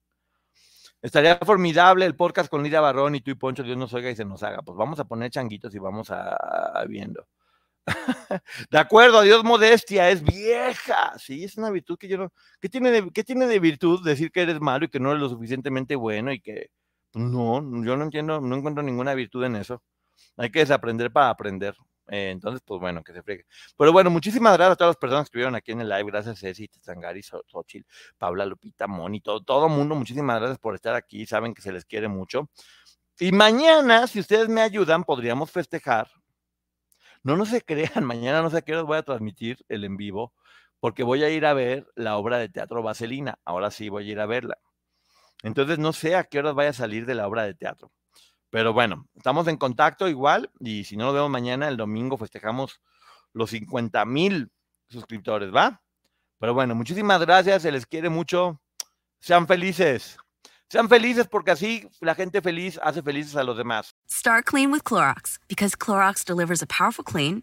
Estaría 1.00 1.36
formidable 1.38 2.04
el 2.04 2.16
podcast 2.16 2.50
con 2.50 2.62
Lidia 2.62 2.80
Barrón 2.80 3.14
y 3.14 3.20
tú 3.20 3.30
y 3.30 3.34
Poncho, 3.34 3.62
Dios 3.62 3.76
nos 3.76 3.94
oiga 3.94 4.10
y 4.10 4.16
se 4.16 4.24
nos 4.24 4.42
haga. 4.42 4.62
Pues 4.62 4.76
vamos 4.76 4.98
a 4.98 5.04
poner 5.04 5.30
changuitos 5.30 5.74
y 5.74 5.78
vamos 5.78 6.10
a 6.10 6.84
viendo. 6.88 7.28
de 8.70 8.78
acuerdo, 8.78 9.22
Dios 9.22 9.44
modestia, 9.44 10.10
es 10.10 10.22
vieja. 10.22 11.18
Sí, 11.18 11.44
es 11.44 11.56
una 11.56 11.70
virtud 11.70 11.98
que 11.98 12.08
yo 12.08 12.18
no. 12.18 12.32
¿Qué 12.60 12.68
tiene 12.68 12.90
de, 12.90 13.10
qué 13.12 13.24
tiene 13.24 13.46
de 13.46 13.58
virtud 13.58 14.04
decir 14.04 14.30
que 14.30 14.42
eres 14.42 14.60
malo 14.60 14.84
y 14.84 14.88
que 14.88 15.00
no 15.00 15.10
eres 15.10 15.22
lo 15.22 15.28
suficientemente 15.28 15.96
bueno 15.96 16.32
y 16.32 16.40
que. 16.40 16.70
No, 17.18 17.60
yo 17.84 17.96
no 17.96 18.04
entiendo, 18.04 18.40
no 18.40 18.56
encuentro 18.56 18.82
ninguna 18.82 19.14
virtud 19.14 19.44
en 19.44 19.56
eso. 19.56 19.82
Hay 20.36 20.50
que 20.50 20.60
desaprender 20.60 21.12
para 21.12 21.30
aprender. 21.30 21.74
Eh, 22.08 22.30
entonces, 22.30 22.62
pues 22.64 22.80
bueno, 22.80 23.02
que 23.02 23.12
se 23.12 23.22
friegue. 23.22 23.44
Pero 23.76 23.92
bueno, 23.92 24.10
muchísimas 24.10 24.56
gracias 24.56 24.72
a 24.74 24.76
todas 24.76 24.90
las 24.90 24.96
personas 24.96 25.24
que 25.24 25.28
estuvieron 25.28 25.54
aquí 25.54 25.72
en 25.72 25.80
el 25.82 25.88
live. 25.88 26.04
Gracias, 26.06 26.40
Ceci, 26.40 26.68
Tangari, 26.84 27.22
Xochitl, 27.22 27.86
Paula, 28.18 28.46
Lupita, 28.46 28.86
Moni, 28.86 29.20
todo, 29.20 29.42
todo 29.42 29.68
mundo. 29.68 29.94
Muchísimas 29.94 30.38
gracias 30.38 30.58
por 30.58 30.74
estar 30.74 30.94
aquí. 30.94 31.26
Saben 31.26 31.54
que 31.54 31.62
se 31.62 31.72
les 31.72 31.84
quiere 31.84 32.08
mucho. 32.08 32.48
Y 33.20 33.32
mañana, 33.32 34.06
si 34.06 34.20
ustedes 34.20 34.48
me 34.48 34.62
ayudan, 34.62 35.04
podríamos 35.04 35.50
festejar 35.50 36.08
no, 37.22 37.36
no 37.36 37.44
se 37.46 37.62
crean, 37.64 38.04
mañana 38.04 38.42
no 38.42 38.50
sé 38.50 38.62
qué 38.62 38.72
hora 38.74 38.82
voy 38.82 38.96
a 38.98 39.02
transmitir 39.02 39.58
el 39.68 39.84
en 39.84 39.96
vivo, 39.96 40.32
porque 40.80 41.02
voy 41.02 41.24
a 41.24 41.30
ir 41.30 41.46
a 41.46 41.54
ver 41.54 41.86
la 41.94 42.16
obra 42.16 42.38
de 42.38 42.48
teatro 42.48 42.82
Vaselina. 42.82 43.38
Ahora 43.44 43.70
sí 43.70 43.88
voy 43.88 44.08
a 44.08 44.12
ir 44.12 44.20
a 44.20 44.26
verla. 44.26 44.58
Entonces 45.42 45.78
no 45.78 45.92
sé 45.92 46.16
a 46.16 46.24
qué 46.24 46.38
horas 46.38 46.54
vaya 46.54 46.70
a 46.70 46.74
salir 46.74 47.06
de 47.06 47.14
la 47.14 47.26
obra 47.26 47.44
de 47.44 47.54
teatro. 47.54 47.90
Pero 48.50 48.72
bueno, 48.72 49.06
estamos 49.14 49.46
en 49.48 49.56
contacto 49.56 50.08
igual 50.08 50.50
y 50.58 50.84
si 50.84 50.96
no 50.96 51.06
lo 51.06 51.12
vemos 51.12 51.30
mañana, 51.30 51.68
el 51.68 51.76
domingo 51.76 52.16
festejamos 52.16 52.80
los 53.32 53.50
50 53.50 54.04
mil 54.06 54.50
suscriptores, 54.88 55.54
¿va? 55.54 55.82
Pero 56.38 56.54
bueno, 56.54 56.74
muchísimas 56.74 57.20
gracias, 57.20 57.62
se 57.62 57.72
les 57.72 57.84
quiere 57.86 58.08
mucho. 58.08 58.60
Sean 59.20 59.46
felices. 59.46 60.16
Sean 60.70 60.88
felices 60.88 61.26
porque 61.26 61.50
así 61.50 61.88
la 62.00 62.14
gente 62.14 62.40
feliz 62.40 62.78
hace 62.82 63.02
felices 63.02 63.36
a 63.36 63.42
los 63.42 63.56
demás. 63.56 63.94
Start 64.10 64.46
clean 64.46 64.70
with 64.70 64.82
Clorox 64.82 65.38
because 65.48 65.76
Clorox 65.76 66.24
delivers 66.24 66.62
a 66.62 66.66
powerful 66.66 67.04
clean 67.04 67.42